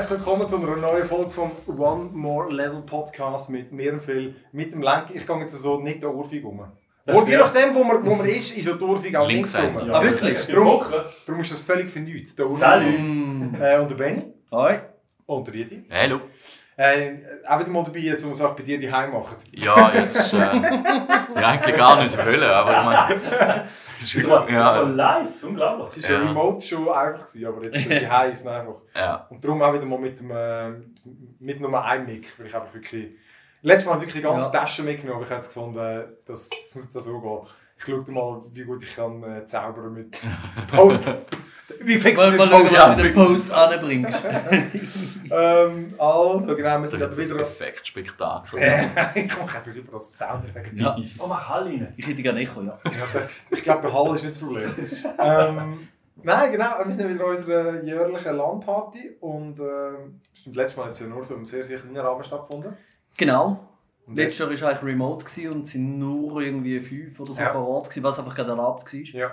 Herzlich 0.00 0.18
willkommen 0.20 0.48
zu 0.48 0.56
einer 0.56 0.76
neuen 0.76 1.04
Folge 1.06 1.30
vom 1.30 1.50
One 1.66 2.08
More 2.14 2.50
Level 2.50 2.80
Podcast 2.80 3.50
mit 3.50 3.70
mir 3.70 3.92
und 3.92 4.00
Phil, 4.02 4.34
mit 4.50 4.72
dem 4.72 4.80
Lenk. 4.80 5.08
Ich 5.12 5.26
gehe 5.26 5.40
jetzt 5.40 5.52
so 5.60 5.78
nicht 5.78 6.02
der 6.02 6.14
Urfig 6.14 6.42
um. 6.42 6.64
Das 7.04 7.18
Und 7.18 7.26
je 7.26 7.34
ja- 7.34 7.40
nachdem, 7.40 7.74
wo 7.74 7.84
man, 7.84 8.06
wo 8.06 8.14
man 8.14 8.24
ist, 8.26 8.56
ist 8.56 8.66
ja 8.66 8.72
die 8.72 8.82
Urfig 8.82 9.14
auch 9.14 9.28
links 9.28 9.58
rum. 9.58 9.66
Linkshänder. 9.66 9.94
Ah, 9.94 10.02
wirklich? 10.02 10.46
Darum, 10.46 10.80
Drum. 10.80 10.92
darum 11.26 11.40
ist 11.42 11.52
das 11.52 11.60
völlig 11.64 11.90
für 11.90 12.00
nichts. 12.00 12.34
Der. 12.34 12.46
Salut. 12.46 12.94
Äh, 12.94 13.78
und 13.78 13.90
der 13.90 13.94
Benny. 13.96 14.22
Hoi. 14.50 14.78
Und 15.26 15.46
der 15.48 15.52
Ridi. 15.54 15.84
Hallo. 15.90 16.20
Äh, 16.82 17.18
auch 17.46 17.60
wieder 17.60 17.68
mal 17.70 17.84
dabei, 17.84 17.98
jetzt, 17.98 18.24
es 18.24 18.40
auch 18.40 18.56
bei 18.56 18.62
dir 18.62 18.80
die 18.80 18.90
Heim 18.90 19.12
machen. 19.12 19.36
Ja, 19.52 19.92
es 19.94 20.14
ist 20.14 20.32
äh, 20.32 20.38
ja, 20.38 21.48
eigentlich 21.48 21.76
gar 21.76 22.02
nicht 22.02 22.16
Hölle, 22.16 22.54
aber 22.56 22.78
ich 22.78 22.84
meine. 22.84 23.64
es 23.98 24.02
ist 24.14 24.16
Das 24.16 24.26
wirklich- 24.26 24.56
war 24.58 24.74
so 24.74 24.82
Ja, 24.84 24.88
live, 24.88 25.28
Es 25.28 25.44
unglaublich. 25.44 26.02
war 26.04 26.10
Ja. 26.10 26.22
ja 26.22 26.28
remote 26.28 26.60
schon 26.66 26.88
einfach, 26.88 27.24
gewesen, 27.26 27.46
aber 27.46 27.64
jetzt 27.64 27.84
die 27.84 28.08
Heim 28.10 28.32
ist 28.32 28.46
einfach. 28.46 28.74
ja. 28.96 29.26
Und 29.28 29.44
darum 29.44 29.60
auch 29.60 29.74
wieder 29.74 29.84
mal 29.84 29.98
mit, 29.98 30.20
dem, 30.20 30.30
äh, 30.30 30.70
mit 31.40 31.60
nur 31.60 31.84
einem 31.84 32.06
Mic, 32.06 32.26
weil 32.38 32.46
ich 32.46 32.54
einfach 32.54 32.72
wirklich... 32.72 33.10
Letztes 33.62 33.84
Mal 33.84 33.92
habe 33.96 34.04
ich 34.06 34.08
wirklich 34.14 34.22
die 34.24 34.28
ganze 34.30 34.50
Ja. 34.54 34.60
Tasche 34.60 34.82
mitgenommen, 34.82 35.16
aber 35.16 35.24
ich 35.26 35.30
habe 35.30 35.40
jetzt 35.42 35.48
gefunden, 35.54 35.76
das, 36.24 36.48
das 36.48 36.74
muss 36.74 36.84
jetzt 36.84 36.96
auch 36.96 37.00
so 37.02 37.20
gehen. 37.20 37.40
Ich 37.76 37.84
schaue 37.84 38.10
mal, 38.12 38.42
wie 38.52 38.64
gut 38.64 38.82
ich 38.82 38.96
kann 38.96 39.22
äh, 39.22 39.44
zaubern 39.44 39.92
mit 39.92 40.18
Post. 40.74 41.00
Wie 41.80 41.96
fix 41.96 42.20
Mal, 42.20 42.30
mit 42.30 42.38
mal 42.38 42.48
schauen, 42.48 42.62
Post. 42.66 42.76
was 42.80 42.96
du 42.96 43.02
den 43.02 43.14
Post 43.14 43.52
anbringst. 43.54 44.22
Ähm, 45.32 45.94
also, 45.96 46.56
genau, 46.56 46.78
wir 46.78 46.80
Das 46.82 46.90
sind 46.90 47.00
ist 47.02 47.18
jetzt 47.18 47.30
ein 47.30 47.34
wieder... 47.38 47.40
Effektspektakel. 47.46 48.58
Äh, 48.58 48.86
ich 49.14 49.28
komme 49.30 49.44
einfach 49.48 49.66
über 49.72 49.92
das 49.92 50.18
Soundeffekt. 50.18 50.72
Ja. 50.76 50.96
Oh, 51.20 51.26
mach 51.28 51.48
Hall 51.48 51.62
rein. 51.68 51.94
Ich 51.96 52.06
hätte 52.08 52.20
gerne 52.20 52.40
Echo, 52.40 52.62
ja. 52.62 52.76
Ich 53.52 53.62
glaube, 53.62 53.82
der 53.82 53.92
Hall 53.92 54.16
ist 54.16 54.24
nicht 54.24 54.34
das 54.34 54.42
Problem. 54.42 54.68
ähm, 55.20 55.78
nein, 56.24 56.50
genau, 56.50 56.66
wir 56.84 56.92
sind 56.92 57.14
wieder 57.14 57.24
an 57.24 57.30
unserer 57.30 57.80
jährlichen 57.84 58.36
LAN-Party 58.36 59.18
und 59.20 59.60
ähm, 59.60 60.20
stimmt, 60.32 60.56
letztes 60.56 60.76
Mal 60.78 60.86
hat 60.86 60.92
es 60.94 61.00
ja 61.00 61.06
nur 61.06 61.24
so 61.24 61.36
im 61.36 61.46
sehr, 61.46 61.64
sehr 61.64 61.78
kleinen 61.78 61.96
Rahmen 61.98 62.24
stattgefunden. 62.24 62.76
Genau. 63.16 63.68
Und 64.06 64.16
Letztes 64.16 64.48
Jahr 64.50 64.60
war 64.62 64.70
eigentlich 64.70 64.82
remote 64.94 65.50
und 65.52 65.62
es 65.62 65.70
sind 65.70 65.96
nur 66.00 66.40
irgendwie 66.40 66.80
fünf 66.80 67.20
oder 67.20 67.32
so 67.34 67.40
Ja. 67.40 67.50
vor 67.50 67.68
Ort, 67.68 67.90
gewesen, 67.90 68.02
was 68.02 68.18
einfach 68.18 68.34
gerade 68.34 68.50
erlaubt 68.50 68.92
war. 68.92 69.00
Ja. 69.00 69.30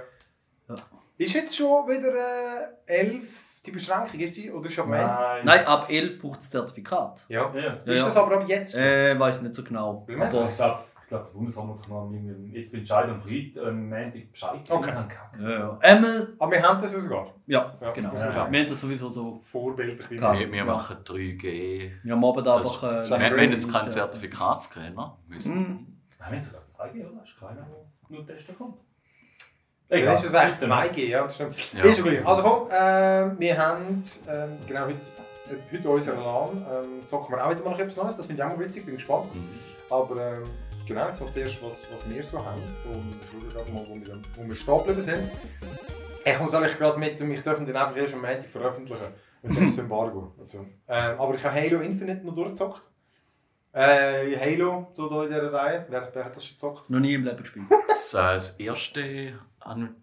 Ja. 0.69 0.75
Ist 1.17 1.33
jetzt 1.33 1.55
schon 1.55 1.87
wieder 1.87 2.13
äh, 2.13 3.01
11 3.01 3.61
die 3.65 3.71
Beschränkung, 3.71 4.19
ist 4.19 4.35
die? 4.37 4.51
Oder 4.51 4.69
Mai? 4.89 5.03
Nein. 5.03 5.45
Nein, 5.45 5.65
ab 5.65 5.87
11 5.89 6.21
braucht 6.21 6.39
es 6.39 6.49
Zertifikat. 6.49 7.25
Ja. 7.27 7.53
Ja. 7.53 7.61
Ja, 7.61 7.73
ist 7.85 7.99
ja. 7.99 8.05
das 8.05 8.17
aber 8.17 8.35
ab 8.37 8.47
jetzt 8.47 8.71
schon? 8.73 8.81
Äh, 8.81 9.19
weiß 9.19 9.41
nicht 9.41 9.55
so 9.55 9.63
genau. 9.63 10.05
Aber 10.07 10.11
Ich 10.11 10.15
glaube, 10.29 10.43
ich 11.01 11.07
glaub, 11.09 11.33
der 11.33 11.41
noch 11.87 12.11
irgendwie 12.11 12.57
jetzt 12.57 12.73
entscheiden 12.73 13.11
am 13.11 13.19
Freitag, 13.19 13.63
am 13.65 13.89
Montag 13.89 14.31
Bescheid 14.31 14.63
geben. 14.65 14.77
Okay. 14.77 14.93
Ja, 15.41 15.49
ja. 15.49 15.77
Einmal, 15.81 16.33
Aber 16.37 16.51
wir 16.51 16.61
haben 16.63 16.81
das 16.81 16.93
ja 16.93 16.99
sogar. 16.99 17.33
ja, 17.45 17.77
Ja, 17.81 17.91
genau. 17.91 18.09
man 18.13 18.33
Wir 18.51 18.59
haben 18.61 18.69
das 18.69 18.81
sowieso 18.81 19.09
so. 19.09 19.41
Vorbildlich. 19.45 20.09
Wir, 20.11 20.51
wir 20.51 20.65
machen 20.65 20.97
3G. 21.03 21.91
Wir 22.03 22.11
haben 22.13 22.25
aber 22.25 22.41
Das- 22.41 22.57
einfach. 22.57 22.83
Äh, 22.83 23.09
Wir, 23.19 23.29
haben 23.29 23.39
jetzt 23.51 23.71
keinen 23.71 23.85
ja. 23.85 23.89
Zertifikatsscanner. 23.91 25.17
Müssen. 25.27 25.55
Mhm. 25.55 25.63
Nein, 25.63 25.97
wir 26.19 26.25
haben 26.27 26.41
sogar 26.41 26.67
zwei 26.67 26.89
gegeben, 26.89 27.11
oder? 27.13 27.23
Ist 27.23 27.39
keiner, 27.39 27.55
der 27.61 27.85
nur 28.17 28.25
testen 28.25 28.57
kommt. 28.57 28.77
Dann 29.89 29.99
ist 30.01 30.25
es 30.25 30.35
eigentlich 30.35 30.69
2G, 30.69 31.07
ja, 31.07 31.23
das 31.23 31.35
stimmt. 31.35 31.55
Ja. 31.73 31.83
Ist 31.83 31.97
schon 31.97 32.09
gleich. 32.09 32.25
Also 32.25 32.41
komm, 32.41 32.69
ähm, 32.71 33.39
wir 33.39 33.57
haben 33.57 34.03
ähm, 34.29 34.57
genau 34.67 34.81
heute, 34.81 34.95
äh, 35.49 35.77
heute 35.77 35.89
unseren 35.89 36.23
LAN. 36.23 36.65
Ähm, 36.69 37.07
zocken 37.07 37.35
wir 37.35 37.45
auch 37.45 37.51
wieder 37.51 37.63
mal 37.63 37.71
noch 37.71 37.79
etwas 37.79 37.95
Neues, 37.95 38.17
das 38.17 38.25
finde 38.25 38.41
ich 38.41 38.47
auch 38.47 38.57
mal 38.57 38.65
witzig, 38.65 38.85
bin 38.85 38.95
gespannt. 38.95 39.33
Mhm. 39.33 39.47
Aber 39.89 40.33
ähm, 40.33 40.43
genau, 40.85 41.07
jetzt 41.07 41.21
mal 41.21 41.31
zuerst, 41.31 41.63
was, 41.63 41.85
was 41.93 42.09
wir 42.09 42.21
so 42.21 42.43
haben. 42.43 42.61
Und 42.85 43.15
schauen 43.31 43.49
gerade 43.49 43.71
mal, 43.71 43.85
wo 43.87 43.95
wir, 43.95 44.21
wo 44.35 44.47
wir 44.47 44.55
stehen 44.55 44.77
geblieben 44.77 45.01
sind. 45.01 45.31
Ich 46.25 46.39
muss 46.39 46.53
eigentlich 46.53 46.77
gerade 46.77 46.99
mit 46.99 47.19
dem, 47.21 47.31
ich 47.31 47.43
darf 47.43 47.57
den 47.57 47.73
einfach 47.73 47.95
erst 47.95 48.13
am 48.13 48.21
Montag 48.21 48.49
veröffentlichen. 48.49 49.13
Und 49.41 49.55
dann 49.55 49.65
ist 49.67 49.77
das 49.77 49.83
Embargo. 49.85 50.33
Also, 50.37 50.65
ähm, 50.89 51.19
aber 51.19 51.33
ich 51.33 51.43
habe 51.45 51.55
Halo 51.55 51.79
Infinite 51.79 52.25
noch 52.25 52.35
durchgezockt. 52.35 52.81
Äh, 53.71 54.35
Halo, 54.37 54.87
so 54.93 55.07
da 55.07 55.23
in 55.23 55.29
dieser 55.29 55.53
Reihe. 55.53 55.85
Wer, 55.87 56.09
wer 56.13 56.25
hat 56.25 56.35
das 56.35 56.45
schon 56.45 56.55
gezockt? 56.55 56.89
Noch 56.89 56.99
nie 56.99 57.13
im 57.13 57.23
Leben 57.23 57.37
gespielt. 57.37 57.67
Das, 57.87 58.13
äh, 58.13 58.17
das 58.17 58.59
erste 58.59 59.39
an 59.67 59.95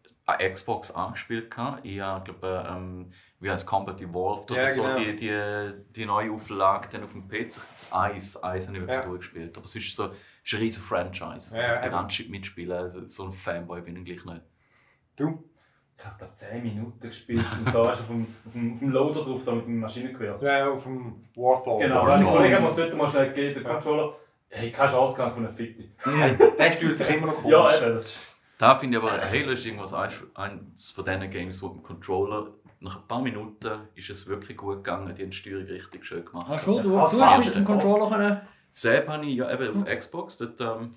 Xbox 0.52 0.90
angespielt. 0.90 1.50
gehabt. 1.50 1.84
Ich 1.84 2.00
habe, 2.00 2.24
glaube 2.24 2.66
ähm, 2.68 3.10
wie 3.40 3.50
heißt 3.50 3.66
Combat 3.66 4.00
Evolved 4.00 4.50
oder 4.50 4.62
Ja, 4.62 4.70
so, 4.70 4.82
genau. 4.82 4.98
die, 4.98 5.16
die, 5.16 5.72
die 5.90 6.06
neue 6.06 6.32
Auflage 6.32 6.88
dann 6.90 7.04
auf 7.04 7.12
dem 7.12 7.28
PC. 7.28 7.46
Das 7.76 7.88
Eis, 7.92 8.42
Eis 8.42 8.66
habe 8.68 8.76
ich 8.78 8.82
wirklich 8.82 8.98
Ja. 8.98 9.04
durchgespielt. 9.06 9.56
Aber 9.56 9.64
es 9.66 9.76
ist 9.76 9.94
so 9.96 10.10
ist 10.44 10.52
ein 10.54 10.60
riesen 10.60 10.82
Franchise. 10.82 11.56
Ja, 11.56 11.62
ja, 11.62 11.68
der 11.76 11.82
eben. 11.84 11.90
ganze 11.92 12.16
Shit 12.16 12.30
mitspielen. 12.30 12.72
Also, 12.76 13.06
so 13.08 13.24
ein 13.24 13.32
Fanboy 13.32 13.80
bin 13.82 13.96
ich 13.96 14.04
gleich 14.04 14.24
nicht. 14.24 14.42
Du? 15.16 15.42
Ich 15.96 16.04
habe 16.04 16.14
da 16.20 16.32
10 16.32 16.62
Minuten 16.62 17.00
gespielt 17.00 17.46
und 17.64 17.72
da 17.72 17.88
ist 17.88 18.00
auf 18.00 18.08
dem, 18.08 18.26
auf 18.44 18.52
dem, 18.52 18.72
auf 18.72 18.78
dem 18.80 18.88
Loader 18.90 19.22
drauf, 19.22 19.44
da 19.44 19.52
mit 19.52 19.64
dem 19.66 19.78
Maschinengewehr. 19.78 20.36
Ja, 20.42 20.68
auf 20.70 20.82
dem 20.82 21.24
Warthog. 21.36 21.80
Genau, 21.80 22.04
mein 22.04 22.26
Kollege 22.26 22.56
hat 22.56 22.62
mir 22.62 22.68
sollte 22.68 22.96
mal 22.96 23.08
schnell 23.08 23.28
gegeben, 23.28 23.62
der 23.62 23.72
Controller. 23.72 24.16
Hey, 24.50 24.70
keine 24.70 24.90
Chance 24.90 25.16
gehabt 25.16 25.34
von 25.34 25.46
einer 25.46 25.54
Fichte. 25.54 25.84
Hey, 26.04 26.36
der 26.58 26.72
stört 26.72 26.98
sich 26.98 27.08
immer 27.10 27.28
noch 27.28 27.36
komisch. 27.36 27.50
Ja, 27.52 27.76
eben, 27.76 27.92
das 27.94 28.04
ist. 28.06 28.33
Da 28.58 28.76
finde 28.76 28.98
ich 28.98 29.02
aber, 29.02 29.20
Halo 29.20 29.50
ist 29.52 29.66
irgendwas 29.66 29.92
eines 29.94 30.90
von 30.90 31.04
diesen 31.04 31.30
Games, 31.30 31.62
wo 31.62 31.68
mit 31.68 31.78
dem 31.78 31.82
Controller 31.82 32.52
nach 32.80 33.00
ein 33.00 33.08
paar 33.08 33.22
Minuten 33.22 33.88
ist 33.94 34.10
es 34.10 34.26
wirklich 34.26 34.56
gut 34.56 34.76
gegangen, 34.84 35.14
die 35.14 35.22
haben 35.22 35.30
die 35.30 35.36
Steuerung 35.36 35.64
richtig 35.64 36.04
schön 36.04 36.24
gemacht. 36.24 36.60
Schon? 36.60 36.82
Du, 36.82 36.90
du 36.90 36.96
das 36.96 37.20
hast 37.20 37.46
mit 37.46 37.54
dem. 37.54 37.64
Controller 37.64 38.08
können. 38.08 38.40
Selber 38.70 39.14
habe 39.14 39.26
ich 39.26 39.36
ja 39.36 39.50
eben 39.52 39.82
auf 39.82 39.98
Xbox, 39.98 40.36
dort, 40.36 40.60
ähm, 40.60 40.94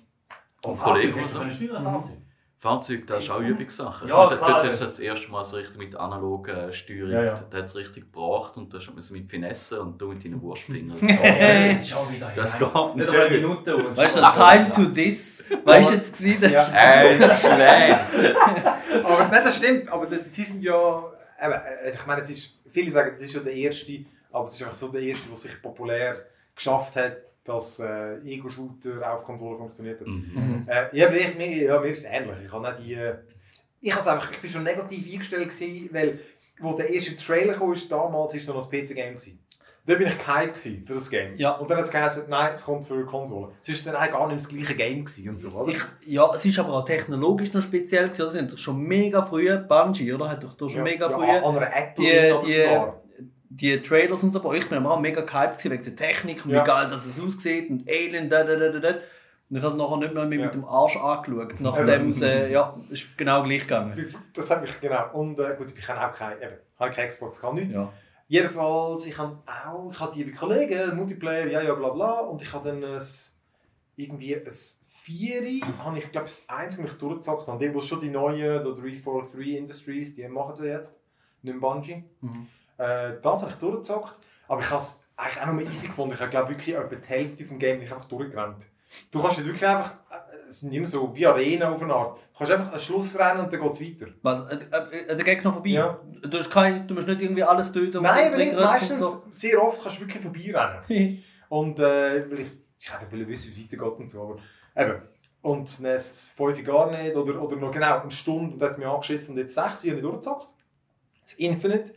Oh, 0.64 0.70
ein 0.70 0.76
Fahrzeug, 0.76 1.14
hast 1.16 1.36
du 1.36 1.50
steuern, 1.50 1.82
Fahrzeug? 1.84 2.16
Fahrzeug, 2.60 3.06
das 3.06 3.20
ist 3.24 3.30
auch 3.30 3.38
Übungssache. 3.38 4.06
Ich 4.06 4.10
Ja, 4.10 4.16
meine, 4.26 4.36
dort, 4.36 4.64
hast 4.64 4.80
du 4.80 4.86
das 4.86 4.98
erste 4.98 5.30
Mal 5.30 5.44
so 5.44 5.56
richtig 5.56 5.76
mit 5.78 5.94
analoger 5.94 6.72
Steuerung, 6.72 7.12
Ja, 7.12 7.22
ja. 7.26 7.34
da 7.50 7.58
hat 7.58 7.66
es 7.66 7.76
richtig 7.76 8.10
gebracht 8.12 8.56
und 8.56 8.74
da 8.74 8.78
hast 8.78 8.88
du 8.88 9.12
mit 9.14 9.30
Finesse 9.30 9.80
und 9.80 9.96
du 10.00 10.08
mit 10.08 10.24
deinen 10.24 10.42
Wurstfingern. 10.42 10.98
Das 11.00 11.66
ist 11.82 11.88
schon 11.90 12.12
wieder. 12.12 12.32
Das 12.34 12.58
Nein, 12.58 12.70
geht 12.74 12.96
Nicht 12.96 13.10
eine 13.10 13.30
Minute. 13.30 13.76
und 13.76 13.96
Weißt 13.96 14.16
du, 14.16 14.20
das 14.20 14.34
Time 14.34 14.70
to 14.72 14.84
This, 14.86 15.44
weißt 15.64 15.90
du 15.90 15.94
jetzt 15.94 16.18
gewesen? 16.18 16.50
Ja. 16.50 17.02
Es 17.04 17.20
ist 17.20 17.40
schlecht! 17.42 18.34
Aber 19.04 19.28
nein, 19.30 19.44
das 19.44 19.56
stimmt. 19.56 19.88
Aber 19.92 20.06
das, 20.06 20.34
sie 20.34 20.42
sind 20.42 20.64
ja. 20.64 21.12
Eben, 21.40 21.52
äh, 21.52 21.90
ich 21.94 22.06
meine, 22.06 22.22
es 22.22 22.30
ist, 22.30 22.54
viele 22.68 22.90
sagen, 22.90 23.12
es 23.14 23.22
ist 23.22 23.32
schon 23.34 23.44
der 23.44 23.54
erste, 23.54 23.92
aber 24.32 24.44
es 24.44 24.54
ist 24.54 24.62
einfach 24.64 24.74
so 24.76 24.88
der 24.88 25.02
erste, 25.02 25.28
der 25.28 25.36
sich 25.36 25.62
populär 25.62 26.16
geschafft 26.58 26.96
hat, 26.96 27.22
dass 27.44 27.78
äh, 27.78 28.18
Ego-Shooter 28.18 29.14
auf 29.14 29.24
Konsole 29.24 29.56
funktioniert 29.56 30.00
hat. 30.00 30.08
Mhm. 30.08 30.66
Äh, 30.66 30.96
ja, 30.96 31.08
mir, 31.10 31.20
mir, 31.36 31.56
ja, 31.56 31.80
mir 31.80 31.88
ist 31.88 32.00
es 32.00 32.10
ähnlich. 32.10 32.36
Ich, 32.44 32.52
habe 32.52 32.68
nicht 32.68 32.80
die, 32.80 32.98
ich, 33.80 33.94
has 33.94 34.06
einfach, 34.08 34.30
ich 34.30 34.40
bin 34.40 34.50
schon 34.50 34.64
negativ 34.64 35.10
eingestellt, 35.10 35.48
gewesen, 35.48 35.88
weil 35.92 36.18
wo 36.60 36.72
der 36.72 36.90
erste 36.90 37.16
Trailer 37.16 37.54
kam, 37.54 37.72
ist, 37.72 37.90
damals 37.90 38.32
war 38.32 38.40
es 38.40 38.48
noch 38.48 38.72
ein 38.72 38.86
PC-Game. 38.86 39.14
gewesen. 39.14 39.38
Da 39.86 39.94
bin 39.94 40.06
ich 40.06 40.18
gehypt 40.18 40.54
gewesen 40.54 40.84
für 40.86 40.94
das 40.94 41.08
Game. 41.08 41.34
Ja. 41.36 41.52
Und 41.52 41.70
dann 41.70 41.78
hat 41.78 41.84
es 41.84 41.92
geheißen, 41.92 42.24
nein, 42.28 42.52
es 42.52 42.62
kommt 42.62 42.84
für 42.84 43.06
Konsole. 43.06 43.52
Es 43.62 43.70
ist 43.70 43.86
dann 43.86 43.94
eigentlich 43.94 44.12
gar 44.12 44.26
nicht 44.26 44.42
das 44.42 44.48
gleiche 44.48 44.74
Game 44.74 45.04
gewesen 45.04 45.28
und 45.30 45.40
so, 45.40 45.48
oder? 45.50 45.72
Ich, 45.72 45.80
ja, 46.04 46.30
es 46.34 46.44
ist 46.44 46.58
aber 46.58 46.74
auch 46.74 46.84
technologisch 46.84 47.54
noch 47.54 47.62
speziell 47.62 48.10
gewesen. 48.10 48.30
Sie 48.30 48.38
haben 48.38 48.48
doch 48.48 48.58
schon 48.58 48.82
mega 48.82 49.22
früh, 49.22 49.56
Bungie, 49.56 50.12
oder? 50.12 50.28
Hat 50.28 50.44
doch 50.44 50.54
da 50.54 50.68
schon 50.68 50.78
ja, 50.78 50.84
mega 50.84 51.08
ja, 51.08 51.16
früh 51.16 51.24
An 51.24 51.56
einer 51.56 51.74
Apple 51.74 52.04
die, 52.04 52.46
die. 52.46 52.68
Die 53.50 53.80
Trailers 53.80 54.22
und 54.22 54.32
so. 54.32 54.40
Aber 54.40 54.54
ich 54.54 54.68
bin 54.68 54.78
aber 54.78 54.92
auch 54.94 55.00
mega 55.00 55.20
gehypt 55.22 55.64
wegen 55.70 55.82
der 55.84 55.96
Technik 55.96 56.44
und 56.44 56.52
Ja. 56.52 56.62
wie 56.62 56.66
geil 56.66 56.88
dass 56.90 57.06
es 57.06 57.20
aussieht 57.20 57.70
und 57.70 57.88
Alien, 57.88 58.28
da, 58.28 58.44
da, 58.44 58.56
da, 58.56 58.68
da, 58.70 58.78
da. 58.78 58.88
Und 59.50 59.56
ich 59.56 59.62
habe 59.62 59.72
es 59.72 59.78
nachher 59.78 59.96
nicht 59.96 60.14
mal 60.14 60.26
mehr 60.28 60.38
Ja. 60.40 60.44
mit 60.46 60.54
dem 60.54 60.64
Arsch 60.66 60.96
angeschaut, 60.98 61.58
nachdem 61.60 62.10
es, 62.10 62.20
äh, 62.20 62.52
ja, 62.52 62.74
ist 62.90 63.16
genau 63.16 63.42
gleich 63.42 63.62
gegangen. 63.62 64.14
Das 64.34 64.50
habe 64.50 64.66
ich, 64.66 64.80
genau. 64.80 65.10
Und 65.14 65.38
äh, 65.38 65.54
gut, 65.56 65.72
ich 65.76 65.84
kann 65.86 65.96
auch 65.98 66.14
keine, 66.14 66.36
eben, 66.36 66.56
habe 66.78 66.90
keine 66.90 67.08
Xbox, 67.08 67.40
kann 67.40 67.54
nicht. 67.54 67.70
Ja. 67.72 67.90
Jedenfalls, 68.30 69.06
ich 69.06 69.16
habe 69.16 69.38
auch, 69.46 69.90
ich 69.90 69.98
habe 70.00 70.12
die 70.14 70.30
Kollegen, 70.32 70.96
Multiplayer, 70.96 71.46
ja, 71.46 71.62
ja, 71.62 71.72
bla 71.74 71.88
bla. 71.88 72.20
Und 72.20 72.42
ich 72.42 72.52
habe 72.52 72.68
dann 72.68 72.84
ein, 72.84 73.00
irgendwie 73.96 74.36
ein 74.36 74.42
Vieri, 75.02 75.62
habe 75.82 75.96
ich 75.98 76.12
glaube 76.12 76.26
das 76.26 76.44
eins 76.46 76.76
mich 76.76 76.92
durchgezockt. 76.92 77.48
Und 77.48 77.58
die, 77.62 77.72
wo 77.74 77.80
schon 77.80 78.02
die 78.02 78.10
neuen, 78.10 78.62
die 78.62 78.80
343 78.82 79.48
Industries, 79.56 80.14
die 80.14 80.28
machen 80.28 80.54
sie 80.54 80.66
jetzt, 80.68 81.00
nicht 81.42 81.58
Bungie. 81.58 82.04
Mhm. 82.20 82.46
Äh, 82.78 83.20
das 83.20 83.42
habe 83.42 83.52
ich 83.52 83.58
durchgezockt. 83.58 84.14
Aber 84.48 84.60
ich 84.60 84.70
habe 84.70 84.80
es 84.80 85.02
eigentlich 85.16 85.42
auch 85.42 85.46
noch 85.46 85.54
mal 85.54 85.64
easy 85.64 85.88
gefunden. 85.88 86.14
Ich 86.14 86.20
habe 86.20 86.30
glaube 86.30 86.48
wirklich 86.50 86.74
etwa 86.74 86.94
die 86.94 87.08
Hälfte 87.08 87.44
vom 87.44 87.58
Game 87.58 87.80
nicht 87.80 87.92
einfach 87.92 88.06
durchgerannt. 88.06 88.66
Du 89.10 89.20
kannst 89.20 89.38
nicht 89.38 89.46
wirklich 89.46 89.68
einfach, 89.68 89.92
äh, 90.10 90.48
es 90.48 90.60
sind 90.60 90.72
immer 90.72 90.86
so 90.86 91.14
wie 91.14 91.26
Arena 91.26 91.70
auf 91.70 91.82
eine 91.82 91.92
Art. 91.92 92.16
Du 92.16 92.38
kannst 92.38 92.52
einfach 92.52 92.72
ein 92.72 92.80
Schluss 92.80 93.18
rennen 93.18 93.40
und 93.40 93.52
dann 93.52 93.60
geht 93.60 93.72
es 93.72 93.80
weiter. 93.80 94.12
Was, 94.22 94.46
äh, 94.46 94.58
äh, 94.70 94.96
äh, 94.96 95.16
der 95.16 95.24
Gegner 95.24 95.52
vorbei? 95.52 95.70
Ja. 95.70 96.00
Du, 96.22 96.38
hast 96.38 96.50
kein, 96.50 96.86
du 96.88 96.94
musst 96.94 97.08
nicht 97.08 97.20
irgendwie 97.20 97.42
alles 97.42 97.72
töten. 97.72 98.02
Nein, 98.02 98.28
aber 98.28 98.36
nicht. 98.38 98.54
Meistens, 98.54 99.00
so. 99.00 99.24
sehr 99.30 99.62
oft 99.62 99.82
kannst 99.82 99.98
du 99.98 100.06
wirklich 100.06 100.22
vorbeirennen. 100.22 101.22
Und 101.48 101.78
äh, 101.78 102.30
weil 102.30 102.40
ich, 102.40 102.48
ich 102.78 102.92
hätte 102.92 103.28
wissen, 103.28 103.56
wie 103.56 103.64
es 103.64 103.72
weitergeht 103.72 103.98
und 103.98 104.10
so, 104.10 104.22
aber 104.22 104.38
eben. 104.76 105.02
Und 105.40 105.82
dann 105.82 105.94
ist 105.94 106.12
es 106.12 106.28
fünf 106.36 106.62
gar 106.62 106.90
nicht, 106.90 107.16
oder, 107.16 107.40
oder 107.40 107.56
noch 107.56 107.72
genau 107.72 108.00
eine 108.00 108.10
Stunde 108.10 108.54
und 108.54 108.62
hat 108.62 108.76
mich 108.76 108.86
angeschissen 108.86 109.34
und 109.34 109.40
jetzt 109.40 109.54
sechs 109.54 109.84
habe 109.84 109.96
ich 109.96 110.02
durchgezockt. 110.02 110.48
Das 111.22 111.34
Infinite. 111.34 111.92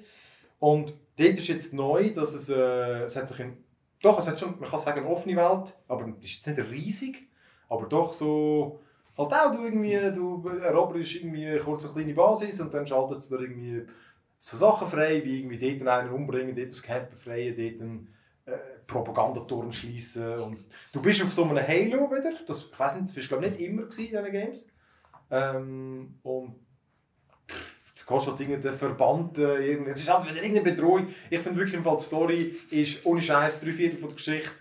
Und 0.62 0.94
dort 1.18 1.38
ist 1.38 1.48
jetzt 1.48 1.74
neu, 1.74 2.12
dass 2.12 2.34
es, 2.34 2.50
äh, 2.50 3.06
es 3.06 3.16
hat 3.16 3.28
sich 3.28 3.40
in, 3.40 3.58
doch, 4.00 4.20
es 4.20 4.28
hat 4.28 4.40
schon, 4.40 4.60
man 4.60 4.70
kann 4.70 4.80
sagen, 4.80 5.00
eine 5.00 5.10
offene 5.10 5.36
Welt, 5.36 5.74
aber 5.88 6.08
es 6.20 6.26
ist 6.26 6.46
jetzt 6.46 6.56
nicht 6.56 6.70
riesig, 6.72 7.28
aber 7.68 7.88
doch 7.88 8.14
so, 8.14 8.80
halt 9.18 9.34
auch 9.34 9.52
du 9.56 9.64
irgendwie, 9.64 9.98
du 10.14 10.48
eroberst 10.48 11.16
irgendwie 11.16 11.58
kurz 11.58 11.86
eine 11.86 11.94
kleine 11.96 12.14
Basis 12.14 12.62
und 12.62 12.72
dann 12.72 12.86
schaltet 12.86 13.18
es 13.18 13.30
da 13.30 13.40
irgendwie 13.40 13.88
so 14.38 14.56
Sachen 14.56 14.88
frei, 14.88 15.24
wie 15.26 15.40
irgendwie 15.40 15.80
dort 15.80 15.88
einen 15.88 16.14
umbringen, 16.14 16.56
dort 16.56 16.70
das 16.70 16.84
Camp 16.84 17.10
befreien, 17.10 17.56
dort 17.58 17.82
einen 17.82 18.14
äh, 18.46 18.58
Propagandaturm 18.86 19.72
schließen. 19.72 20.40
Und 20.42 20.64
du 20.94 21.02
bist 21.02 21.24
auf 21.24 21.32
so 21.32 21.44
einem 21.44 21.58
Halo 21.58 22.08
wieder. 22.12 22.34
Das, 22.46 22.70
ich 22.72 22.80
weiß 22.80 22.96
nicht, 22.96 23.08
das 23.08 23.14
bist 23.16 23.30
glaube 23.30 23.48
ich 23.48 23.52
nicht 23.54 23.62
immer 23.62 23.82
in 23.82 23.90
diesen 23.90 24.32
Games. 24.32 24.68
Ähm, 25.32 26.20
und 26.22 26.56
pff, 28.20 28.26
du 28.26 28.30
kannst 28.32 28.40
halt 28.40 28.40
irgendeinen 28.42 28.76
Verband, 28.78 29.38
äh, 29.38 29.58
irgend- 29.72 29.88
es 29.88 30.02
ist 30.02 30.14
halt 30.14 30.30
wieder 30.30 30.44
irgendeine 30.44 30.76
Bedrohung. 30.76 31.08
Ich 31.30 31.40
finde 31.40 31.58
wirklich 31.60 31.76
im 31.76 31.84
Fall 31.84 31.98
die 31.98 32.04
Story 32.04 32.56
ist 32.72 33.06
ohne 33.06 33.22
Scheiß 33.22 33.60
drei 33.62 33.72
Viertel 33.72 33.98
von 33.98 34.10
der 34.10 34.16
Geschichte. 34.16 34.52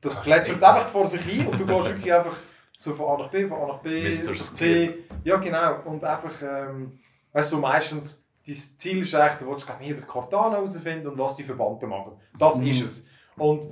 Das 0.00 0.20
plätschert 0.22 0.62
einfach 0.62 0.88
vor 0.88 1.06
sich 1.06 1.20
hin 1.22 1.46
und 1.46 1.58
du 1.58 1.66
gehst 1.66 1.88
wirklich 1.94 2.12
einfach 2.12 2.36
so 2.78 2.94
von 2.94 3.06
A 3.20 3.22
nach 3.22 3.30
B, 3.30 3.46
von 3.48 3.58
A 3.62 3.66
nach 3.66 3.78
B, 3.78 4.08
Mr. 4.08 4.34
C. 4.34 4.94
Ja 5.24 5.36
genau. 5.36 5.82
Und 5.84 6.04
einfach, 6.04 6.32
ähm, 6.42 6.98
weißt 7.32 7.52
du, 7.52 7.56
so 7.56 7.62
meistens, 7.62 8.26
dein 8.46 8.54
Ziel 8.54 9.02
ist 9.02 9.14
eigentlich, 9.14 9.38
du 9.38 9.50
willst 9.50 9.66
ich, 9.80 9.88
über 9.88 10.00
die 10.00 10.06
Cortana 10.06 10.56
herausfinden 10.56 11.06
und 11.08 11.18
was 11.18 11.36
die 11.36 11.42
Verbanden 11.44 11.88
machen. 11.88 12.12
Das 12.38 12.58
ist 12.60 12.82
es. 12.84 13.06
Und 13.36 13.66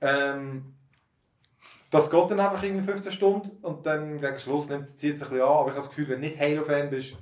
ähm, 0.00 0.74
das 1.90 2.10
geht 2.10 2.30
dann 2.30 2.40
einfach 2.40 2.62
irgendwie 2.62 2.84
15 2.90 3.12
Stunden 3.12 3.50
und 3.64 3.86
dann 3.86 4.20
gegen 4.20 4.38
Schluss 4.38 4.68
nimmt 4.68 4.88
es 4.88 4.96
zieht 4.96 5.16
sich 5.18 5.26
ein 5.28 5.30
bisschen 5.34 5.46
an. 5.46 5.52
Aber 5.52 5.68
ich 5.68 5.74
habe 5.74 5.76
das 5.82 5.88
Gefühl, 5.90 6.08
wenn 6.08 6.22
du 6.22 6.28
nicht 6.28 6.40
Halo-Fan 6.40 6.90
bist, 6.90 7.18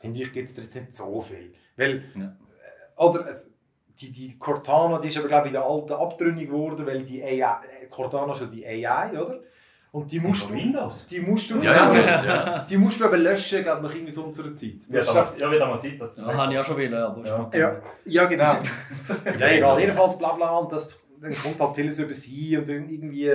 finde 0.00 0.20
ich, 0.22 0.32
gibt 0.32 0.48
es 0.48 0.54
da 0.54 0.62
jetzt 0.62 0.74
nicht 0.74 0.94
so 0.96 1.20
viel. 1.20 1.52
Weil, 1.76 2.04
Ja. 2.14 2.24
äh, 2.26 3.02
oder 3.02 3.26
die, 4.00 4.12
die 4.12 4.38
Cortana, 4.38 4.98
die 4.98 5.08
ist 5.08 5.18
aber 5.18 5.28
glaube 5.28 5.48
ich 5.48 5.54
in 5.54 5.60
der 5.60 5.64
alten 5.64 5.92
abtrünnig 5.92 6.46
geworden, 6.48 6.86
weil 6.86 7.02
die 7.02 7.22
AI, 7.22 7.58
äh, 7.82 7.86
Cortana 7.88 8.32
ist 8.34 8.40
ja 8.40 8.46
die 8.46 8.66
AI, 8.66 9.10
oder? 9.20 9.40
Und 9.92 10.12
die 10.12 10.20
musst 10.20 10.50
du, 10.50 10.54
Windows. 10.54 11.06
die 11.06 11.20
musst 11.20 11.50
du, 11.50 11.62
Ja, 11.62 11.72
ja, 11.72 11.94
ja. 11.94 12.24
ja. 12.24 12.58
die 12.68 12.76
musst 12.76 13.00
du 13.00 13.06
eben 13.06 13.22
löschen, 13.22 13.62
glaube 13.62 13.78
ich, 13.80 13.88
nach 13.88 13.94
irgendwie 13.94 14.12
so 14.12 14.24
unserer 14.24 14.54
Zeit. 14.54 14.74
Ja, 14.88 14.98
Das 14.98 15.06
ist 15.08 15.14
damals, 15.14 15.38
ja, 15.38 15.50
wird 15.50 15.62
auch 15.62 15.68
mal 15.68 15.80
Zeit, 15.80 15.98
dass 16.00 16.18
Ja, 16.18 16.34
habe 16.34 16.52
ich 16.52 16.58
auch 16.58 16.64
schon 16.64 16.76
wollen, 16.76 16.94
aber 16.94 17.22
ist 17.22 17.30
Ja. 17.30 17.50
Ja, 17.54 17.82
ja 18.04 18.24
genau. 18.26 18.44
ja, 19.38 19.48
egal. 19.48 19.80
Jedenfalls 19.80 20.18
bla 20.18 20.32
bla 20.34 20.58
und 20.58 20.72
das, 20.72 21.06
dann 21.18 21.34
kommt 21.34 21.58
halt 21.58 21.76
vieles 21.76 21.98
über 21.98 22.12
sie 22.12 22.58
und 22.58 22.68
irgendwie 22.68 23.32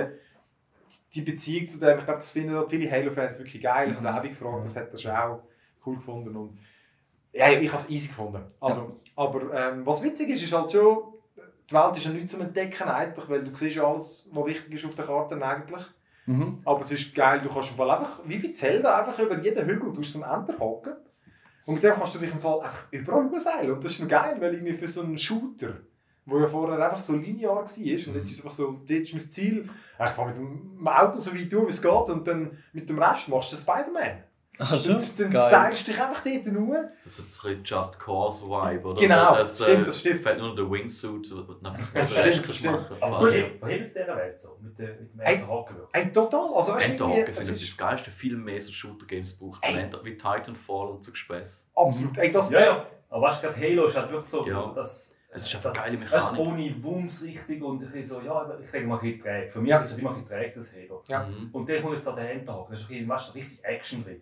die 1.14 1.22
Beziehung 1.22 1.68
zu 1.68 1.80
dem, 1.80 1.98
ich 1.98 2.04
glaube, 2.04 2.20
das 2.20 2.30
finden 2.30 2.54
halt 2.54 2.70
viele 2.70 2.88
Halo-Fans 2.88 3.38
wirklich 3.38 3.60
geil. 3.62 3.90
Ich 3.90 3.96
habe 3.96 4.08
auch 4.08 4.22
gefragt, 4.22 4.64
das 4.64 4.76
hat 4.76 4.92
er 4.92 4.98
schon 4.98 5.10
auch 5.10 5.42
cool 5.86 5.96
gefunden 5.96 6.36
und 6.36 6.58
ja, 7.32 7.50
ich 7.50 7.72
habe 7.72 7.82
es 7.82 7.90
easy 7.90 8.08
gefunden. 8.08 8.42
Also, 8.60 9.00
Aber 9.16 9.52
ähm, 9.54 9.86
was 9.86 10.02
witzig 10.02 10.28
ist, 10.30 10.42
ist 10.42 10.52
halt 10.52 10.70
schon, 10.70 11.14
die 11.68 11.74
Welt 11.74 11.96
ist 11.96 12.04
ja 12.04 12.10
nicht 12.10 12.28
zum 12.28 12.42
Entdecken 12.42 12.88
eigentlich, 12.88 13.28
weil 13.28 13.42
du 13.42 13.54
siehst 13.54 13.76
ja 13.76 13.86
alles, 13.86 14.28
was 14.30 14.46
wichtig 14.46 14.74
ist 14.74 14.84
auf 14.84 14.94
der 14.94 15.06
Karte 15.06 15.42
eigentlich. 15.42 15.82
Mhm. 16.26 16.58
Aber 16.64 16.80
es 16.80 16.92
ist 16.92 17.14
geil, 17.14 17.40
du 17.42 17.48
kannst 17.48 17.70
im 17.70 17.76
Fall 17.76 17.90
einfach, 17.90 18.20
wie 18.24 18.38
bei 18.38 18.52
Zelda, 18.52 19.00
einfach 19.00 19.18
über 19.18 19.38
jeden 19.40 19.66
Hügel 19.66 19.92
du 19.92 20.02
zum 20.02 20.22
Enter 20.22 20.58
hocken. 20.58 20.94
Und 21.64 21.74
mit 21.74 21.82
dem 21.82 21.94
kannst 21.94 22.14
du 22.14 22.18
dich 22.18 22.32
im 22.32 22.40
Fall 22.40 22.60
einfach 22.60 22.86
überall 22.90 23.38
seilen. 23.38 23.72
Und 23.72 23.84
das 23.84 23.98
ist 23.98 24.08
geil, 24.08 24.36
weil 24.40 24.54
irgendwie 24.54 24.74
für 24.74 24.88
so 24.88 25.02
einen 25.02 25.16
Shooter, 25.16 25.74
wo 26.26 26.38
ja 26.38 26.46
vorher 26.46 26.78
einfach 26.78 26.98
so 26.98 27.14
linear 27.14 27.54
war, 27.54 27.60
und 27.62 27.76
jetzt 27.76 27.78
ist 27.78 28.16
es 28.16 28.44
einfach 28.44 28.56
so, 28.56 28.80
jetzt 28.86 29.08
ist 29.08 29.14
mein 29.14 29.30
Ziel, 29.30 29.70
ich 30.04 30.10
fahre 30.10 30.28
mit 30.28 30.36
dem 30.36 30.86
Auto 30.86 31.18
so 31.18 31.34
weit 31.34 31.52
durch, 31.52 31.66
wie 31.66 31.70
es 31.70 31.82
geht, 31.82 32.10
und 32.10 32.26
dann 32.26 32.56
mit 32.72 32.88
dem 32.88 33.02
Rest 33.02 33.28
machst 33.28 33.52
du 33.52 33.56
Spider-Man. 33.56 34.24
Ach 34.58 34.70
Dann, 34.84 35.02
dann 35.18 35.30
Geil. 35.30 35.70
du 35.70 35.84
dich 35.92 36.00
einfach 36.00 36.22
dort 36.24 36.46
nur. 36.48 36.90
Das 37.02 37.18
ist 37.18 37.44
ein 37.46 37.64
Just 37.64 37.98
Cause 37.98 38.44
Vibe, 38.44 38.86
oder? 38.86 39.00
Genau, 39.00 39.34
das, 39.36 39.58
äh, 39.60 39.64
stimmt, 39.64 39.86
das 39.86 40.00
stimmt. 40.00 40.20
Fällt 40.20 40.38
nur 40.40 40.54
der 40.54 40.70
Wingsuit 40.70 41.32
und 41.32 41.48
dann 41.64 41.78
Das 41.94 42.14
den 42.14 42.32
stimmt, 42.32 42.48
das 42.50 42.56
stimmt. 42.56 42.72
machen. 42.74 42.96
Aber 43.00 43.20
woher 43.22 43.80
es 43.80 43.94
dieser 43.94 44.14
Welt 44.14 44.38
so? 44.38 44.58
Mit, 44.60 44.78
der, 44.78 44.88
mit 45.00 45.10
dem 45.12 45.20
Ey. 45.20 45.34
ersten 45.36 45.48
Haken 45.50 45.76
wirklich? 45.78 46.04
Ey, 46.04 46.12
total. 46.12 46.54
Also, 46.54 46.72
weißt 46.74 46.88
du, 46.88 46.92
Endhaken 47.04 47.32
sind 47.32 47.56
ist 47.56 47.62
das 47.62 47.76
geilste, 47.78 48.10
viel 48.10 48.36
mehr 48.36 48.60
so 48.60 48.72
Shooter-Games 48.72 49.38
braucht. 49.38 49.64
Ey. 49.64 49.74
Ey. 49.78 49.90
Wie 50.02 50.16
Titanfall 50.18 50.88
und 50.90 51.02
so 51.02 51.12
Gespäss. 51.12 51.70
absolut. 51.74 52.18
Ey, 52.18 52.30
das, 52.30 52.50
Ja, 52.50 52.60
ja. 52.60 52.86
Aber 53.08 53.26
weißt 53.26 53.42
du, 53.42 53.46
gerade 53.48 53.60
Halo 53.60 53.84
ist 53.86 53.96
halt 53.96 54.10
wirklich 54.10 54.28
so, 54.28 54.46
Ja. 54.46 54.70
dass. 54.74 55.16
Es 55.34 55.44
ist 55.46 55.54
einfach 55.56 55.70
das, 55.72 55.82
geile 55.82 55.98
weißt, 55.98 56.12
du, 56.12 56.32
Mechanik. 56.42 56.46
ohne 56.46 56.84
Wumms 56.84 57.22
richtig 57.24 57.62
und 57.62 57.80
ich 57.82 57.90
bin 57.90 58.04
so, 58.04 58.20
ja, 58.20 58.54
ich 58.60 58.66
kriege 58.70 58.86
mal 58.86 58.96
ein 58.96 59.00
bisschen 59.00 59.18
träge. 59.22 59.48
Für 59.48 59.60
mich 59.62 59.72
ist 59.72 59.82
das 59.84 59.98
immer 59.98 60.10
ein 60.10 60.16
bisschen 60.22 60.28
träge, 60.28 60.54
das 60.54 60.72
Halo. 60.74 61.02
Ja. 61.08 61.26
Mhm. 61.26 61.48
Und 61.52 61.68
der 61.70 61.80
kommt 61.80 61.94
jetzt 61.94 62.06
an 62.06 62.16
den 62.16 62.26
Endtag. 62.26 62.66
Das 62.68 62.80
ist 62.80 62.84
ein 62.84 62.88
bisschen, 62.88 63.08
weißt 63.08 63.28
du, 63.30 63.38
richtig 63.38 63.64
Action 63.64 64.04
drin. 64.04 64.20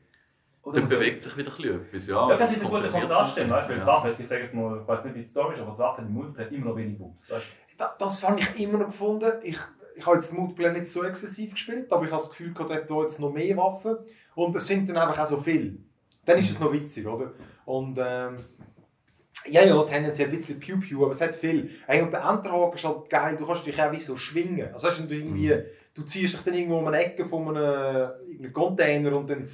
Oder 0.63 0.79
Dann 0.79 0.87
so- 0.87 0.97
bewegt 0.97 1.23
sich 1.23 1.37
wieder 1.37 1.51
ein 1.51 1.87
bisschen 1.91 2.15
ja. 2.15 2.29
Ja, 2.31 2.37
das 2.37 2.53
ist 2.57 2.65
ein 2.65 2.71
guter 2.71 2.89
Kontrast, 2.89 3.37
weißt 3.37 3.39
du, 3.39 3.51
weil 3.51 3.65
die 3.69 3.73
Ja. 3.81 3.87
Waffe, 3.87 4.15
ich 4.19 4.29
sage 4.29 4.43
jetzt 4.43 4.55
mal, 4.55 4.81
ich 4.83 4.89
weiß 4.89 5.05
nicht, 5.07 5.15
wie 5.15 5.21
die 5.21 5.27
Story 5.27 5.55
ist, 5.55 5.61
aber 5.63 5.73
die 5.73 5.79
Waffe 5.79 6.03
im 6.03 6.13
Multiplayer 6.13 6.47
hat 6.47 6.53
immer 6.55 6.67
noch 6.67 6.77
wenig 6.77 7.01
Wumms. 7.01 7.31
Weißt 7.31 7.47
Das 7.99 8.21
fand 8.21 8.41
ich 8.41 8.61
immer 8.61 8.79
noch 8.79 8.87
gefunden. 8.89 9.33
Ich, 9.43 9.59
ich 9.97 10.07
habe 10.07 10.17
jetzt 10.17 10.31
den 10.33 10.39
Multiplayer 10.41 10.73
nicht 10.73 10.87
so 10.87 11.03
exzessiv 11.05 11.53
gespielt, 11.53 11.91
aber 11.91 12.05
ich 12.05 12.11
habe 12.11 12.21
das 12.21 12.31
Gefühl, 12.31 12.53
gehabt, 12.53 12.71
er 12.71 12.77
hat 12.77 12.91
da 12.91 13.01
jetzt 13.01 13.21
noch 13.21 13.33
mehr 13.33 13.57
Waffen. 13.57 13.97
Und 14.35 14.55
es 14.55 14.67
sind 14.67 14.89
dann 14.91 14.99
einfach 14.99 15.19
auch 15.19 15.27
so 15.29 15.39
viele. 15.39 15.77
Dann 16.27 16.39
ist 16.39 16.51
es 16.51 16.61
noch 16.61 16.73
witzig, 16.73 17.07
oder? 17.07 17.33
Und 17.65 17.99
ähm, 17.99 18.37
ja, 19.47 19.63
ja, 19.65 19.83
tendenziell 19.85 20.29
ein 20.29 20.37
bisschen 20.37 20.61
Pew-Pew, 20.61 21.03
aber 21.03 21.13
es 21.13 21.21
hat 21.23 21.35
viel. 21.35 21.71
Ey, 21.87 22.03
und 22.03 22.13
der 22.13 22.21
Enterhaken 22.23 22.75
ist 22.75 22.85
halt 22.85 23.09
geil, 23.09 23.37
du 23.39 23.47
kannst 23.47 23.67
dich 23.67 23.81
auch 23.83 23.91
wie 23.93 23.99
so 24.01 24.17
schwingen. 24.17 24.71
Also 24.75 24.89
weißt 24.89 25.09
du, 25.11 25.15
irgendwie, 25.15 25.55
du 25.95 26.03
ziehst 26.03 26.35
dich 26.35 26.43
dann 26.43 26.53
irgendwo 26.55 26.79
um 26.79 26.87
eine 26.89 27.03
Ecke 27.03 27.25
von 27.25 27.49
einem, 27.57 28.11
irgendeinem 28.29 28.53
Container 28.53 29.17
und 29.17 29.31
dann 29.31 29.49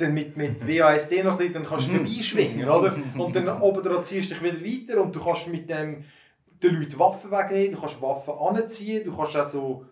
dann 0.00 0.14
mit, 0.14 0.36
mit 0.36 0.66
WASD 0.66 1.22
noch 1.22 1.32
ein 1.32 1.38
bisschen, 1.38 1.54
dann 1.54 1.64
kannst 1.64 1.88
du 1.88 1.94
vorbeischwingen, 1.96 2.68
oder? 2.68 2.94
Und 3.18 3.36
dann 3.36 3.60
oben 3.62 3.82
dran 3.82 4.04
ziehst 4.04 4.30
du 4.30 4.34
dich 4.34 4.42
wieder 4.42 4.60
weiter 4.94 5.02
und 5.02 5.14
du 5.14 5.22
kannst 5.22 5.48
mit 5.48 5.68
dem 5.70 6.04
den 6.62 6.74
Leuten 6.74 6.98
Waffen 6.98 7.30
wegnehmen, 7.30 7.72
du 7.74 7.80
kannst 7.80 8.02
Waffen 8.02 8.34
anziehen, 8.34 9.02
du 9.04 9.16
kannst 9.16 9.36
auch 9.36 9.44
so... 9.44 9.84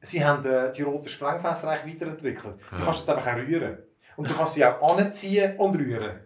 Sie 0.00 0.24
haben 0.24 0.44
äh, 0.46 0.72
die 0.72 0.82
roten 0.82 1.08
Sprengfässer 1.08 1.68
eigentlich 1.70 1.96
weiterentwickelt. 1.96 2.54
Du 2.70 2.84
kannst 2.84 3.00
jetzt 3.00 3.10
einfach 3.10 3.32
auch 3.32 3.36
rühren. 3.36 3.78
Und 4.16 4.30
du 4.30 4.34
kannst 4.34 4.54
sie 4.54 4.64
auch 4.64 4.96
anziehen 4.96 5.56
und 5.58 5.74
rühren. 5.76 6.20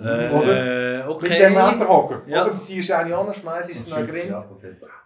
Äh, 0.00 0.28
Mit 0.28 1.06
okay. 1.08 1.38
dem 1.40 1.56
Enterhaken. 1.56 2.22
Ja. 2.26 2.44
Oder 2.44 2.54
du 2.54 2.60
ziehst 2.60 2.90
eine 2.92 3.16
an, 3.16 3.32
schmeißt 3.32 3.70
es 3.70 3.86
sie 3.86 3.90
Grind. 3.92 4.30
dann- 4.30 4.44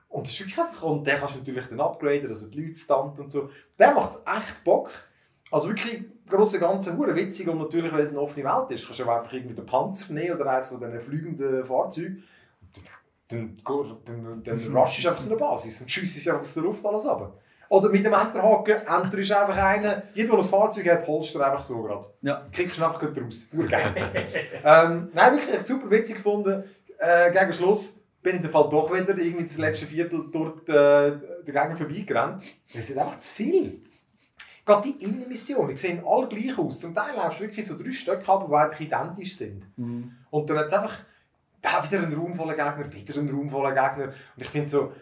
Und 0.08 0.26
das 0.26 0.32
ist 0.32 0.40
wirklich 0.40 0.58
einfach, 0.58 0.82
und 0.82 1.06
den 1.06 1.16
kannst 1.16 1.34
du 1.34 1.38
natürlich 1.38 1.66
dann 1.66 1.80
upgraden, 1.80 2.28
also 2.28 2.50
die 2.50 2.60
Leute 2.62 2.74
stunt 2.78 3.18
und 3.20 3.30
so. 3.30 3.48
Der 3.78 3.94
macht 3.94 4.18
echt 4.26 4.64
Bock. 4.64 4.90
Also 5.50 5.68
wirklich, 5.68 6.04
große 6.28 6.58
Ganze, 6.58 6.96
hure 6.96 7.14
witzig 7.14 7.48
und 7.48 7.58
natürlich, 7.58 7.92
weil 7.92 8.00
es 8.00 8.10
eine 8.10 8.20
offene 8.20 8.44
Welt 8.44 8.70
ist, 8.70 8.86
kannst 8.86 9.00
du 9.00 9.10
einfach 9.10 9.32
irgendwie 9.32 9.54
den 9.54 9.66
Panzer 9.66 10.12
nehmen 10.12 10.34
oder 10.34 10.50
eines 10.50 10.68
von 10.68 10.80
diesen 10.80 11.00
fliegenden 11.00 11.64
Fahrzeugen. 11.64 12.22
Dann, 13.28 13.56
dann, 14.04 14.42
dann, 14.42 14.76
rushst 14.76 15.02
du 15.02 15.08
einfach 15.08 15.20
so 15.20 15.30
eine 15.30 15.38
Basis 15.38 15.80
und 15.80 15.90
schiessest 15.90 16.28
einfach 16.28 16.42
aus 16.42 16.54
der 16.54 16.62
Luft 16.62 16.84
alles 16.84 17.06
ab. 17.06 17.40
Oder 17.68 17.88
mit 17.90 18.04
dem 18.04 18.12
Enterhaken, 18.12 18.76
Enter 18.86 19.18
ist 19.18 19.32
einfach 19.32 19.56
einer, 19.56 20.02
jeder, 20.14 20.30
der 20.30 20.38
ein 20.38 20.44
Fahrzeug 20.44 20.88
hat, 20.88 21.06
holst 21.06 21.34
du 21.34 21.42
einfach 21.42 21.64
so 21.64 21.82
gerade. 21.82 22.06
Ja. 22.22 22.46
Kriegst 22.52 22.78
du 22.78 22.84
einfach 22.84 23.00
gerade 23.00 23.20
raus. 23.20 23.50
Urgeil. 23.56 23.92
ähm, 24.64 25.08
nein, 25.12 25.36
wirklich 25.36 25.60
super 25.62 25.90
witzig 25.90 26.16
gefunden. 26.16 26.62
Äh, 26.98 27.32
gegen 27.32 27.52
Schluss 27.52 28.04
bin 28.22 28.36
ich 28.36 28.44
in 28.44 28.50
Fall 28.50 28.68
doch 28.70 28.92
wieder 28.92 29.16
irgendwie 29.16 29.44
das 29.44 29.58
letzte 29.58 29.86
Viertel 29.86 30.30
durch 30.30 30.52
äh, 30.68 31.10
den 31.10 31.44
Gegner 31.44 31.76
vorbeigerannt. 31.76 32.42
Das 32.72 32.90
ist 32.90 32.98
einfach 32.98 33.18
zu 33.20 33.34
viel. 33.34 33.82
Gerade 34.66 34.92
die 34.92 35.04
Innenmissionen 35.04 35.76
sehen 35.76 36.02
alle 36.04 36.26
gleich 36.26 36.58
aus. 36.58 36.80
Zum 36.80 36.92
Teil 36.92 37.14
läufst 37.14 37.38
du 37.38 37.44
wirklich 37.44 37.66
so 37.66 37.78
drei 37.78 37.92
Stück 37.92 38.28
ab, 38.28 38.74
die 38.78 38.84
identisch 38.84 39.36
sind. 39.36 39.64
Und 40.30 40.50
dann 40.50 40.58
hat 40.58 40.66
es 40.66 40.72
einfach 40.72 40.98
da 41.62 41.84
wieder 41.88 42.02
einen 42.02 42.14
Raum 42.14 42.34
voller 42.34 42.54
Gegner, 42.54 42.92
wieder 42.92 43.18
einen 43.20 43.30
Raum 43.30 43.48
voller 43.48 43.70
Gegner. 43.70 44.08
Und 44.08 44.42
ich 44.42 44.48
finde 44.48 44.68
so, 44.68 44.92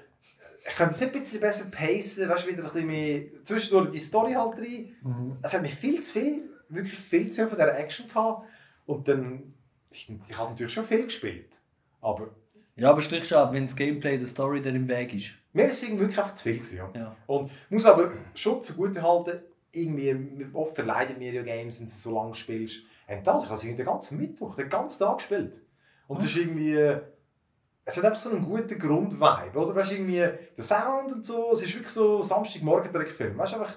ich 0.69 0.77
könnte 0.77 0.93
es 0.93 1.01
nicht 1.01 1.15
ein 1.15 1.21
bisschen 1.21 1.41
besser 1.41 1.71
pacen, 1.71 2.29
weißt 2.29 2.47
du, 2.47 2.51
wieder 2.51 2.65
ein 2.65 2.71
bisschen 2.73 2.87
mehr 2.87 3.23
zwischendurch 3.43 3.91
die 3.91 4.01
Story 4.01 4.35
halt 4.35 4.59
rein. 4.59 4.95
Es 5.43 5.55
hat 5.55 5.63
mich 5.63 5.75
viel 5.75 6.03
zu 6.03 6.13
viel, 6.13 6.51
wirklich 6.69 6.99
viel 6.99 7.31
zu 7.31 7.43
viel 7.43 7.49
von 7.49 7.59
dieser 7.59 7.79
Action 7.79 8.07
gehabt. 8.07 8.47
Und 8.87 9.09
dann, 9.09 9.55
ich, 9.91 10.11
ich 10.29 10.39
habe 10.39 10.51
natürlich 10.51 10.73
schon 10.75 10.85
viel 10.85 11.05
gespielt. 11.05 11.59
Aber 12.03 12.29
Ja, 12.77 12.91
aber 12.91 13.01
strich 13.01 13.27
schon 13.27 13.39
ab, 13.39 13.53
wenn 13.55 13.65
das 13.65 13.77
Gameplay 13.77 14.19
der 14.19 14.27
Story 14.27 14.61
dann 14.61 14.75
im 14.75 14.89
Weg 14.89 15.15
ist. 15.15 15.31
mir 15.55 15.67
ist 15.67 15.83
es 15.83 15.91
wirklich 15.91 16.19
einfach 16.19 16.35
zu 16.35 16.45
viel 16.45 16.59
gewesen, 16.59 16.77
ja. 16.77 16.91
Ja. 16.95 17.17
Und 17.27 17.51
muss 17.71 17.87
aber 17.87 18.13
schon 18.35 18.61
zugute 18.61 19.01
halten, 19.03 19.41
irgendwie, 19.77 20.47
oft 20.53 20.75
verleiden 20.75 21.19
mir 21.19 21.33
ja 21.33 21.43
Games, 21.43 21.81
wenn 21.81 21.87
du 21.87 21.93
so 21.93 22.15
lange 22.15 22.35
spielst. 22.35 22.81
Und 23.09 23.27
das, 23.27 23.45
ich 23.45 23.51
habe 23.51 23.61
es 23.61 23.77
den 23.77 23.85
ganzen 23.85 24.19
Mittwoch, 24.19 24.55
den 24.57 24.69
ganzen 24.69 25.05
Tag 25.05 25.19
gespielt. 25.19 25.63
Und 26.07 26.19
es 26.19 26.27
ist 26.27 26.37
irgendwie, 26.37 26.97
es 27.85 27.97
hat 27.97 28.05
einfach 28.05 28.21
so 28.21 28.31
einen 28.31 28.43
guten 28.43 28.79
Grundvibe, 28.79 29.53
oder? 29.59 29.75
Weißt 29.75 29.93
irgendwie, 29.93 30.27
der 30.57 30.65
Sound 30.65 31.13
und 31.13 31.25
so, 31.25 31.53
es 31.53 31.63
ist 31.63 31.75
wirklich 31.75 31.93
so 31.93 32.23
Samstagmorgen-Trickfilm. 32.23 33.37
Weißt 33.37 33.55
du, 33.55 33.61
einfach, 33.61 33.75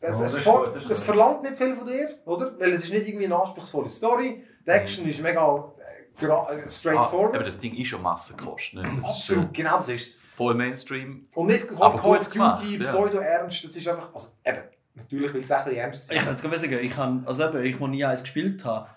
es, 0.00 0.20
es, 0.20 0.34
ist 0.38 0.46
ist 0.76 0.90
es 0.90 1.02
verlangt 1.02 1.42
nicht 1.42 1.56
viel 1.56 1.74
von 1.74 1.86
dir, 1.86 2.08
oder? 2.26 2.58
Weil 2.58 2.70
es 2.70 2.84
ist 2.84 2.92
nicht 2.92 3.08
irgendwie 3.08 3.26
eine 3.26 3.36
anspruchsvolle 3.36 3.88
Story. 3.88 4.42
Die 4.66 4.70
Action 4.70 5.08
ist 5.08 5.20
mega 5.22 5.72
äh, 5.78 6.24
äh, 6.24 6.30
Ah, 6.30 6.68
straightforward. 6.68 7.34
aber 7.34 7.44
das 7.44 7.58
Ding 7.60 7.74
ist 7.76 7.88
schon 7.88 8.02
Massenkost. 8.02 8.74
Ne? 8.74 8.82
Das 8.82 8.92
ist, 8.92 9.04
Absolut, 9.04 9.44
äh, 9.46 9.52
genau 9.52 9.76
das 9.78 9.88
ist 9.90 10.22
voll 10.22 10.54
Mainstream. 10.54 11.28
Und 11.34 11.46
nicht 11.48 11.68
Call 11.68 11.94
of 11.94 12.28
Duty. 12.30 12.78
Pseudo-ernst, 12.78 13.64
das 13.64 13.76
ist 13.76 13.88
einfach, 13.88 14.12
also 14.14 14.28
eben, 14.44 14.62
natürlich 14.96 15.32
will 15.34 15.42
es 15.42 15.50
ein 15.50 15.64
bisschen 15.64 15.78
ernst 15.78 16.12
Ich 16.12 16.18
sein. 16.20 16.26
kann 16.26 16.36
gerade 16.50 16.58
sagen, 16.58 16.78
ich 16.82 16.96
habe, 16.96 17.22
also 17.26 17.44
eben, 17.48 17.64
ich, 17.64 17.78
wo 17.80 17.86
nie 17.86 18.04
eins 18.04 18.22
gespielt 18.22 18.64
habe, 18.64 18.88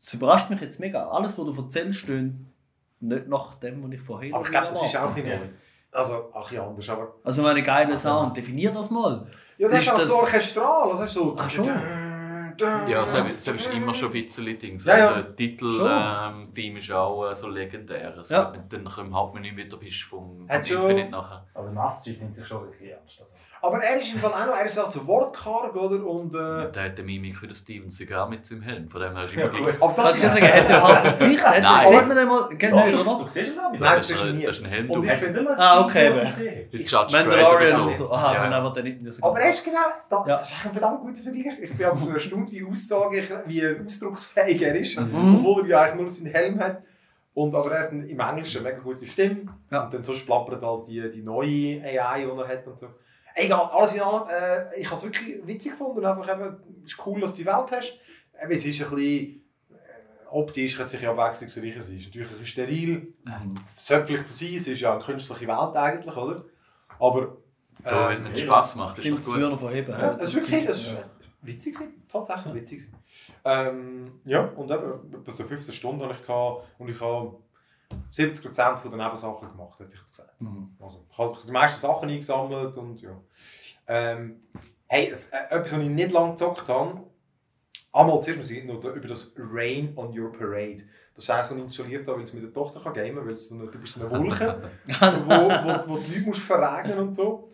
es 0.00 0.12
überrascht 0.14 0.50
mich 0.50 0.60
jetzt 0.60 0.80
mega. 0.80 1.08
Alles, 1.08 1.38
was 1.38 1.44
du 1.46 1.62
erzählst, 1.62 2.00
steht 2.00 2.32
nicht 3.00 3.28
nach 3.28 3.54
dem, 3.56 3.82
was 3.84 3.92
ich 3.92 4.00
vorher 4.00 4.34
Aber 4.34 4.44
ich 4.44 4.50
glaube, 4.50 4.68
das 4.68 4.82
ist 4.84 4.96
auch 4.96 5.14
nicht 5.14 5.26
neu. 5.26 5.38
Also, 5.92 6.30
ach 6.34 6.50
ja, 6.50 6.66
anders, 6.66 6.88
aber... 6.88 7.14
Also 7.22 7.42
meine 7.42 7.62
geile 7.62 7.96
Sound, 7.96 8.36
definier 8.36 8.72
das 8.72 8.90
mal. 8.90 9.26
Ja, 9.58 9.68
das 9.68 9.78
ist 9.78 9.84
Ist 9.86 9.92
auch 9.92 9.96
das- 9.98 10.08
so 10.08 10.16
orchestral, 10.16 10.90
also 10.90 11.02
das 11.02 11.08
ist 11.10 11.14
so... 11.14 11.36
Ach 11.38 11.48
schon. 11.50 11.68
Ja, 12.88 13.04
so, 13.06 13.18
so 13.36 13.50
ist 13.52 13.66
immer 13.72 13.94
schon 13.94 14.12
ein 14.12 14.22
bisschen 14.24 14.58
Dings. 14.58 14.84
Ja, 14.84 14.96
ja. 14.98 15.12
Der 15.14 15.34
Titel 15.34 15.72
Schon. 15.72 16.48
ähm, 16.56 16.76
ist 16.76 16.90
auch 16.92 17.28
äh, 17.28 17.34
so 17.34 17.48
legendär. 17.48 18.14
Also, 18.16 18.34
Ja. 18.34 18.52
Dann 18.68 18.82
nachher 18.84 19.02
im 19.02 19.14
Hauptmenü 19.14 19.56
wieder 19.56 19.76
bist 19.76 20.02
vom, 20.02 20.46
vom 20.46 20.48
Infinite 20.48 21.10
nachher. 21.10 21.44
Aber 21.54 21.66
der 21.66 21.74
Master 21.74 22.10
Chief 22.10 22.20
nimmt 22.20 22.32
sich 22.34 22.46
schon 22.46 22.62
wirklich 22.62 22.90
ernst. 22.92 23.20
Also. 23.22 23.32
Aber 23.66 23.82
er 23.82 23.98
ist 24.00 24.12
im 24.12 24.18
Fall 24.20 24.30
auch 24.32 24.46
noch, 24.46 24.56
er 24.58 24.64
ist 24.66 24.78
auch 24.78 24.90
so 24.90 25.06
wortkarg, 25.06 25.74
oder? 25.74 26.04
Und, 26.04 26.34
äh, 26.34 26.70
Der 26.70 26.84
hat 26.84 26.98
den 26.98 27.06
Mimik 27.06 27.40
wie 27.40 27.46
der 27.46 27.54
Steven 27.54 27.88
Seagal 27.88 28.28
mit 28.28 28.44
seinem 28.44 28.60
Helm. 28.62 28.86
Von 28.86 29.00
dem 29.00 29.16
her 29.16 29.24
ist 29.24 29.32
immer 29.34 29.44
Ja, 29.44 29.48
gut. 29.48 29.82
aber 29.82 30.02
das 30.02 30.20
kann 30.20 30.30
sagen, 30.34 30.52
hat 30.52 30.68
er 30.68 30.82
halt 30.88 31.04
das 31.04 31.18
Gesicht? 31.18 31.46
Hat 31.46 31.62
Nein. 31.62 31.86
er, 31.86 31.92
sieht 31.98 32.08
man 32.08 32.16
den 32.18 32.28
mal? 32.28 32.48
Genau, 32.58 32.76
oder? 32.86 33.22
Du 33.22 33.28
siehst 33.28 33.52
ihn 33.54 33.58
auch 33.58 33.72
Nein. 33.72 33.80
Das 33.80 34.10
ist, 34.10 34.16
ist 34.16 34.22
ein, 34.24 34.36
nie. 34.36 34.44
das 34.44 34.56
ist 34.58 34.64
ein 34.64 34.70
Helm. 34.70 34.90
Und 34.90 35.00
du. 35.02 35.06
ich 35.06 35.12
Hast 35.12 35.34
du 35.36 35.42
mal 35.42 35.54
Ah, 35.58 35.80
okay, 35.84 36.10
Mandalorian 37.12 37.80
oder 37.80 37.86
und 37.90 37.96
so. 37.96 38.06
so. 38.08 38.12
Aha, 38.12 38.34
Ja. 38.34 38.50
aber 38.58 38.70
der 38.74 38.82
nicht 38.82 39.00
mehr 39.02 39.12
so 39.12 39.24
Aber 39.26 39.40
er 39.40 39.50
ist 39.50 39.64
genau, 39.64 39.78
da, 40.10 40.24
Ja. 40.26 40.36
das 40.36 40.50
ist 40.52 40.64
ein 40.66 40.72
verdammt 40.72 41.00
guter 41.00 41.22
Vergleich. 41.22 41.58
Ich 41.62 41.74
bin 41.74 41.86
aber 41.86 41.98
so 42.00 42.12
erstaunt, 42.12 42.52
wie 42.52 42.64
aussage, 42.64 43.22
wie 43.46 43.66
ausdrucksfähig 43.86 44.62
er 44.62 44.74
ist. 44.74 44.98
Mhm. 45.00 45.36
Obwohl 45.36 45.62
er 45.64 45.68
ja 45.68 45.80
eigentlich 45.82 46.00
nur 46.00 46.08
seinen 46.08 46.32
Helm 46.34 46.60
hat. 46.60 46.82
Und, 47.32 47.54
aber 47.54 47.70
er 47.72 47.84
hat 47.84 47.92
im 47.92 48.04
Englischen 48.20 48.60
eine 48.64 48.68
mega 48.76 48.82
gute 48.82 49.06
Stimme. 49.06 49.46
Ja. 49.70 49.84
Und 49.84 49.94
dann 49.94 50.04
so 50.04 50.12
plappert 50.12 50.62
halt 50.62 50.86
die, 50.86 51.10
die 51.10 51.22
neue 51.22 51.82
AI, 51.82 52.24
die 52.24 52.30
er 52.40 52.48
hat 52.48 52.66
und 52.66 52.78
so. 52.78 52.86
Egal, 53.36 53.68
alles 53.72 53.94
in 53.94 54.00
allem, 54.00 54.28
äh, 54.28 54.80
ich 54.80 54.86
habe 54.86 54.96
es 54.96 55.04
wirklich 55.04 55.44
witzig 55.46 55.72
gefunden. 55.72 55.98
und 55.98 56.04
Einfach 56.04 56.32
eben, 56.32 56.56
es 56.84 56.92
ist 56.92 57.06
cool, 57.06 57.20
dass 57.20 57.32
du 57.32 57.38
die 57.38 57.46
Welt 57.46 57.70
hast. 57.70 57.98
Eben, 58.42 58.52
es 58.52 58.64
ist 58.64 58.82
ein 58.82 58.90
bisschen, 58.90 59.44
äh, 59.70 60.26
optisch 60.30 60.76
könnte 60.76 60.92
sich 60.92 61.02
ja 61.02 61.10
abwechslungsreicher 61.10 61.82
sein. 61.82 61.96
Es 61.96 62.02
ist 62.02 62.06
natürlich 62.06 62.28
ein 62.28 62.38
bisschen 62.38 62.46
steril. 62.46 63.14
Mhm. 63.24 63.54
Sollte 63.76 64.06
vielleicht 64.06 64.28
sein, 64.28 64.54
es 64.54 64.68
ist 64.68 64.80
ja 64.80 64.92
eine 64.94 65.02
künstliche 65.02 65.46
Welt 65.48 65.76
eigentlich, 65.76 66.16
oder? 66.16 66.44
Aber... 66.98 67.36
Da, 67.82 68.12
äh, 68.12 68.24
wenn 68.24 68.32
es 68.32 68.40
Spass 68.40 68.76
macht, 68.76 68.98
ist 68.98 69.04
Stimmt, 69.04 69.18
doch 69.18 69.24
das 69.24 69.32
gut. 69.32 69.40
würde 69.40 69.58
von 69.58 70.00
ja, 70.00 70.16
es 70.20 70.28
ist 70.28 70.36
wirklich 70.36 70.68
es 70.68 70.86
ist 70.86 70.96
witzig 71.42 71.74
gewesen, 71.74 72.02
tatsächlich 72.08 72.54
witzig 72.54 72.78
gewesen. 72.78 72.98
Ähm, 73.44 74.20
ja, 74.24 74.44
und 74.44 74.70
eben, 74.70 75.14
etwa 75.20 75.30
so 75.30 75.44
15 75.44 75.74
Stunden 75.74 76.02
habe 76.02 76.14
ich 76.14 76.24
gehabt 76.24 76.66
und 76.78 76.88
ich 76.88 77.00
habe 77.00 77.36
70% 78.12 78.76
von 78.78 78.90
den 78.90 79.00
Nebensachen 79.00 79.48
gemacht, 79.50 79.78
hätte 79.80 79.94
ich 79.94 80.04
gesagt. 80.04 80.40
Mhm. 80.40 80.76
Also, 80.80 81.04
ich 81.10 81.18
habe 81.18 81.36
die 81.46 81.50
meisten 81.52 81.80
Sachen 81.80 82.08
eingesammelt 82.08 82.76
und 82.76 83.00
ja. 83.00 83.20
Ähm, 83.86 84.42
hey, 84.86 85.08
es, 85.12 85.30
äh, 85.30 85.36
etwas, 85.50 85.72
was 85.72 85.80
ich 85.80 85.88
nicht 85.88 86.12
lange 86.12 86.32
gezockt 86.32 86.68
habe, 86.68 87.02
einmal 87.92 88.22
zuerst 88.22 88.40
muss 88.40 88.50
ich 88.50 88.64
noch 88.64 88.80
da- 88.80 88.92
über 88.92 89.08
das 89.08 89.34
Rain 89.38 89.92
on 89.96 90.18
Your 90.18 90.32
Parade. 90.32 90.82
Das 91.14 91.30
eines, 91.30 91.50
was 91.50 91.56
ich 91.56 91.64
installiert 91.64 92.06
habe, 92.08 92.16
weil 92.16 92.24
es 92.24 92.32
mit 92.34 92.42
der 92.42 92.52
Tochter 92.52 92.80
kann 92.80 92.92
gamen 92.94 93.14
kann, 93.16 93.26
weil 93.26 93.32
es 93.34 93.48
so 93.48 93.54
eine, 93.56 93.66
du 93.70 93.78
bist 93.78 94.00
eine 94.00 94.10
Wolke, 94.10 94.70
wo, 94.86 95.30
wo, 95.30 95.88
wo 95.94 95.98
die 95.98 96.14
Leute 96.14 96.26
musst 96.26 96.42
verregnen 96.42 96.98
und 96.98 97.14
so. 97.14 97.48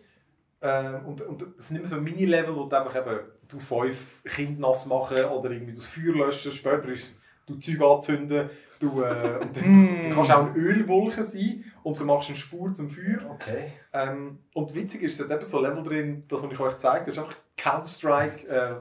Ähm, 0.61 1.05
und, 1.05 1.21
und 1.21 1.41
es 1.57 1.67
sind 1.67 1.77
immer 1.77 1.87
so 1.87 1.97
Mini-Level, 1.97 2.55
wo 2.55 2.65
du 2.65 2.75
einfach 2.75 2.95
eben 2.95 3.19
du 3.47 3.59
fünf 3.59 4.23
Kinder 4.23 4.67
nass 4.69 4.85
machen 4.85 5.23
oder 5.25 5.51
irgendwie 5.51 5.73
das 5.73 5.87
Feuer 5.87 6.13
löschen, 6.15 6.51
später 6.51 6.89
ist 6.89 7.03
es 7.03 7.20
du 7.51 7.59
Zeug 7.59 7.81
anzünden, 7.81 8.49
du, 8.79 9.01
äh, 9.03 9.37
und 9.41 9.57
dann, 9.57 9.89
dann 10.03 10.11
kannst 10.13 10.29
du 10.29 10.33
auch 10.35 10.47
eine 10.47 10.55
Ölwolke 10.55 11.23
sein 11.23 11.63
und 11.83 11.99
du 11.99 12.05
machst 12.05 12.29
eine 12.29 12.37
Spur 12.37 12.73
zum 12.73 12.89
Feuer. 12.89 13.19
Okay. 13.29 13.71
Ähm, 13.93 14.39
und 14.53 14.73
witzig 14.75 15.03
ist, 15.03 15.19
es 15.19 15.29
hat 15.29 15.35
eben 15.35 15.49
so 15.49 15.61
Level 15.61 15.83
drin, 15.83 16.23
das, 16.27 16.43
was 16.43 16.51
ich 16.51 16.59
euch 16.59 16.73
gezeigt 16.73 17.07
habe, 17.07 17.11
das 17.11 17.17
ist 17.17 17.23
einfach 17.23 17.35
Counter-Strike, 17.57 18.47
äh, 18.49 18.71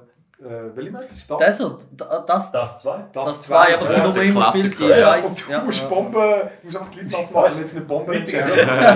äh, 0.43 0.75
welche 0.75 0.91
Map 0.91 1.07
ist 1.13 1.31
das? 1.31 1.39
Desert, 1.39 1.87
da- 1.93 2.25
das, 2.27 2.51
Das 2.51 2.81
zwei. 2.81 3.05
das 3.13 3.43
zwei, 3.43 3.77
aber 3.77 3.93
ja, 3.95 4.11
der 4.11 4.23
immer 4.23 4.51
spielt 4.51 4.79
die 4.79 4.89
Scheiße. 4.89 5.29
und 5.29 5.61
du 5.61 5.67
musst 5.67 5.89
Bomben, 5.91 6.13
du 6.15 6.49
musst 6.67 6.79
einfach 6.79 6.91
die 6.93 7.01
Leute 7.01 7.11
nass 7.17 7.31
machen, 7.33 7.53
wenn 7.57 7.61
jetzt 7.61 7.77
eine 7.77 7.85
Bombe 7.85 8.19
nicht 8.19 8.33
wenn 8.33 8.49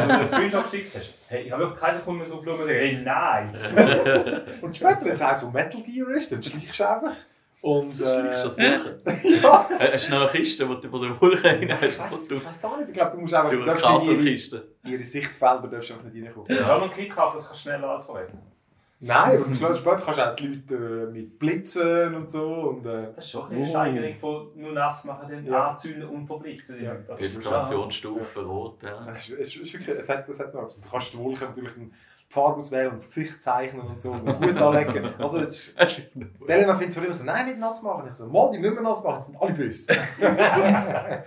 du 0.09 0.15
einen 0.15 0.25
Screenshot 0.27 0.65
geschickt 0.65 0.97
hast. 0.97 1.13
Hey, 1.29 1.43
ich 1.43 1.53
habe 1.53 1.65
wirklich 1.65 1.81
keine 1.81 1.95
Sekunde 1.99 2.21
mehr 2.21 2.29
so 2.29 2.37
geflogen 2.37 2.61
und 2.63 2.67
gesagt, 2.67 2.81
hey, 2.81 2.97
nice. 3.05 3.75
Und 4.63 4.75
später, 4.77 4.99
wenn 5.05 5.13
es 5.13 5.21
eins 5.21 5.41
so 5.41 5.51
Metal 5.51 5.83
Gear 5.83 6.09
ist, 6.17 6.33
dann 6.33 6.43
schleichst 6.43 6.81
du 6.81 6.89
einfach. 6.89 7.13
Und, 7.65 7.89
Das 7.89 8.01
ist 8.01 8.17
wirklich 8.17 8.43
das 8.43 8.59
äh, 8.59 8.85
Wolken. 8.85 9.41
ja, 9.43 9.71
Äh, 9.79 9.93
Hast 9.95 10.09
du 10.09 10.13
noch 10.15 10.21
eine 10.21 10.31
Kiste, 10.31 10.67
die 10.67 10.81
du 10.81 10.89
über 10.89 11.01
den 11.01 11.21
Wolken 11.21 11.59
hinein 11.61 11.79
ich 11.81 11.99
hast? 11.99 12.01
weiß, 12.01 12.29
So 12.29 12.35
ich 12.37 12.47
weiß 12.47 12.63
gar 12.63 12.77
nicht, 12.79 12.89
ich 12.89 12.95
glaube, 12.95 13.11
du 13.13 13.19
musst 13.23 13.35
einfach, 13.35 13.51
du 13.51 13.65
darfst 13.65 13.89
nicht 13.89 14.53
ihre, 14.53 14.65
ihre 14.93 15.05
Sichtfelder 15.05 15.69
darfst 15.69 15.91
du 15.91 15.95
einfach 15.95 16.11
nicht 16.13 16.25
reinkommen. 16.27 16.51
Ich 16.51 16.61
habe 16.61 16.73
noch 16.73 16.83
einen 16.83 16.91
Kit 16.91 17.11
kaufen, 17.11 17.37
das 17.39 17.47
kannst 17.47 17.65
du 17.65 17.69
schneller 17.71 17.89
als 17.89 18.05
vorher. 18.05 18.29
Nein, 19.01 19.43
aber 19.43 19.55
später 19.55 19.77
später 19.77 19.97
kannst 20.05 20.19
du 20.19 20.31
auch 20.31 20.37
die 20.37 20.47
Leute 20.47 20.75
äh, 21.09 21.13
mit 21.13 21.39
Blitzen 21.39 22.15
und 22.15 22.31
so. 22.31 22.47
Und, 22.47 22.87
äh, 22.87 23.09
Das 23.15 23.25
ist 23.25 23.31
schon 23.33 23.51
eine 23.51 23.61
Oh. 23.61 23.69
Steigerung 23.69 24.15
von 24.15 24.49
nur 24.57 24.73
nass 24.73 25.05
machen, 25.05 25.29
dann 25.31 25.45
Ja. 25.45 25.69
anzünden 25.71 26.09
und 26.09 26.27
verblitzen. 26.27 26.83
Ja. 26.83 26.95
Das 27.07 27.21
ist 27.21 27.37
Eskalationsstufe 27.39 28.41
rot. 28.45 28.83
Ja. 28.83 29.07
es, 29.11 29.29
ist, 29.29 29.39
es, 29.41 29.57
ist 29.57 29.73
wirklich, 29.75 29.99
es, 29.99 30.09
hat, 30.09 30.29
es 30.29 30.39
hat 30.39 30.55
noch. 30.55 30.69
Du 30.69 30.89
kannst 30.91 31.13
die 31.13 31.19
Wolke 31.19 31.45
natürlich 31.45 31.73
die 31.75 31.91
Farbe 32.35 32.59
auswählen 32.61 32.89
und 32.91 32.97
das 32.97 33.07
Gesicht 33.07 33.43
zeichnen 33.43 33.83
und 33.87 34.01
so 34.01 34.11
und 34.11 34.25
gut 34.43 34.57
anlegen. 34.57 35.09
Also, 35.19 35.39
jetzt, 35.39 35.75
Elena 36.47 36.75
findet 36.75 36.93
zwar 36.95 37.05
immer 37.05 37.15
so, 37.15 37.25
nein, 37.25 37.47
nicht 37.47 37.59
nass 37.59 37.83
machen. 37.83 38.07
Ich 38.09 38.15
so, 38.15 38.27
mal, 38.27 38.51
die 38.53 38.59
müssen 38.59 38.75
wir 38.77 38.83
nass 38.83 39.03
machen, 39.03 39.17
das 39.17 39.27
sind 39.27 39.41
alle 39.41 39.53
böse. 39.53 39.93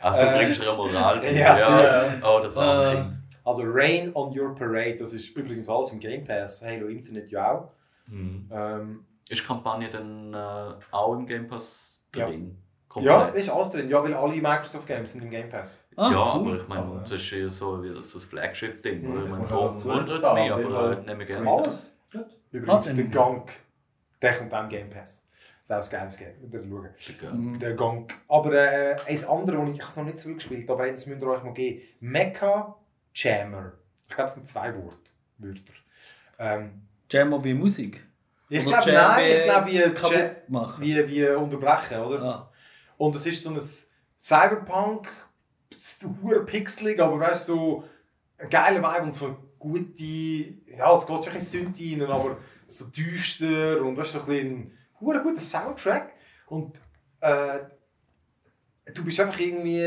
Also 0.00 0.24
Äh, 0.24 0.36
bringst 0.38 0.60
du 0.60 0.68
eine 0.68 0.76
Moral 0.76 1.24
ja, 1.24 1.56
ja. 1.56 2.02
Oh, 2.22 2.40
das 2.42 2.56
arme 2.58 2.86
Äh, 2.86 2.94
Kind. 2.94 3.14
Also 3.44 3.62
Rain 3.66 4.10
on 4.14 4.38
Your 4.38 4.54
Parade, 4.54 4.96
das 4.96 5.12
ist 5.14 5.36
übrigens 5.36 5.68
alles 5.68 5.92
im 5.92 6.00
Game 6.00 6.24
Pass. 6.24 6.62
Halo 6.64 6.86
Infinite 6.88 7.28
ja 7.28 7.52
auch. 7.52 7.70
Hm. 8.08 8.48
Ähm, 8.52 9.04
Ist 9.28 9.46
Kampagne 9.46 9.88
dann 9.88 10.34
äh, 10.34 10.74
auch 10.92 11.14
im 11.14 11.26
Game 11.26 11.46
Pass 11.46 12.06
Ja. 12.14 12.26
drin? 12.26 12.56
ja, 12.56 12.63
Komplett? 12.94 13.34
ist 13.34 13.50
alles 13.50 13.70
drin. 13.70 13.88
Ja, 13.88 14.02
weil 14.02 14.14
alle 14.14 14.34
Microsoft 14.34 14.86
Games 14.86 15.12
sind 15.12 15.22
im 15.22 15.30
Game 15.30 15.48
Pass. 15.48 15.86
Ah, 15.96 16.10
ja, 16.10 16.34
cool. 16.36 16.46
aber 16.52 16.56
ich 16.56 16.68
meine, 16.68 17.00
das 17.02 17.12
ist 17.12 17.30
ja 17.30 17.48
so 17.50 17.82
wie 17.82 17.88
das, 17.88 18.12
das 18.12 18.24
Flagship-Ding. 18.24 19.02
Mhm. 19.02 19.24
Ich 19.24 19.30
meine, 19.30 19.44
dazu 19.48 19.88
wundert 19.88 20.22
es 20.22 20.32
mich, 20.32 20.52
aber 20.52 20.92
äh, 20.98 21.00
nehme 21.04 21.22
ich 21.24 21.28
gerne. 21.28 21.50
Alles. 21.50 21.98
Gut. 22.12 22.26
Übrigens, 22.52 22.90
Ah, 22.90 22.94
der 22.94 23.04
dann- 23.04 23.12
Gang, 23.12 23.50
der 24.22 24.34
kommt 24.38 24.54
auch 24.54 24.62
im 24.62 24.68
Game 24.68 24.90
Pass. 24.90 25.28
Das 25.66 25.86
ist 25.88 25.94
auch 25.94 25.98
ein 25.98 26.00
geiles 26.08 26.18
Game. 26.18 26.34
Wieder 26.42 26.60
schauen. 26.62 27.18
Gerne. 27.18 27.38
Mhm. 27.38 27.58
Der 27.58 27.74
Gang. 27.74 28.14
Aber 28.28 28.52
äh, 28.52 28.96
eins 29.08 29.24
andere, 29.26 29.56
das 29.56 29.68
ich, 29.68 29.74
ich 29.74 29.80
habe 29.80 29.90
es 29.90 29.96
noch 29.96 30.04
nicht 30.04 30.18
so 30.18 30.24
viel 30.28 30.34
gespielt 30.34 30.70
aber 30.70 30.86
das 30.90 31.06
müsst 31.06 31.22
ihr 31.22 31.26
euch 31.28 31.42
mal 31.42 31.52
geben. 31.54 31.80
Mecha 32.00 32.76
Jammer. 33.14 33.72
Ich 34.02 34.08
glaube, 34.14 34.28
es 34.28 34.34
sind 34.34 34.46
zwei 34.46 34.74
Wort, 34.76 34.98
Wörter. 35.38 35.72
Ähm, 36.38 36.82
Jammer 37.10 37.42
wie 37.42 37.54
Musik. 37.54 38.04
ich 38.50 38.64
glaube, 38.64 38.92
nein, 38.92 39.24
ich 39.30 39.42
glaube, 39.44 39.66
wie, 39.70 39.76
Ja- 39.78 40.74
wie, 40.80 41.08
wie 41.08 41.28
unterbrechen, 41.30 41.98
oder? 42.00 42.22
Ah. 42.22 42.50
Und 42.96 43.16
es 43.16 43.26
ist 43.26 43.42
so 43.42 43.50
ein 43.50 43.60
Cyberpunk, 44.18 45.08
hure 46.22 46.44
pixelig, 46.44 47.00
aber 47.00 47.18
weißt 47.18 47.48
du, 47.48 47.54
so 47.54 47.84
ein 48.38 48.50
geiler 48.50 48.82
Vibe 48.82 49.04
und 49.04 49.14
so 49.14 49.36
gute, 49.58 50.02
ja, 50.02 50.96
es 50.96 51.06
geht 51.06 51.24
schon 51.24 51.32
ein 51.32 51.38
bisschen 51.38 51.64
Synthi 51.64 52.00
rein, 52.00 52.10
aber 52.10 52.36
so 52.66 52.86
düster 52.86 53.82
und 53.82 53.96
weißt 53.96 54.14
du, 54.14 54.18
so 54.18 54.24
ein 54.24 54.26
bisschen 54.26 54.72
ein 55.00 55.22
guter 55.22 55.40
Soundtrack. 55.40 56.12
Und 56.46 56.80
äh, 57.20 57.60
du 58.92 59.04
bist 59.04 59.20
einfach 59.20 59.38
irgendwie, 59.38 59.84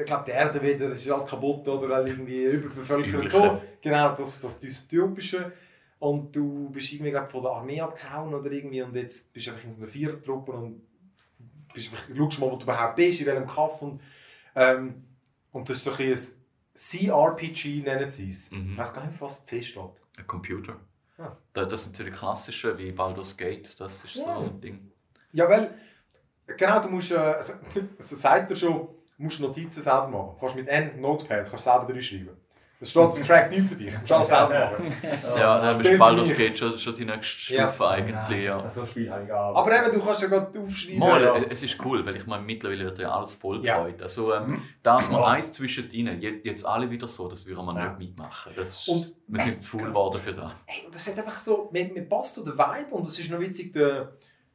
ich 0.00 0.06
glaube, 0.06 0.24
die 0.26 0.30
Erde 0.30 0.62
wieder, 0.62 0.90
es 0.90 1.04
ist 1.04 1.12
halt 1.12 1.28
kaputt 1.28 1.66
oder 1.68 2.06
irgendwie 2.06 2.44
überbevölkert 2.44 3.30
so. 3.30 3.60
Genau, 3.80 4.14
das, 4.14 4.40
das 4.40 4.58
Dystopische. 4.58 5.52
Und 5.98 6.34
du 6.34 6.70
bist 6.70 6.92
irgendwie 6.92 7.10
glaub, 7.10 7.30
von 7.30 7.42
der 7.42 7.50
Armee 7.50 7.80
abgehauen 7.80 8.32
oder 8.32 8.50
irgendwie 8.50 8.82
und 8.82 8.96
jetzt 8.96 9.34
bist 9.34 9.46
du 9.46 9.50
einfach 9.50 9.64
in 9.64 9.72
so 9.72 9.82
einer 9.82 9.90
Vierertruppe 9.90 10.52
und 10.52 10.80
bist, 11.74 11.92
schaust 12.16 12.40
mal, 12.40 12.50
wo 12.50 12.56
du 12.56 12.62
überhaupt 12.64 12.96
bist, 12.96 13.20
in 13.20 13.26
welchem 13.26 13.46
Kaff 13.46 13.80
und, 13.82 14.00
ähm, 14.54 15.04
und 15.52 15.68
das 15.68 15.78
ist 15.78 15.84
so 15.84 15.92
ein, 15.92 16.12
ein 16.12 16.18
CRPG, 16.74 17.82
nennen 17.82 18.10
sie 18.10 18.30
es. 18.30 18.50
Mhm. 18.50 18.70
Ich 18.72 18.78
weiß 18.78 18.94
gar 18.94 19.06
nicht, 19.06 19.20
was 19.20 19.44
C 19.44 19.62
steht. 19.62 19.82
Ein 20.18 20.26
Computer. 20.26 20.76
Ah. 21.18 21.36
Da- 21.52 21.64
Das 21.64 21.84
sind 21.84 21.92
natürlich 21.98 22.18
klassische, 22.18 22.76
wie 22.78 22.92
Baldur's 22.92 23.36
Gate, 23.36 23.78
das 23.80 24.04
ist 24.04 24.14
so 24.14 24.20
Ja. 24.26 24.38
ein 24.38 24.60
Ding. 24.60 24.90
Ja, 25.32 25.48
weil, 25.48 25.74
genau, 26.56 26.80
du 26.82 26.88
musst, 26.88 27.12
also, 27.12 27.54
also 27.98 28.16
sagt 28.16 28.50
er 28.50 28.56
schon, 28.56 28.88
musst 29.18 29.40
Notizen 29.40 29.82
selber 29.82 30.08
machen. 30.08 30.30
Du 30.34 30.40
kannst 30.40 30.56
mit 30.56 30.68
N 30.68 31.00
Notepad 31.00 31.48
kannst 31.48 31.64
selber 31.64 32.00
schreiben. 32.00 32.36
Das 32.80 32.90
steht, 32.90 33.02
das 33.10 33.20
trackt 33.26 33.50
nichts 33.50 33.68
für 33.68 33.76
dich. 33.76 33.92
Du 33.92 34.00
musst 34.00 34.12
alles 34.12 34.28
selber 34.28 34.70
machen. 34.70 34.92
Ja, 35.38 35.60
dann 35.60 35.74
Spiel 35.80 35.92
ist 35.92 35.98
Baldur's. 35.98 36.34
Gate 36.36 36.58
schon, 36.58 36.78
schon 36.78 36.94
die 36.94 37.04
nächste 37.04 37.54
Ja. 37.54 37.68
Stufe 37.68 37.88
eigentlich. 37.88 38.44
Ja. 38.44 38.62
Das 38.62 38.74
so 38.74 38.86
Spiel 38.86 39.10
habe 39.12 39.24
ich 39.24 39.32
auch. 39.32 39.54
Aber 39.54 39.86
eben, 39.86 39.98
du 39.98 40.02
kannst 40.04 40.22
ja 40.22 40.28
gerade 40.28 40.58
aufschreiben. 40.58 40.98
Mal, 40.98 41.22
Ja. 41.22 41.36
es 41.50 41.62
ist 41.62 41.76
cool, 41.84 42.06
weil 42.06 42.16
ich 42.16 42.26
meine, 42.26 42.42
mittlerweile 42.42 42.84
wird 42.86 42.98
ja 42.98 43.10
alles 43.12 43.34
voll 43.34 43.62
Ja. 43.62 43.76
gefreut. 43.76 44.02
Also, 44.02 44.32
ähm, 44.34 44.62
das 44.82 45.10
mal 45.10 45.20
Ja. 45.20 45.26
eins 45.26 45.52
zwischen 45.52 45.90
ihnen, 45.90 46.22
jetzt, 46.22 46.46
jetzt 46.46 46.64
alle 46.64 46.90
wieder 46.90 47.06
so, 47.06 47.28
das 47.28 47.44
würden 47.44 47.66
wir 47.66 47.74
Ja. 47.78 47.88
nicht 47.90 47.98
mitmachen. 47.98 48.50
Das 48.56 48.70
ist, 48.80 48.88
Und- 48.88 49.14
wir 49.28 49.40
sind 49.42 49.62
zu 49.62 49.76
faul 49.78 49.88
geworden 49.88 50.18
für 50.24 50.32
das. 50.32 50.64
Hey, 50.66 50.86
und 50.86 50.94
das 50.94 51.06
hat 51.06 51.18
einfach 51.18 51.36
so, 51.38 51.68
mir, 51.72 51.84
mir 51.92 52.08
passt 52.08 52.36
so 52.36 52.44
der 52.46 52.54
Vibe 52.54 52.94
und 52.94 53.06
es 53.06 53.18
ist 53.18 53.30
noch 53.30 53.40
witzig, 53.40 53.74
der, 53.74 54.12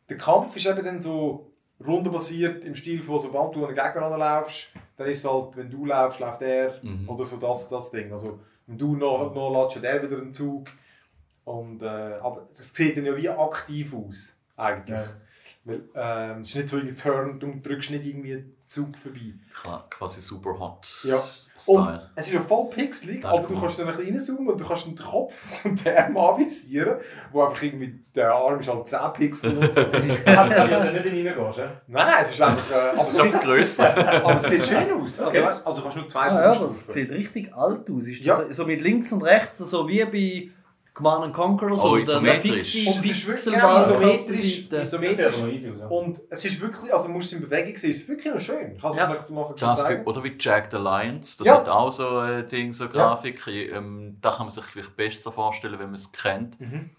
der 0.09 0.17
Kampf 0.17 0.55
ist 0.55 0.65
eben 0.65 0.83
dann 0.83 0.99
so 0.99 1.51
rundenbasiert 1.85 2.63
im 2.63 2.75
Stil 2.75 3.03
von, 3.03 3.19
sobald 3.19 3.55
du 3.55 3.65
an 3.65 3.73
einen 3.73 3.75
Gegner 3.75 4.07
anlaufst, 4.07 4.71
dann 4.97 5.07
ist 5.07 5.25
es 5.25 5.31
halt, 5.31 5.57
wenn 5.57 5.69
du 5.69 5.85
laufst, 5.85 6.19
läuft 6.19 6.41
er 6.41 6.79
Mhm. 6.83 7.09
oder 7.09 7.25
so 7.25 7.37
das, 7.37 7.69
das 7.69 7.91
Ding. 7.91 8.11
Also 8.11 8.39
wenn 8.67 8.77
du 8.77 8.95
noch, 8.95 9.33
noch 9.33 9.51
latscht 9.51 9.83
der 9.83 10.01
wieder 10.03 10.17
einen 10.17 10.33
Zug. 10.33 10.67
Und, 11.43 11.83
äh, 11.83 11.85
aber 11.85 12.47
es 12.51 12.73
sieht 12.73 12.97
dann 12.97 13.05
ja 13.05 13.15
wie 13.15 13.29
aktiv 13.29 13.93
aus, 13.93 14.39
eigentlich. 14.57 14.97
Ja. 14.97 15.05
Weil, 15.63 15.81
ähm, 15.95 16.41
es 16.41 16.49
ist 16.49 16.55
nicht 16.55 16.69
so 16.69 16.77
irgendwie 16.77 16.95
Turn, 16.95 17.39
du 17.39 17.59
drückst 17.61 17.91
nicht 17.91 18.05
irgendwie 18.05 18.45
Zug 18.67 18.97
vorbei. 18.97 19.33
Klar, 19.53 19.85
quasi 19.89 20.21
super 20.21 20.57
hot 20.59 21.01
Ja. 21.03 21.23
Style. 21.57 21.77
Und 21.77 21.99
es 22.15 22.27
ist 22.27 22.33
ja 22.33 22.41
voll 22.41 22.69
pixelig, 22.69 23.21
Das 23.21 23.31
aber 23.31 23.47
du 23.47 23.53
cool. 23.53 23.61
kannst 23.61 23.79
dann 23.79 23.87
ein 23.87 23.95
bisschen 23.95 24.13
reinzoomen 24.13 24.47
und 24.49 24.59
du 24.59 24.65
kannst 24.67 24.87
den 24.87 24.95
Kopf 24.97 25.65
und 25.65 25.85
den 25.85 25.97
Arm 25.97 26.17
anvisieren, 26.17 26.97
wo 27.31 27.43
einfach 27.43 27.63
irgendwie, 27.63 27.99
der 28.13 28.33
Arm 28.33 28.59
ist 28.59 28.67
halt 28.69 28.87
10 28.87 28.99
Pixel 29.13 29.57
und 29.57 29.73
so. 29.73 29.81
nein, 30.25 30.37
Also, 30.37 30.55
wenn 30.55 30.67
du 30.69 30.69
da 30.69 30.83
nicht 30.91 31.05
reingehst, 31.05 31.59
ja? 31.59 31.81
nein, 31.87 32.13
es 32.21 32.29
ist 32.31 32.41
einfach, 32.41 32.71
äh, 32.71 32.91
Das 32.95 32.99
also, 32.99 33.11
ist 33.21 33.25
es 33.25 33.31
sieht, 33.31 33.41
Größe. 33.41 33.97
aber 34.23 34.35
es 34.35 34.43
sieht 34.43 34.65
schön 34.65 34.91
aus. 34.93 35.21
Also, 35.21 35.25
Okay. 35.39 35.47
also 35.63 35.81
kannst 35.81 35.97
du 35.97 36.01
nur 36.01 36.09
zwei 36.09 36.19
Ah, 36.27 36.41
ja, 36.43 36.51
es 36.51 36.57
Zoomstufen. 36.59 36.93
sieht 36.93 37.11
richtig 37.11 37.53
alt 37.55 37.89
aus. 37.89 38.07
Ist 38.07 38.25
Ja. 38.25 38.41
das 38.41 38.57
so 38.57 38.65
mit 38.65 38.81
links 38.81 39.11
und 39.13 39.21
rechts, 39.23 39.57
so 39.59 39.87
wie 39.87 40.03
bei 40.05 40.49
Command 40.95 41.33
Conquer, 41.33 41.75
so 41.75 41.89
Oh, 41.89 41.95
der- 41.97 42.05
der 42.05 42.35
isometrisch. 42.39 42.87
Und 42.87 42.95
es 42.95 43.05
ist 43.05 43.27
wirklich 43.27 43.53
genau 43.53 43.77
isometrisch, 43.77 44.69
isometrisch. 44.71 45.63
ja. 45.77 45.87
Und 45.87 46.21
es 46.29 46.45
ist 46.45 46.61
wirklich, 46.61 46.91
also 46.93 47.09
musst 47.09 47.31
du 47.33 47.35
es 47.35 47.41
in 47.43 47.49
Bewegung 47.49 47.75
sehen, 47.77 47.91
es 47.91 47.97
ist 47.97 48.07
wirklich 48.07 48.33
noch 48.33 48.39
schön. 48.39 48.75
Ich 48.75 48.81
kann 48.81 48.91
es 48.91 48.97
Ja. 48.97 49.13
schon 49.27 49.55
Das, 49.59 49.83
zeigen. 49.83 50.05
oder 50.05 50.23
wie 50.23 50.35
Jack 50.39 50.71
the 50.71 50.77
Lions, 50.77 51.35
das 51.37 51.47
Ja. 51.47 51.57
hat 51.57 51.67
auch 51.69 51.91
so 51.91 52.19
ein 52.19 52.47
Ding, 52.47 52.71
so 52.73 52.87
Grafik. 52.87 53.45
Ähm, 53.47 54.17
da 54.21 54.31
kann 54.31 54.45
man 54.45 54.51
sich 54.51 54.63
vielleicht 54.63 54.95
besser 54.95 55.19
so 55.19 55.31
vorstellen, 55.31 55.73
wenn 55.79 55.87
man 55.87 55.95
es 55.95 56.11
kennt. 56.11 56.59
Mhm. 56.61 56.89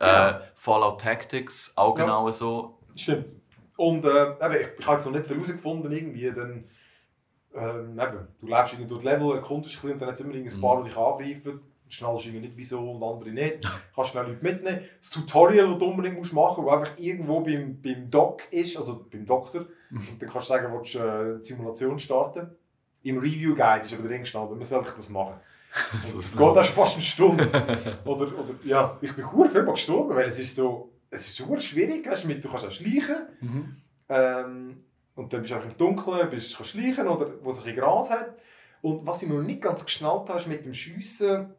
Äh, 0.00 0.34
Fallout 0.54 1.00
Tactics, 1.00 1.72
auch 1.76 1.96
Ja. 1.98 2.04
genau 2.04 2.30
so. 2.30 2.78
Stimmt. 2.94 3.26
Und 3.78 4.04
äh, 4.04 4.32
ich, 4.32 4.66
ich 4.80 4.86
habe 4.86 4.96
jetzt 4.96 5.06
noch 5.06 5.12
nicht 5.12 5.26
viel 5.26 5.36
herausgefunden, 5.36 5.90
irgendwie, 5.92 6.30
dann, 6.30 6.64
ähm, 7.54 7.98
eben, 7.98 8.28
du 8.40 8.46
läufst 8.46 8.74
irgendwie 8.74 8.88
durch 8.90 9.00
die 9.02 9.08
Level, 9.08 9.32
erkundest 9.36 9.76
ein 9.76 9.80
bisschen 9.80 9.92
und 9.92 10.00
dann 10.02 10.08
hat 10.10 10.14
es 10.16 10.20
immer 10.20 10.34
irgendwie 10.34 10.54
ein 10.54 10.60
paar, 10.60 10.82
die 10.82 10.88
dich 10.90 10.98
angreifen. 10.98 11.60
Schnallst 11.88 12.26
irgendwie 12.26 12.46
nicht 12.46 12.56
wieso 12.56 12.90
und 12.90 13.02
andere 13.02 13.30
nicht. 13.30 13.58
Kannst 13.94 14.10
schnell 14.10 14.26
Leute 14.26 14.42
mitnehmen. 14.42 14.80
Das 14.98 15.10
Tutorial, 15.10 15.68
das 15.68 15.78
du 15.78 15.84
unbedingt 15.84 16.16
musst 16.16 16.34
machen 16.34 16.64
musst, 16.64 16.74
das 16.74 16.82
einfach 16.82 16.98
irgendwo 16.98 17.40
beim, 17.40 17.80
beim 17.80 18.10
Doc 18.10 18.42
ist, 18.52 18.76
also 18.76 19.06
beim 19.10 19.24
Doktor. 19.24 19.66
Und 19.90 20.20
dann 20.20 20.28
kannst 20.28 20.48
du 20.48 20.52
sagen, 20.52 20.72
willst 20.72 20.94
du 20.94 20.98
äh, 20.98 21.38
die 21.38 21.44
Simulation 21.44 21.98
starten. 21.98 22.50
Im 23.02 23.18
Review 23.18 23.54
Guide 23.54 23.86
ist 23.86 23.94
aber 23.94 24.08
drin 24.08 24.22
gestanden, 24.22 24.56
man 24.56 24.64
soll 24.64 24.84
das 24.84 25.08
machen. 25.10 25.34
So 26.02 26.18
Es 26.18 26.32
geht 26.32 26.40
auch 26.40 26.64
schon 26.64 26.74
fast 26.74 26.94
eine 26.94 27.02
Stunde. 27.02 27.44
oder, 28.04 28.26
oder, 28.26 28.54
ja, 28.64 28.98
ich 29.00 29.14
bin 29.14 29.30
hure 29.30 29.48
viel 29.48 29.62
mal 29.62 29.72
gestorben, 29.72 30.16
weil 30.16 30.26
es 30.26 30.38
ist 30.38 30.54
so, 30.54 30.90
es 31.10 31.28
ist 31.28 31.46
hure 31.46 31.60
schwierig, 31.60 32.08
weißt, 32.08 32.24
du, 32.24 32.28
mit, 32.28 32.42
du 32.42 32.48
kannst 32.48 32.66
auch 32.66 32.72
schleichen. 32.72 33.16
Ähm, 34.08 34.84
und 35.14 35.32
dann 35.32 35.42
bist 35.42 35.52
du 35.52 35.58
auch 35.58 35.64
im 35.64 35.76
Dunkeln, 35.76 36.30
bist, 36.30 36.56
kannst 36.56 36.72
schleichen 36.72 37.06
oder 37.06 37.32
wo 37.42 37.50
es 37.50 37.58
ein 37.58 37.64
bisschen 37.64 37.80
Gras 37.80 38.10
hat. 38.10 38.36
Und 38.82 39.06
was 39.06 39.22
ich 39.22 39.28
noch 39.28 39.42
nicht 39.42 39.62
ganz 39.62 39.84
geschnallt 39.84 40.28
habe, 40.28 40.38
ist 40.38 40.46
mit 40.46 40.64
dem 40.64 40.74
Schiessen, 40.74 41.54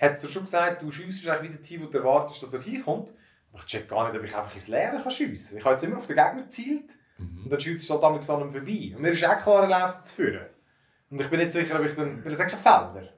hat 0.00 0.22
er 0.22 0.28
schon 0.28 0.42
gesagt, 0.44 0.82
du 0.82 0.90
schiessest 0.90 1.28
eigentlich 1.28 1.52
wieder 1.52 1.62
Team, 1.62 1.82
wo 1.82 1.86
du 1.86 1.98
erwartest, 1.98 2.42
dass 2.42 2.52
er 2.52 2.60
hinkommt. 2.62 3.12
Aber 3.52 3.60
ich 3.60 3.66
check 3.66 3.88
gar 3.88 4.08
nicht, 4.10 4.18
ob 4.18 4.24
ich 4.24 4.36
einfach 4.36 4.54
ins 4.54 4.68
Leere 4.68 5.00
kann 5.02 5.10
schiessen 5.10 5.52
kann. 5.52 5.58
Ich 5.58 5.64
habe 5.64 5.74
jetzt 5.76 5.84
immer 5.84 5.96
auf 5.98 6.06
den 6.06 6.16
Gegner 6.16 6.42
gezielt 6.42 6.90
und 7.18 7.50
dann 7.50 7.58
schießt 7.60 7.82
es 7.84 7.90
halt 7.90 8.02
damit 8.02 8.28
an 8.28 8.40
ihm 8.42 8.52
vorbei. 8.52 8.92
Und 8.94 9.00
mir 9.02 9.08
ist 9.10 9.24
auch 9.24 9.38
klar, 9.38 9.62
er 9.70 9.80
läuft 9.86 10.08
zu 10.08 10.16
führen. 10.16 10.46
Und 11.10 11.20
ich 11.20 11.30
bin 11.30 11.38
nicht 11.38 11.52
sicher, 11.52 11.78
ob 11.80 11.86
ich 11.86 11.94
dann, 11.94 12.22
weil 12.24 12.32
es 12.32 12.38
sind 12.38 12.50
keine 12.50 12.62
Felder. 12.62 13.08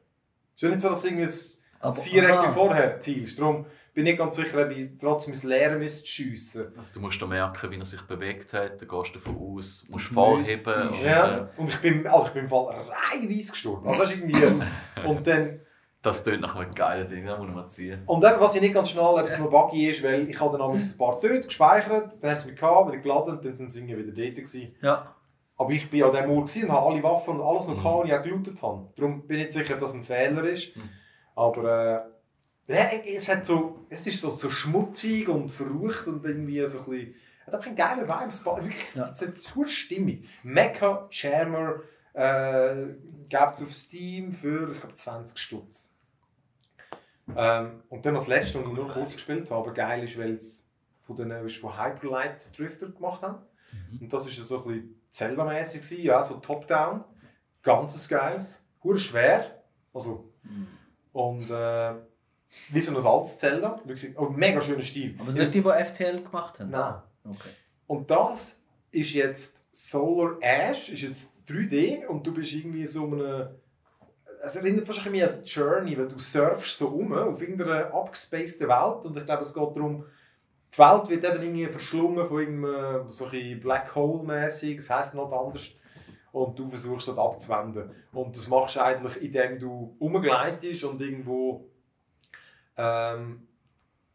Es 0.54 0.56
ist 0.56 0.62
ja 0.62 0.68
nicht 0.68 0.82
so, 0.82 0.88
dass 0.90 1.02
du 1.02 1.08
irgendwie 1.08 2.20
ein 2.20 2.30
aha. 2.30 2.52
vorher 2.52 3.00
zielst. 3.00 3.38
Darum 3.40 3.64
bin 3.94 4.06
ich 4.06 4.12
nicht 4.12 4.18
ganz 4.18 4.37
sicher, 4.37 4.62
ob 4.64 4.70
ich 4.70 4.90
trotzdem 5.00 5.35
ins 5.35 5.42
Leere 5.42 5.76
müsste 5.76 6.06
schiessen. 6.06 6.66
Also 6.76 6.94
du 6.94 7.00
musst 7.00 7.20
da 7.20 7.26
merken, 7.26 7.70
wie 7.73 7.78
er 7.78 7.85
sich 7.85 8.02
bewegt 8.02 8.52
hat, 8.52 8.80
dann 8.80 8.88
gehst 8.88 9.14
du 9.14 9.18
davon 9.18 9.37
aus, 9.37 9.85
musst 9.88 10.06
Das 10.06 10.14
vorheben. 10.14 10.62
müsste- 10.64 10.88
Und, 10.90 11.02
Ja, 11.02 11.38
äh, 11.38 11.61
und 11.61 11.68
ich 11.68 11.78
bin, 11.80 12.06
also 12.06 12.26
ich 12.26 12.32
bin 12.32 12.44
im 12.44 12.49
Fall 12.49 12.87
reihenweise 13.11 13.50
gestorben. 13.52 13.88
Also 13.88 14.02
das 14.02 14.12
ist 14.12 14.18
irgendwie... 14.18 14.44
und 15.06 15.26
dann... 15.26 15.61
das 16.02 16.23
tönt 16.25 16.40
nach 16.43 16.55
einem 16.57 16.75
geilen 16.75 17.09
Ding, 17.09 17.26
das 17.26 17.38
muss 17.38 17.47
man 17.49 17.57
mal 17.57 17.69
ziehen. 17.69 18.02
Und 18.07 18.25
eben, 18.25 18.40
was 18.40 18.55
ich 18.55 18.61
nicht 18.62 18.75
ganz 18.75 18.90
schnell, 18.90 19.05
ob 19.05 19.26
es 19.26 19.38
noch 19.38 19.50
buggy 19.50 19.90
ist, 19.90 20.02
weil 20.05 20.28
ich 20.31 20.38
habe 20.40 20.57
dann 20.57 20.71
ein 20.71 20.99
paar 20.99 21.21
Töte 21.21 21.47
gespeichert, 21.49 22.23
dann 22.23 22.31
hat 22.31 22.38
es 22.38 22.47
mich 22.47 22.57
gehabt, 22.57 22.93
wieder 22.93 23.02
geladen, 23.02 23.40
dann 23.43 23.57
sind 23.57 23.73
sie 23.73 23.81
irgendwie 23.81 23.99
wieder 24.07 24.12
dort 24.25 24.37
gewesen. 24.37 24.76
Ja. 24.81 25.14
Aber 25.57 25.71
ich 25.73 25.90
bin 25.90 26.05
an 26.05 26.12
dem 26.12 26.31
Ort 26.31 26.55
und 26.57 26.69
habe 26.73 26.87
alle 26.87 27.02
Waffen 27.02 27.40
und 27.40 27.47
alles 27.47 27.67
noch 27.67 27.76
gehabt, 27.83 28.05
die 28.05 28.09
ich 28.11 28.14
auch 28.14 28.23
gelootet 28.23 28.62
habe. 28.62 28.88
Darum 28.95 29.26
bin 29.26 29.38
ich 29.40 29.47
nicht 29.47 29.52
sicher, 29.55 29.75
dass 29.76 29.90
es 29.90 29.97
ein 29.97 30.05
Fehler 30.05 30.45
ist. 30.45 30.73
Aber 31.35 32.07
äh, 32.69 32.73
ja, 32.73 32.85
es, 33.17 33.28
hat 33.28 33.45
so, 33.45 33.84
es 33.89 34.06
ist 34.06 34.21
so, 34.21 34.30
so 34.30 34.50
schmutzig 34.50 35.28
und 35.28 35.50
verrucht 35.50 36.06
und 36.06 36.25
irgendwie 36.25 36.65
so 36.67 36.78
ein 36.80 36.84
bisschen... 36.84 37.15
Es 37.41 37.47
hat 37.49 37.54
einfach 37.54 37.67
einen 37.67 37.76
geilen 37.76 38.08
Vibe. 38.08 38.28
Es 38.28 38.47
war 38.47 38.56
wirklich, 38.63 38.95
Ja. 38.95 39.13
super 39.13 39.69
stimmig. 39.69 40.28
Mecha 40.45 41.08
Jammer 41.11 41.80
äh, 42.19 42.95
gibt 43.28 43.57
es 43.57 43.63
auf 43.63 43.73
Steam 43.73 44.33
für, 44.33 44.73
ich 44.73 44.81
glaube, 44.81 44.95
20 44.95 45.39
Stutz. 45.39 45.95
Ähm, 47.37 47.83
und 47.89 48.04
dann 48.04 48.15
das 48.15 48.26
letzte, 48.26 48.61
was 48.61 48.69
ich 48.69 48.75
nur 48.75 48.89
kurz 48.89 49.15
gespielt 49.15 49.50
habe, 49.50 49.61
aber 49.61 49.73
geil 49.73 50.02
ist, 50.02 50.19
weil 50.19 50.35
es 50.35 50.69
von 51.07 51.17
den 51.17 51.31
ist 51.31 51.59
von 51.59 51.78
Hyperlight 51.78 52.59
Drifter 52.59 52.89
gemacht 52.89 53.23
haben. 53.23 53.39
Und 54.00 54.13
das 54.13 54.25
war 54.25 54.45
so 54.45 54.57
ein 54.59 54.65
bisschen 54.65 55.00
Zelda-mäßig, 55.11 56.02
ja, 56.02 56.23
so 56.23 56.37
Top-Down. 56.37 57.04
Ganzes 57.63 58.09
geiles, 58.09 58.67
hure 58.83 58.99
schwer. 58.99 59.63
Also, 59.93 60.33
und 61.13 61.50
äh, 61.50 61.95
wie 62.71 62.81
so 62.81 62.97
ein 62.97 63.07
altes 63.07 63.39
Zelda. 63.39 63.81
Wirklich, 63.85 64.19
oh, 64.19 64.31
mega 64.31 64.61
schöner 64.61 64.83
Stil. 64.83 65.17
Aber 65.19 65.28
es 65.28 65.35
sind 65.35 65.45
nicht 65.45 65.54
die, 65.54 65.63
die 65.63 65.85
FTL 65.85 66.23
gemacht 66.23 66.59
haben? 66.59 66.71
Nein. 66.71 66.95
Okay. 67.25 67.50
Und 67.87 68.11
das 68.11 68.63
ist 68.91 69.13
jetzt 69.13 69.67
Solar 69.73 70.37
Ash, 70.41 70.89
ist 70.89 71.02
jetzt 71.02 71.37
3D 71.49 72.06
und 72.06 72.26
du 72.26 72.34
bist 72.34 72.54
irgendwie 72.54 72.87
so 72.87 73.06
eine. 73.06 73.56
Es 74.43 74.54
erinnert 74.56 74.87
wahrscheinlich 74.87 75.25
an 75.25 75.43
Journey, 75.43 75.99
weil 75.99 76.06
du 76.06 76.19
surfst 76.19 76.78
so 76.78 76.89
um 76.89 77.13
auf 77.13 77.41
irgendeiner 77.41 77.93
abgespaceden 77.93 78.69
Welt 78.69 79.04
und 79.04 79.17
ich 79.17 79.25
glaube, 79.25 79.43
es 79.43 79.52
geht 79.52 79.76
darum, 79.76 80.04
die 80.73 80.78
Welt 80.78 81.08
wird 81.08 81.25
eben 81.25 81.43
irgendwie 81.43 81.67
verschlungen 81.67 82.26
von 82.26 82.39
irgendeinem 82.39 83.08
so 83.08 83.26
ein 83.26 83.61
Black 83.61 83.95
Hole-mäßig, 83.95 84.76
das 84.76 84.91
heisst 84.91 85.15
nicht 85.15 85.32
anders. 85.32 85.75
Und 86.30 86.58
du 86.58 86.69
versuchst 86.69 87.08
das 87.08 87.19
abzuwenden. 87.19 87.91
Und 88.13 88.37
das 88.37 88.49
machst 88.49 88.76
du 88.76 88.80
eigentlich, 88.80 89.17
indem 89.23 89.58
du 89.58 89.97
umgleitest 89.99 90.84
und 90.84 91.00
irgendwo 91.00 91.69
ähm, 92.76 93.49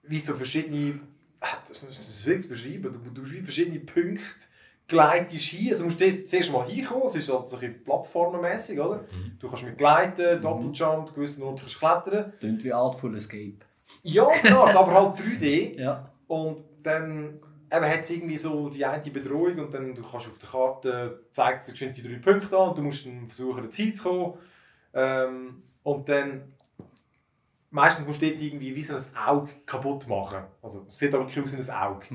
wie 0.03 0.19
so 0.19 0.33
verschiedene, 0.35 0.99
ah, 1.41 1.57
das 1.67 1.83
ist 1.83 2.23
schwierig 2.23 2.43
zu 2.43 2.49
beschreiben, 2.49 2.91
du, 2.93 3.11
du 3.11 3.23
hast 3.23 3.33
wie 3.33 3.41
verschiedene 3.41 3.79
Punkte 3.79 4.45
gleitest 4.87 5.45
hin, 5.45 5.69
also 5.69 5.83
du 5.83 5.85
musst 5.89 6.01
dort 6.01 6.29
zuerst 6.29 6.51
mal 6.51 6.65
hinkommen, 6.65 7.07
es 7.07 7.15
ist 7.15 7.33
halt 7.33 7.49
so 7.49 7.55
ein 7.57 7.61
bisschen 7.61 7.83
plattformenmässig, 7.83 8.79
oder? 8.79 9.05
Du 9.39 9.47
kannst 9.47 9.65
mit 9.65 9.77
gleiten, 9.77 10.41
Doppeljump, 10.41 11.13
gewissen 11.13 11.43
Orten 11.43 11.59
kannst 11.59 11.75
du 11.75 11.79
klettern. 11.79 12.33
Klingt 12.39 12.63
wie 12.63 12.73
Artful 12.73 13.15
Escape. 13.15 13.57
Ja, 14.03 14.27
klar, 14.27 14.75
aber 14.75 14.93
halt 14.93 15.19
3D. 15.19 15.75
Ja. 15.79 16.09
Und 16.27 16.63
dann 16.83 17.39
eben 17.71 17.85
hat 17.85 18.03
es 18.03 18.09
irgendwie 18.11 18.37
so 18.37 18.69
die 18.69 18.85
eine 18.85 19.11
Bedrohung 19.11 19.57
und 19.57 19.73
dann 19.73 19.93
du 19.93 20.01
kannst 20.01 20.27
auf 20.27 20.37
der 20.37 20.49
Karte 20.49 21.25
zeigt 21.31 21.67
es 21.67 21.73
die 21.73 22.01
drei 22.01 22.19
Punkte 22.19 22.57
an 22.57 22.69
und 22.69 22.77
du 22.77 22.81
musst 22.83 23.05
dann 23.05 23.25
versuchen, 23.25 23.65
ins 23.65 23.75
Ziel 23.75 23.93
zu 23.93 24.03
kommen. 24.03 24.33
Ähm, 24.93 25.63
und 25.83 26.07
dann 26.07 26.53
meistens 27.71 28.07
musst 28.07 28.21
du 28.21 28.29
dort 28.29 28.41
irgendwie 28.41 28.75
wie 28.75 28.83
so 28.83 28.95
ein 28.95 29.27
Auge 29.27 29.49
kaputt 29.65 30.07
machen. 30.07 30.43
Also 30.61 30.85
es 30.87 30.97
sieht 30.97 31.13
aber 31.13 31.25
wirklich 31.25 31.43
aus 31.43 31.57
wie 31.57 31.71
ein 31.71 31.77
Auge. 31.77 32.05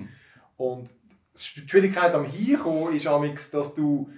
Und 0.56 0.90
die 1.38 1.68
Schwierigkeit 1.68 2.14
am 2.14 2.24
Hinkommen 2.24 2.94
ist 2.94 3.06
amix, 3.06 3.50
dass 3.50 3.74
du 3.74 4.10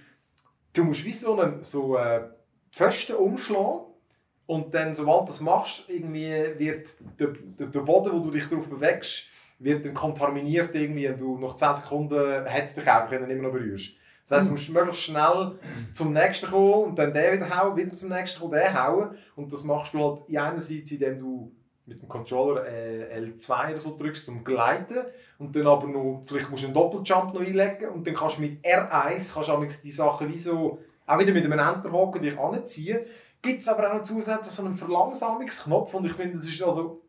du 0.73 0.85
musst 0.85 1.05
wie 1.05 1.13
so 1.13 1.39
einen 1.39 1.63
so 1.63 1.97
äh, 1.97 2.23
Pfosten 2.73 3.17
umschlagen 3.17 3.81
und 4.47 4.75
dann, 4.75 4.95
sobald 4.95 5.23
du 5.23 5.27
das 5.27 5.41
machst, 5.41 5.89
irgendwie 5.89 6.33
wird 6.59 6.89
der, 7.19 7.29
der, 7.59 7.67
der 7.67 7.81
Boden, 7.81 8.13
wo 8.13 8.19
du 8.21 8.31
dich 8.31 8.49
drauf 8.49 8.69
bewegst, 8.69 9.29
wird 9.59 9.85
dann 9.85 9.95
kontaminiert 9.95 10.75
irgendwie 10.75 11.09
und 11.09 11.21
du 11.21 11.39
nach 11.39 11.57
10 11.57 11.77
Sekunden 11.77 12.47
hetzt 12.47 12.77
dich 12.77 12.91
einfach, 12.91 13.13
ihn 13.13 13.31
immer 13.31 13.45
noch 13.45 13.53
berührst. 13.53 13.97
Das 14.23 14.39
heisst, 14.39 14.49
du 14.49 14.53
musst 14.53 14.71
möglichst 14.71 15.03
schnell 15.03 15.59
zum 15.93 16.13
nächsten 16.13 16.51
kommen 16.51 16.91
und 16.91 16.99
dann 16.99 17.13
den 17.13 17.33
wieder 17.33 17.59
hauen, 17.59 17.77
wieder 17.77 17.95
zum 17.95 18.11
nächsten 18.11 18.41
kommen, 18.41 18.53
den 18.53 18.75
hauen. 18.75 19.11
Und 19.37 19.53
das 19.53 19.65
machst 19.65 19.95
du 19.95 20.03
halt 20.03 20.29
in 20.29 20.39
einer 20.39 20.61
Seite, 20.61 20.95
indem 20.95 21.19
du 21.19 21.53
mit 21.91 22.03
dem 22.03 22.09
Controller 22.09 22.67
äh, 22.67 23.21
L2 23.21 23.71
oder 23.71 23.81
so 23.81 23.99
drückst 23.99 24.27
zum 24.27 24.45
Gleiten 24.45 24.99
und 25.39 25.55
dann 25.55 25.67
aber 25.67 25.87
noch, 25.89 26.23
vielleicht 26.25 26.51
musst 26.51 26.63
du 26.63 26.69
einen 26.69 26.75
Doppeljump 26.75 27.35
noch 27.35 27.41
einlegen 27.41 27.91
und 27.91 28.07
dann 28.07 28.15
kannst 28.15 28.39
du 28.39 28.43
mit 28.43 28.65
R1 28.65 29.35
kannst 29.35 29.49
du 29.49 29.83
die 29.83 29.91
Sachen 29.91 30.33
wie 30.33 30.39
so, 30.39 30.79
auch 31.07 31.19
wieder 31.19 31.33
mit 31.33 31.45
einem 31.45 31.59
Enterhocken 31.59 32.23
dich 32.23 32.39
anziehen. 32.39 33.01
Gibt 33.43 33.61
es 33.61 33.69
aber 33.69 33.93
auch 33.93 34.03
zusätzlich 34.05 34.55
so 34.55 34.65
einen 34.65 34.77
Verlangsamungsknopf 34.77 35.93
und 35.95 36.07
ich 36.07 36.13
finde, 36.13 36.39
es 36.39 36.49
ist 36.49 36.63
also 36.63 37.03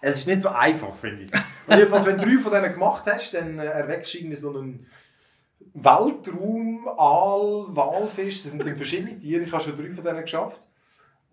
es 0.00 0.18
ist 0.18 0.26
nicht 0.26 0.42
so 0.42 0.50
einfach, 0.50 0.94
finde 0.96 1.24
ich. 1.24 1.32
Und 1.66 1.78
jedenfalls, 1.78 2.06
wenn 2.06 2.18
du 2.18 2.26
drei 2.26 2.38
von 2.38 2.52
denen 2.52 2.72
gemacht 2.74 3.04
hast, 3.06 3.32
dann 3.32 3.58
äh, 3.58 3.64
erweckst 3.64 4.12
du 4.12 4.18
irgendwie 4.18 4.36
so 4.36 4.50
einen 4.50 4.86
Weltraum, 5.72 6.86
Aal, 6.88 7.66
Walfisch, 7.74 8.42
das 8.42 8.52
sind 8.52 8.64
dann 8.64 8.76
verschiedene 8.76 9.18
Tiere, 9.18 9.42
ich 9.42 9.52
habe 9.52 9.64
schon 9.64 9.76
drei 9.78 9.90
von 9.94 10.04
denen 10.04 10.20
geschafft. 10.20 10.68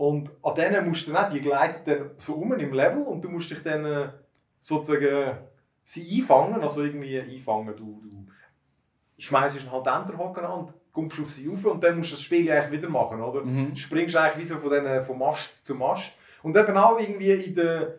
Und 0.01 0.31
an 0.41 0.55
denen 0.55 0.89
musst 0.89 1.07
du 1.07 1.11
dann 1.11 1.31
die 1.31 1.41
gleiten 1.41 1.83
dann 1.85 2.09
so 2.17 2.33
um 2.33 2.53
im 2.53 2.73
Level 2.73 3.03
und 3.03 3.23
du 3.23 3.29
musst 3.29 3.51
dich 3.51 3.61
dann 3.61 3.85
äh, 3.85 4.09
sozusagen 4.59 5.37
sie 5.83 6.17
einfangen, 6.17 6.59
also 6.59 6.83
irgendwie 6.83 7.19
einfangen, 7.19 7.75
du, 7.77 8.01
du 8.09 8.25
schmeißt 9.19 9.71
halt 9.71 9.85
Enterhocken 9.85 10.43
an 10.43 10.61
und 10.61 10.73
kommst 10.91 11.19
auf 11.19 11.29
sie 11.29 11.47
rauf 11.47 11.63
und 11.65 11.83
dann 11.83 11.99
musst 11.99 12.13
du 12.13 12.15
das 12.15 12.23
Spiel 12.23 12.51
eigentlich 12.51 12.79
wieder 12.79 12.89
machen, 12.89 13.21
oder? 13.21 13.41
Du 13.41 13.75
springst 13.75 14.15
eigentlich 14.15 14.43
wie 14.43 14.47
so 14.49 14.57
von, 14.57 14.71
denen, 14.71 15.03
von 15.03 15.19
Mast 15.19 15.67
zu 15.67 15.75
Mast. 15.75 16.13
Und 16.41 16.57
eben 16.57 16.75
auch 16.77 16.99
irgendwie 16.99 17.33
in 17.33 17.53
der... 17.53 17.93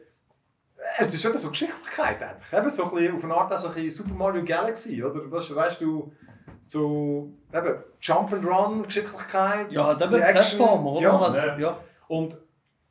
Es 0.98 1.14
ist 1.14 1.24
eben 1.24 1.38
so 1.38 1.50
Geschicklichkeit 1.50 2.20
eigentlich. 2.20 2.52
Eben 2.52 2.68
so 2.68 2.82
ein 2.82 2.90
bisschen, 2.96 3.16
auf 3.16 3.24
eine 3.24 3.34
Art 3.34 3.52
auch 3.52 3.58
so 3.58 3.68
ein 3.68 3.74
bisschen 3.74 3.92
Super 3.92 4.14
Mario 4.14 4.44
Galaxy, 4.44 5.04
oder? 5.04 5.30
Weißt, 5.30 5.54
weißt 5.54 5.80
du, 5.80 6.12
so 6.62 7.30
eben 7.54 7.74
Jump-and-Run, 8.00 8.82
Geschicklichkeit, 8.82 9.70
Ja, 9.70 9.94
da 9.94 10.06
ein 10.06 10.10
wird 10.10 10.34
bisschen 10.34 10.58
Plattformer, 10.58 10.90
oder? 10.94 11.00
Ja. 11.00 11.20
Halt, 11.20 11.60
Ja. 11.60 11.78
Und 12.12 12.36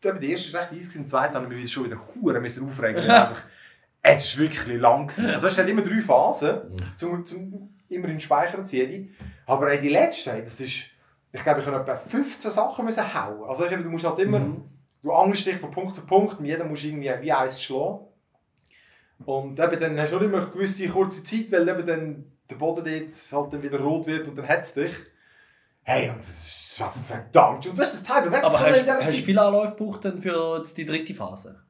der 0.03 0.19
erste 0.19 0.51
war 0.51 0.61
recht 0.61 0.73
easy, 0.73 0.97
im 0.97 1.07
zweiten 1.07 1.35
habe 1.35 1.53
ich 1.53 1.61
mich 1.61 1.71
schon 1.71 1.85
wieder 1.85 2.01
hure 2.15 2.39
müssen 2.39 2.67
aufregen. 2.67 3.07
einfach, 3.07 3.43
es 4.01 4.25
ist 4.25 4.37
wirklich 4.39 4.79
lang. 4.81 5.05
gewesen. 5.05 5.29
Also 5.29 5.47
es 5.47 5.59
hat 5.59 5.67
immer 5.67 5.83
drei 5.83 6.01
Phasen, 6.01 6.61
zum, 6.95 7.23
zum 7.23 7.69
immer 7.87 8.05
in 8.05 8.15
den 8.15 8.19
Speicher 8.19 8.57
zu 8.57 8.63
ziehen. 8.63 9.15
Aber 9.45 9.71
ey, 9.71 9.79
die 9.79 9.89
letzte, 9.89 10.31
das 10.41 10.59
ist, 10.59 10.85
ich 11.31 11.43
glaube, 11.43 11.59
ich 11.59 11.67
habe 11.67 11.81
etwa 11.81 11.95
15 11.95 12.49
Sachen 12.49 12.83
müssen 12.83 13.13
hauen. 13.13 13.47
Also 13.47 13.67
du 13.67 13.89
musst 13.91 14.05
halt 14.05 14.17
immer, 14.17 14.41
du 15.03 15.11
angelst 15.11 15.45
dich 15.45 15.57
von 15.57 15.69
Punkt 15.69 15.95
zu 15.95 16.03
Punkt, 16.07 16.39
und 16.39 16.45
jeder 16.45 16.65
muss 16.65 16.83
irgendwie 16.83 17.13
wie 17.21 17.31
eins 17.31 17.61
schlagen. 17.61 17.99
Und 19.23 19.59
eben, 19.59 19.79
dann 19.79 19.99
hast 19.99 20.13
du 20.13 20.17
auch 20.17 20.21
immer 20.21 20.39
eine 20.39 20.49
gewisse 20.49 20.89
kurze 20.89 21.23
Zeit, 21.23 21.51
weil 21.51 21.69
eben 21.69 21.85
dann 21.85 22.25
der 22.49 22.55
Boden 22.55 22.83
dort 22.83 23.31
halt 23.31 23.53
dann 23.53 23.61
wieder 23.61 23.81
rot 23.81 24.07
wird 24.07 24.27
und 24.27 24.35
dann 24.35 24.47
hat 24.47 24.63
es 24.63 24.73
dich. 24.73 24.93
Hey, 25.83 26.09
und 26.09 26.19
das 26.19 26.27
ist 26.27 26.81
einfach 26.81 27.01
verdammt. 27.01 27.65
Und 27.65 27.77
du 27.77 27.81
hast 27.81 27.93
das 27.93 28.03
Teil 28.03 28.23
bewegt 28.23 28.43
Aber 28.43 28.59
hast, 28.59 28.87
hast 28.87 29.27
du 29.27 29.41
Anläufe 29.41 29.75
gebraucht 29.75 30.05
dann 30.05 30.21
für 30.21 30.63
die 30.75 30.85
dritte 30.85 31.13
Phase? 31.13 31.63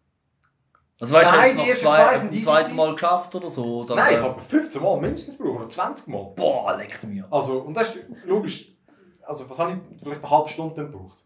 Also 1.00 1.16
weißt 1.16 1.32
Nein, 1.34 1.58
du, 1.58 1.64
die 1.64 1.70
jetzt 1.70 1.84
ersten 1.84 1.86
noch 1.86 1.96
zwei 1.96 2.04
zwei, 2.04 2.18
sind 2.18 2.30
ein 2.30 2.34
easy 2.36 2.46
zweites 2.46 2.64
gewesen. 2.66 2.78
Mal 2.78 2.94
geschafft 2.94 3.36
oder 3.36 3.50
so? 3.50 3.66
Oder 3.82 3.96
Nein, 3.96 4.16
ich 4.16 4.22
habe 4.22 4.40
15 4.40 4.84
Mal 4.84 5.02
mindestens 5.02 5.38
gebraucht, 5.38 5.60
oder 5.62 5.70
20 5.70 6.08
Mal. 6.10 6.24
Boah, 6.36 6.78
leck 6.78 7.04
mir. 7.04 7.28
Also, 7.32 7.60
und 7.62 7.74
das 7.76 7.96
ist 7.96 8.06
logisch. 8.26 8.76
Also, 9.24 9.50
was 9.50 9.58
habe 9.58 9.72
ich 9.72 10.04
vielleicht 10.04 10.24
eine 10.24 10.30
halbe 10.30 10.50
Stunde 10.50 10.76
dann 10.76 10.92
gebraucht? 10.92 11.26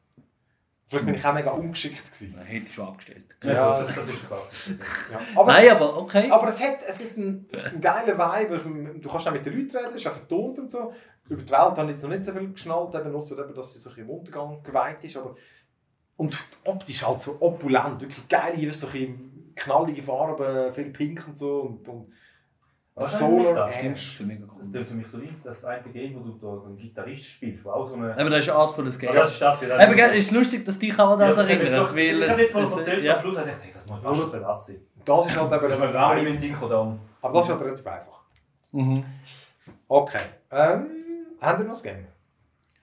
Vielleicht 0.87 1.05
bin 1.07 1.15
ich 1.15 1.25
auch 1.25 1.33
mega 1.33 1.51
ungeschickt 1.51 2.05
gewesen. 2.05 2.35
Dann 2.37 2.45
hätte 2.45 2.67
ich 2.67 2.73
schon 2.73 2.87
abgestellt. 2.87 3.35
Ja, 3.43 3.79
das, 3.79 3.95
das 3.95 4.07
ist 4.07 4.27
krass. 4.29 4.71
Ja. 5.11 5.19
Aber, 5.35 5.51
Nein, 5.51 5.69
aber 5.71 5.97
okay. 5.97 6.29
aber 6.29 6.47
es 6.47 6.61
hat, 6.61 6.77
es 6.87 7.03
hat 7.03 7.17
einen, 7.17 7.49
einen 7.51 7.81
geilen 7.81 8.17
Vibe. 8.17 8.99
Du 9.01 9.09
kannst 9.09 9.27
auch 9.27 9.33
mit 9.33 9.45
den 9.45 9.57
Leuten 9.57 9.75
reden, 9.75 9.89
es 9.89 9.95
ist 9.95 10.07
auch 10.07 10.13
vertont 10.13 10.59
und 10.59 10.71
so. 10.71 10.93
Über 11.27 11.41
die 11.41 11.51
Welt 11.51 11.59
habe 11.59 11.83
ich 11.83 11.89
jetzt 11.91 12.03
noch 12.03 12.09
nicht 12.09 12.23
so 12.23 12.31
viel 12.33 12.51
geschnallt, 12.51 12.93
eben, 12.95 13.15
ausser 13.15 13.43
eben, 13.43 13.53
dass 13.55 13.73
sie 13.73 13.79
so 13.79 13.89
ein 13.89 13.95
bisschen 13.95 14.09
im 14.09 14.15
Untergang 14.17 14.61
geweiht 14.63 15.03
ist. 15.03 15.17
Aber 15.17 15.35
und 16.17 16.37
optisch 16.63 17.05
halt 17.05 17.21
so 17.21 17.37
opulent, 17.41 18.01
wirklich 18.01 18.27
geil, 18.27 18.53
hier 18.55 18.71
so 18.73 18.87
ein 18.87 18.91
bisschen 18.93 19.53
knallige 19.55 20.01
Farben, 20.03 20.71
viel 20.71 20.91
Pink 20.91 21.23
und 21.27 21.37
so. 21.37 21.61
Und, 21.61 21.87
und 21.89 22.13
Was 22.93 23.19
Solar 23.19 23.53
das? 23.55 23.83
Ash. 23.83 24.17
Das 24.19 24.71
Das 24.71 24.81
ist 24.81 24.89
für 24.89 24.95
mich 24.95 25.07
so 25.07 25.17
links, 25.17 25.43
das 25.43 25.65
eine 25.65 25.81
Game, 25.91 26.15
wo 26.15 26.19
du 26.19 26.37
da 26.39 26.65
einen 26.65 26.77
Gitarrist 26.77 27.23
spielst, 27.23 27.65
wo 27.65 27.71
auch 27.71 27.83
so 27.83 27.95
eine... 27.95 28.13
Aber 28.17 28.29
das 28.29 28.45
ist 28.45 28.49
eine 28.49 28.59
Art 28.59 28.71
von 28.71 28.85
das 28.85 28.97
Game. 28.99 29.09
Ah, 29.09 29.15
das 29.15 29.33
ist 29.33 29.41
das, 29.41 29.59
genau. 29.59 29.79
Eben, 29.79 29.99
es 29.99 30.17
ist 30.17 30.31
lustig, 30.31 30.63
dass 30.63 30.79
dich 30.79 30.97
auch 30.97 31.17
das 31.17 31.35
Ja, 31.35 31.43
erinnert. 31.43 31.93
weil 31.95 31.99
Ich 32.21 32.29
habe 32.29 32.41
jetzt 32.41 32.53
mal 32.55 32.63
erzählt, 32.63 33.03
ja. 33.03 33.15
am 33.15 33.21
Schluss 33.21 33.37
habe 33.37 33.49
ich 33.49 33.55
gedacht, 33.57 33.75
das 33.75 33.87
muss 33.87 34.01
fast 34.03 34.19
schon 34.21 34.29
verlassen. 34.29 34.87
Das 35.03 35.25
ist 35.27 35.35
halt 35.35 35.51
eben 35.51 35.61
Das 35.63 35.73
ist 35.75 35.79
mir 35.79 35.91
gar 35.91 36.13
nicht 36.15 36.23
mehr 36.23 36.31
in 36.31 36.37
den 36.37 36.37
Sinn 36.37 36.53
gekommen. 36.53 36.99
Aber 37.21 37.33
das 37.33 37.43
ist 37.43 37.51
halt 37.51 37.61
relativ 37.61 37.87
einfach. 37.87 38.19
Mhm. 38.71 39.05
Okay. 39.87 40.19
Ähm, 40.51 40.87
haben 41.45 41.59
wir 41.59 41.65
noch 41.65 41.73
das 41.73 41.83
Game? 41.83 42.07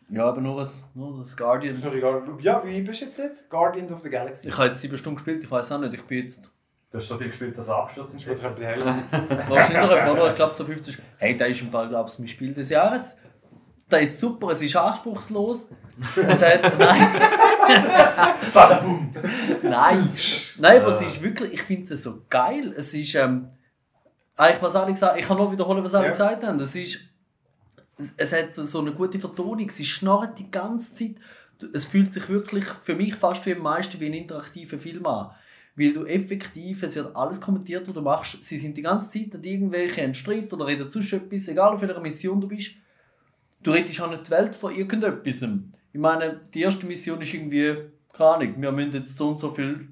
Ja, 0.08 0.26
aber 0.26 0.40
nur 0.40 0.60
das, 0.60 0.88
nur 0.94 1.18
das 1.20 1.36
Guardians. 1.36 1.84
Egal. 1.92 2.22
Ja, 2.40 2.62
wie 2.64 2.80
bist 2.82 3.00
du 3.00 3.04
jetzt 3.06 3.18
nicht? 3.18 3.48
Guardians 3.48 3.92
of 3.92 4.02
the 4.02 4.10
Galaxy. 4.10 4.48
Ich 4.48 4.56
habe 4.56 4.68
jetzt 4.68 4.80
sieben 4.80 4.98
Stunden 4.98 5.16
gespielt, 5.16 5.42
ich 5.42 5.50
weiß 5.50 5.72
auch 5.72 5.78
nicht, 5.78 5.94
ich 5.94 6.02
bin 6.04 6.22
jetzt 6.24 6.50
Du 6.90 6.98
hast 6.98 7.08
so 7.08 7.16
viel 7.16 7.28
gespielt, 7.28 7.56
dass 7.56 7.68
er 7.68 7.76
abgeschlossen 7.76 8.18
ist. 8.18 8.28
Wahrscheinlich 8.28 9.90
etwa, 9.90 10.12
oder? 10.12 10.28
Ich 10.28 10.34
glaube 10.36 10.54
so 10.54 10.62
50. 10.66 10.98
Hey, 11.16 11.38
da 11.38 11.46
ist 11.46 11.62
im 11.62 11.70
Fall, 11.70 11.88
glaube 11.88 12.10
ich, 12.10 12.18
mein 12.18 12.28
Spiel 12.28 12.52
des 12.52 12.68
Jahres. 12.68 13.16
Da 13.88 13.96
ist 13.96 14.18
super, 14.20 14.48
es 14.50 14.60
ist 14.60 14.76
anspruchslos. 14.76 15.70
Es 16.14 16.42
hat, 16.42 16.78
nein, 16.78 17.08
nein, 19.62 20.10
nein, 20.58 20.82
aber 20.82 20.88
es 20.88 21.00
ist 21.00 21.22
wirklich, 21.22 21.54
ich 21.54 21.62
finde 21.62 21.94
es 21.94 22.02
so 22.02 22.22
geil. 22.28 22.74
Es 22.76 22.92
ist, 22.92 23.14
ähm, 23.14 23.48
eigentlich 24.36 24.62
was 24.62 24.76
alle 24.76 24.92
gesagt 24.92 25.18
ich 25.18 25.26
kann 25.26 25.36
nur 25.36 25.50
wiederholen, 25.52 25.82
was 25.82 25.94
alle 25.94 26.06
Ja. 26.06 26.10
gesagt 26.12 26.44
haben. 26.44 26.60
Es 26.60 26.74
ist, 26.74 27.00
es, 27.98 28.32
hat 28.32 28.54
so 28.54 28.80
eine 28.80 28.92
gute 28.92 29.20
Vertonung, 29.20 29.68
sie 29.70 29.84
schnarrt 29.84 30.38
die 30.38 30.50
ganze 30.50 30.94
Zeit. 30.94 31.16
Es 31.72 31.86
fühlt 31.86 32.12
sich 32.12 32.28
wirklich 32.28 32.64
für 32.64 32.94
mich 32.94 33.14
fast 33.14 33.46
wie 33.46 33.54
am 33.54 33.62
meisten 33.62 34.00
wie 34.00 34.06
ein 34.06 34.14
interaktiver 34.14 34.78
Film 34.78 35.06
an. 35.06 35.30
Weil 35.74 35.92
du 35.92 36.04
effektiv, 36.04 36.82
es 36.82 36.96
wird 36.96 37.14
alles 37.16 37.40
kommentiert, 37.40 37.86
was 37.86 37.94
du 37.94 38.02
machst. 38.02 38.42
Sie 38.42 38.58
sind 38.58 38.76
die 38.76 38.82
ganze 38.82 39.10
Zeit 39.10 39.34
an 39.34 39.44
irgendwelche 39.44 40.02
einen 40.02 40.14
Streit 40.14 40.52
oder 40.52 40.66
reden 40.66 40.90
sonst 40.90 41.12
etwas, 41.12 41.48
egal 41.48 41.72
auf 41.72 41.80
welcher 41.80 42.00
Mission 42.00 42.40
du 42.40 42.48
bist. 42.48 42.72
Du 43.62 43.70
redest 43.70 44.00
auch 44.00 44.10
nicht 44.10 44.26
die 44.26 44.30
Welt 44.32 44.54
von 44.54 44.74
irgendetwas. 44.74 45.48
Ich 45.92 46.00
meine, 46.00 46.40
die 46.52 46.62
erste 46.62 46.86
Mission 46.86 47.20
ist 47.20 47.32
irgendwie, 47.32 47.76
keine 48.12 48.30
Ahnung, 48.30 48.54
wir 48.60 48.72
müssen 48.72 48.92
jetzt 48.92 49.16
so 49.16 49.28
und 49.30 49.38
so 49.38 49.52
viel 49.52 49.88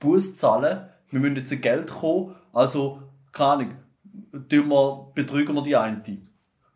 Buß 0.00 0.36
zahlen, 0.36 0.88
wir 1.10 1.20
müssen 1.20 1.36
jetzt 1.36 1.62
Geld 1.62 1.88
kommen, 1.88 2.34
also, 2.52 3.02
keine 3.30 3.52
Ahnung, 3.52 5.12
betrügen 5.14 5.54
wir 5.54 5.62
die 5.62 5.76
eine. 5.76 6.02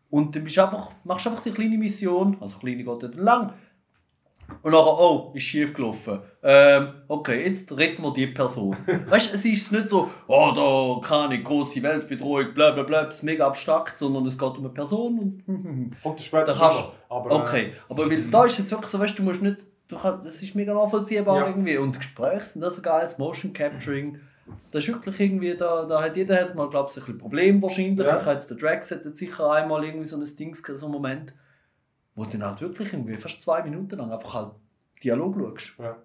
Und 0.09 0.35
dann 0.35 0.43
bist 0.43 0.57
einfach, 0.59 0.89
machst 1.03 1.25
du 1.25 1.29
einfach 1.31 1.43
die 1.43 1.51
kleine 1.51 1.77
Mission, 1.77 2.37
also 2.39 2.59
kleine 2.59 2.83
geht 2.83 3.03
nicht 3.03 3.15
lang, 3.15 3.53
und 4.61 4.71
nachher, 4.71 4.97
oh, 4.99 5.31
ist 5.35 5.43
schief 5.43 5.73
gelaufen. 5.73 6.19
Ähm, 6.41 6.87
okay, 7.09 7.45
jetzt 7.45 7.69
retten 7.77 8.01
wir 8.01 8.13
die 8.13 8.27
Person. 8.27 8.75
weißt 9.09 9.31
du, 9.31 9.35
es 9.35 9.43
ist 9.45 9.71
nicht 9.73 9.89
so, 9.89 10.09
oh, 10.27 10.51
da, 11.01 11.05
keine 11.07 11.43
grosse 11.43 11.83
Weltbedrohung, 11.83 12.53
bla 12.53 12.71
bla 12.71 12.83
bla, 12.83 13.03
das 13.03 13.17
ist 13.17 13.23
mega 13.23 13.45
abstrakt, 13.45 13.99
sondern 13.99 14.25
es 14.25 14.37
geht 14.37 14.49
um 14.49 14.59
eine 14.59 14.69
Person 14.69 15.43
und 15.47 15.95
Kommt 16.03 16.21
später 16.21 16.53
kannst. 16.57 16.85
Aber, 17.09 17.31
Okay, 17.31 17.73
aber 17.89 18.09
weil 18.09 18.23
da 18.23 18.45
ist 18.45 18.53
es 18.53 18.59
jetzt 18.59 18.71
wirklich 18.71 18.89
so, 18.89 18.99
weißt 18.99 19.19
du, 19.19 19.23
du 19.23 19.29
musst 19.29 19.41
nicht, 19.41 19.57
du 19.89 19.97
kannst, 19.97 20.25
das 20.25 20.41
ist 20.41 20.55
mega 20.55 20.73
nachvollziehbar 20.73 21.39
Ja. 21.41 21.47
irgendwie 21.47 21.77
und 21.77 21.97
Gespräche 21.97 22.45
sind 22.45 22.63
auch 22.63 22.71
so 22.71 22.81
geil, 22.81 23.01
das 23.01 23.17
Motion 23.17 23.51
Capturing, 23.51 24.19
das 24.71 24.83
ist 24.83 24.87
wirklich 24.87 25.19
irgendwie, 25.19 25.55
da, 25.55 25.85
da 25.85 26.01
hat 26.01 26.15
jeder 26.15 26.39
hat 26.41 26.55
mal, 26.55 26.69
glaube 26.69 26.89
ich, 26.89 26.97
ein 26.97 27.01
bisschen 27.01 27.17
Problem 27.17 27.61
wahrscheinlich, 27.61 28.05
Ja. 28.05 28.17
ich 28.17 28.21
habe 28.25 28.33
jetzt 28.33 28.49
der 28.49 28.57
Drax 28.57 28.91
hat 28.91 29.05
jetzt 29.05 29.17
sicher 29.19 29.51
einmal 29.51 29.83
irgendwie 29.83 30.05
so 30.05 30.17
ein 30.17 30.35
Ding, 30.37 30.55
so 30.55 30.85
einen 30.85 30.93
Moment, 30.93 31.33
wo 32.15 32.23
du 32.25 32.31
dann 32.31 32.43
halt 32.45 32.61
wirklich 32.61 32.93
irgendwie 32.93 33.15
fast 33.15 33.41
zwei 33.41 33.61
Minuten 33.63 33.97
lang 33.97 34.11
einfach 34.11 34.33
halt 34.33 34.51
Dialog 35.03 35.35
schaust. 35.59 35.75
Ja. 35.79 35.97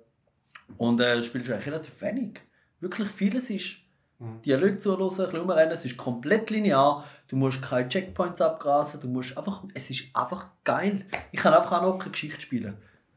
Und 0.76 1.00
äh, 1.00 1.22
spielst 1.22 1.50
eigentlich 1.50 1.66
relativ 1.66 2.00
wenig. 2.02 2.40
Wirklich 2.80 3.08
vieles 3.08 3.50
ist 3.50 3.78
Mhm. 4.18 4.40
Dialog 4.42 4.80
zuhören, 4.80 5.02
ein 5.02 5.08
bisschen 5.08 5.36
rumrennen, 5.36 5.72
es 5.72 5.84
ist 5.84 5.96
komplett 5.96 6.48
linear, 6.50 7.04
du 7.26 7.34
musst 7.34 7.60
keine 7.60 7.88
Checkpoints 7.88 8.40
abgrasen, 8.40 9.00
du 9.00 9.08
musst 9.08 9.36
einfach, 9.36 9.64
es 9.74 9.90
ist 9.90 10.14
einfach 10.14 10.46
geil. 10.62 11.06
Ich 11.32 11.40
kann 11.40 11.52
einfach 11.52 11.72
auch 11.72 11.82
noch 11.82 11.98
keine 11.98 12.12
Geschichte 12.12 12.40
spielen. 12.40 12.76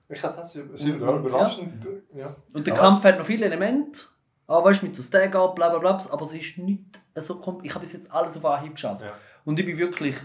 Ich 0.09 0.19
kann 0.19 0.31
es 0.31 0.55
nicht, 0.55 0.65
es 0.73 0.81
ist 0.81 0.89
Und- 0.89 0.95
überraschend. 0.99 1.87
Ja. 2.15 2.35
Und 2.53 2.65
der 2.65 2.73
Ja. 2.73 2.79
Kampf 2.79 3.03
hat 3.03 3.19
noch 3.19 3.25
viele 3.25 3.45
Elemente, 3.45 4.01
aber 4.47 4.65
weißt 4.65 4.81
du, 4.81 4.87
mit 4.87 4.97
der 4.97 5.03
Stagger, 5.03 5.47
bla 5.49 5.69
bla 5.69 5.79
bla, 5.79 5.99
aber 6.11 6.21
es 6.23 6.33
ist 6.33 6.57
nicht 6.57 6.83
so 7.15 7.39
kom 7.39 7.59
Ich 7.63 7.71
habe 7.71 7.81
bis 7.81 7.93
jetzt 7.93 8.11
alles 8.11 8.37
auf 8.37 8.45
Anhieb 8.45 8.73
geschafft. 8.75 9.03
Ja. 9.03 9.13
Und 9.43 9.59
ich 9.59 9.65
bin 9.65 9.77
wirklich, 9.77 10.15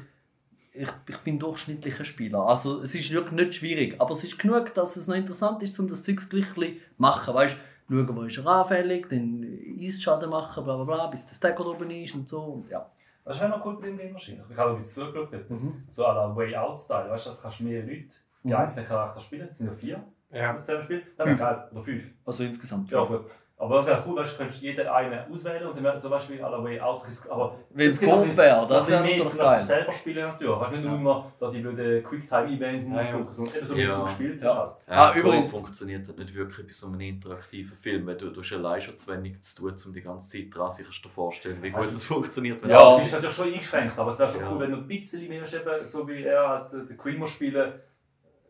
ich, 0.73 0.89
ich 1.09 1.19
bin 1.19 1.39
durchschnittlicher 1.39 2.05
Spieler. 2.05 2.41
Also 2.47 2.83
es 2.83 2.95
ist 2.95 3.11
wirklich 3.13 3.33
nicht 3.41 3.55
schwierig, 3.55 3.97
aber 4.01 4.13
es 4.13 4.25
ist 4.25 4.39
genug, 4.39 4.73
dass 4.75 4.97
es 4.97 5.07
noch 5.07 5.17
interessant 5.17 5.63
ist, 5.63 5.79
um 5.81 5.89
das 5.89 6.03
Zeug 6.05 6.19
gleich 6.29 6.55
bisschen 6.55 6.77
machen. 6.99 7.35
Weißt 7.35 7.57
du, 7.89 7.95
schauen, 8.07 8.17
wo 8.17 8.23
ist 8.23 8.39
er 8.39 8.47
anfällig, 8.47 9.09
dann 9.09 9.45
Eisschaden 9.81 10.31
machen, 10.31 10.65
bla 10.65 10.77
bla 10.77 10.85
bla, 10.85 11.07
bis 11.09 11.27
der 11.27 11.35
Stagger 11.35 11.67
oben 11.67 11.91
ist 11.91 12.15
und 12.15 12.29
so. 12.29 12.41
Und 12.43 12.69
ja. 12.71 12.89
Das 13.25 13.39
wäre 13.41 13.51
noch 13.51 13.65
cool 13.65 13.77
bei 13.81 13.87
dem 13.87 13.99
Game 13.99 14.13
wahrscheinlich. 14.13 14.45
Ich 14.51 14.57
habe 14.57 14.71
ein 14.71 14.77
bisschen 14.79 15.05
zugeschaut. 15.05 15.33
dort. 15.33 15.51
Mhm. 15.51 15.85
So 15.89 16.07
à 16.07 16.15
la 16.15 16.35
Way 16.35 16.57
Out 16.57 16.79
Style. 16.79 17.11
Weißt 17.11 17.27
du, 17.27 17.31
das 17.31 17.43
kannst 17.43 17.61
du 17.61 17.65
mehrere 17.65 17.87
Leute, 17.87 18.15
die 18.43 18.55
einzelnen 18.55 18.87
Charakter 18.89 19.21
spielen. 19.21 19.49
Es 19.51 19.59
sind 19.59 19.67
ja 19.67 19.73
vier, 19.73 20.05
Ja. 20.33 20.53
die 20.53 20.61
zusammen 20.63 20.83
spielen. 20.85 21.03
Das 21.17 21.27
wäre 21.27 21.37
geil. 21.37 21.69
Oder 21.71 21.81
fünf. 21.83 22.15
Also 22.25 22.45
insgesamt. 22.45 22.91
Ja, 22.91 23.05
gut. 23.05 23.27
Aber 23.63 23.77
das 23.77 23.87
wäre 23.89 24.03
cool, 24.07 24.17
weißt 24.17 24.33
du, 24.33 24.39
könntest 24.39 24.63
jeder 24.63 24.95
einen 24.95 25.31
auswählen 25.31 25.67
und 25.67 25.77
dann 25.77 25.85
wäre 25.85 25.95
so 25.97 26.11
weißt 26.11 26.31
du, 26.31 26.33
wie 26.33 26.39
la 26.39 26.65
Way 26.65 26.81
Out. 26.81 27.03
Aber 27.29 27.57
Wenn 27.69 27.89
es 27.89 28.03
ein- 28.03 28.37
wäre, 28.37 28.67
das 28.67 28.87
ein 28.87 28.93
wäre 28.93 29.03
mehr 29.03 29.17
zum 29.19 29.25
Beispiel 29.27 29.39
geil. 29.45 29.61
selber 29.61 29.93
spielen 29.93 30.29
natürlich. 30.29 30.61
Weißt 30.61 30.73
du, 30.73 30.77
nicht 30.77 30.85
nur 30.87 30.95
immer 30.97 31.33
da 31.39 31.51
die 31.51 31.59
blöden 31.61 32.03
Quicktime-Events 32.03 32.87
Ja, 32.89 33.03
ja. 33.03 33.19
musst, 33.19 33.35
sondern 33.37 33.55
eben 33.57 33.67
so, 33.67 33.77
wie 33.77 33.83
Ja. 33.83 34.03
gespielt 34.03 34.33
hast. 34.37 34.43
Ja. 34.45 34.57
Halt. 34.57 34.71
Ja, 34.89 34.95
Ah, 35.11 35.15
übrigens- 35.15 35.51
funktioniert 35.51 36.09
halt 36.09 36.19
nicht 36.19 36.35
wirklich 36.35 36.67
bei 36.67 36.73
so 36.73 36.87
einem 36.87 37.01
interaktiven 37.01 37.77
Film, 37.77 38.07
weil 38.07 38.17
du, 38.17 38.31
du 38.31 38.41
hast 38.41 38.53
allein 38.55 38.81
schon 38.81 38.97
zu 38.97 39.13
wenig 39.13 39.43
zu 39.43 39.57
tun, 39.57 39.75
um 39.87 39.93
die 39.93 40.01
ganze 40.01 40.39
Zeit 40.39 40.47
dran 40.57 40.71
sich 40.71 40.87
zu 41.03 41.09
vorstellen, 41.11 41.59
wie 41.63 41.71
Das 41.71 41.81
gut 41.81 41.95
das 41.95 42.05
funktioniert. 42.07 42.63
wenn 42.63 42.71
Ja. 42.71 42.93
Du 42.93 42.99
bist 42.99 43.13
natürlich 43.13 43.37
schon 43.37 43.47
eingeschränkt, 43.49 43.99
aber 43.99 44.11
es 44.11 44.19
wäre 44.19 44.29
schon 44.31 44.41
Ja. 44.41 44.51
cool, 44.53 44.61
wenn 44.61 44.71
du 44.71 44.77
ein 44.79 44.89
bisschen 44.89 45.29
mehr 45.29 45.43
hast, 45.43 45.53
eben, 45.53 45.85
so 45.85 46.09
wie 46.09 46.23
er 46.23 46.49
halt, 46.49 46.73
den 46.73 46.97
Queen 46.97 47.19
muss 47.19 47.33
spielen 47.33 47.75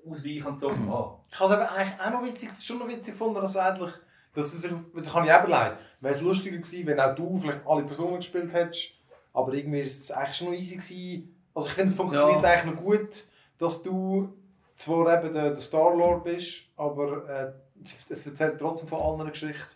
ausweichen 0.08 0.46
und 0.46 0.58
so. 0.58 0.68
Oh. 0.70 1.18
Ich 1.30 1.38
habe 1.40 1.52
es 1.52 1.58
eben 1.58 1.68
eigentlich 1.68 2.00
auch 2.00 2.10
noch 2.12 2.24
witzig, 2.24 2.50
schon 2.60 2.78
noch 2.78 2.88
witzig 2.88 3.14
gefunden, 3.14 3.40
dass 3.40 3.56
eigentlich, 3.56 3.90
es 4.34 4.62
sich, 4.62 4.72
das 4.94 5.12
kann 5.12 5.24
ich 5.24 5.32
auch 5.32 5.48
leid. 5.48 5.72
Wäre 6.00 6.14
es 6.14 6.22
lustiger 6.22 6.56
gewesen, 6.56 6.86
wenn 6.86 7.00
auch 7.00 7.14
du 7.14 7.38
vielleicht 7.38 7.60
alle 7.66 7.82
Personen 7.82 8.16
gespielt 8.16 8.52
hättest, 8.52 8.92
aber 9.32 9.52
irgendwie 9.52 9.80
ist 9.80 10.04
es 10.04 10.10
eigentlich 10.12 10.36
schon 10.36 10.46
noch 10.48 10.54
easy 10.54 10.76
gewesen. 10.76 11.36
Also 11.54 11.68
ich 11.68 11.74
finde, 11.74 11.90
es 11.90 11.96
funktioniert 11.96 12.42
Ja. 12.42 12.48
eigentlich 12.50 12.74
noch 12.74 12.82
gut, 12.82 13.08
dass 13.58 13.82
du 13.82 14.32
zwar 14.76 15.18
eben 15.18 15.32
der, 15.32 15.48
der 15.50 15.56
Star-Lord 15.56 16.24
bist, 16.24 16.62
aber 16.76 17.28
äh, 17.28 17.52
es, 17.82 18.26
erzählt 18.26 18.58
trotzdem 18.58 18.88
von 18.88 19.00
anderen 19.00 19.30
Geschichten. 19.32 19.74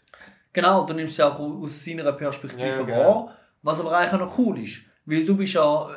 Genau, 0.52 0.84
du 0.86 0.94
nimmst 0.94 1.12
es 1.12 1.18
ja 1.18 1.28
auch 1.32 1.38
aus 1.38 1.84
seiner 1.84 2.12
Perspektive 2.12 2.64
Ja, 2.68 2.78
wahr, 2.78 2.84
genau. 2.86 3.30
was 3.62 3.80
aber 3.80 3.96
eigentlich 3.98 4.12
auch 4.14 4.26
noch 4.26 4.38
cool 4.38 4.60
ist. 4.62 4.82
Weil 5.04 5.26
du 5.26 5.36
bist 5.36 5.54
ja, 5.54 5.90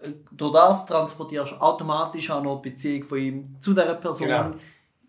äh, 0.00 0.10
durch 0.30 0.52
das 0.52 0.86
transportierst 0.86 1.52
du 1.52 1.56
automatisch 1.56 2.30
auch 2.30 2.42
noch 2.42 2.62
die 2.62 2.70
Beziehung 2.70 3.02
von 3.04 3.18
ihm 3.18 3.56
zu 3.60 3.74
dieser 3.74 3.94
Person 3.96 4.28
Genau. 4.28 4.50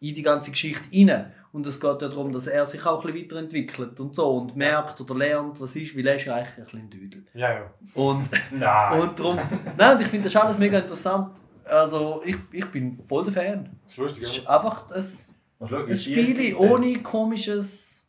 in 0.01 0.15
die 0.15 0.21
ganze 0.23 0.51
Geschichte 0.51 0.83
rein. 0.91 1.31
Und 1.55 1.65
es 1.65 1.79
geht 1.79 2.01
ja 2.01 2.09
darum, 2.09 2.33
dass 2.33 2.47
er 2.47 2.65
sich 2.65 2.85
auch 2.85 2.99
ein 2.99 3.13
bisschen 3.13 3.29
weiterentwickelt 3.29 3.97
und 4.01 4.13
so 4.13 4.29
und 4.29 4.57
merkt 4.57 4.99
oder 4.99 5.15
lernt, 5.15 5.57
was 5.61 5.73
ist, 5.77 5.97
weil 5.97 6.05
er 6.05 6.17
ist 6.17 6.25
ja 6.25 6.35
eigentlich 6.35 6.57
ein 6.57 6.63
bisschen 6.65 6.89
Düdel. 6.89 7.23
Ja, 7.33 7.53
ja. 7.53 7.71
Und, 7.93 8.29
Nein. 8.51 8.99
und 8.99 9.17
darum, 9.17 9.39
nein, 9.77 9.95
und 9.95 10.01
ich 10.01 10.09
finde 10.09 10.25
das 10.25 10.35
alles 10.35 10.57
mega 10.57 10.79
interessant. 10.79 11.33
Also 11.63 12.21
ich, 12.25 12.35
ich 12.51 12.65
bin 12.65 12.99
voll 13.07 13.23
der 13.23 13.31
Fan. 13.31 13.69
Das 13.83 13.93
ist 13.93 13.97
lustig, 13.97 14.23
Es 14.23 14.29
ist 14.31 14.43
ja. 14.43 14.49
einfach 14.49 14.91
ein, 14.91 15.89
ein 15.89 15.95
Spiel 15.95 16.55
ohne 16.57 16.97
komisches 17.01 18.04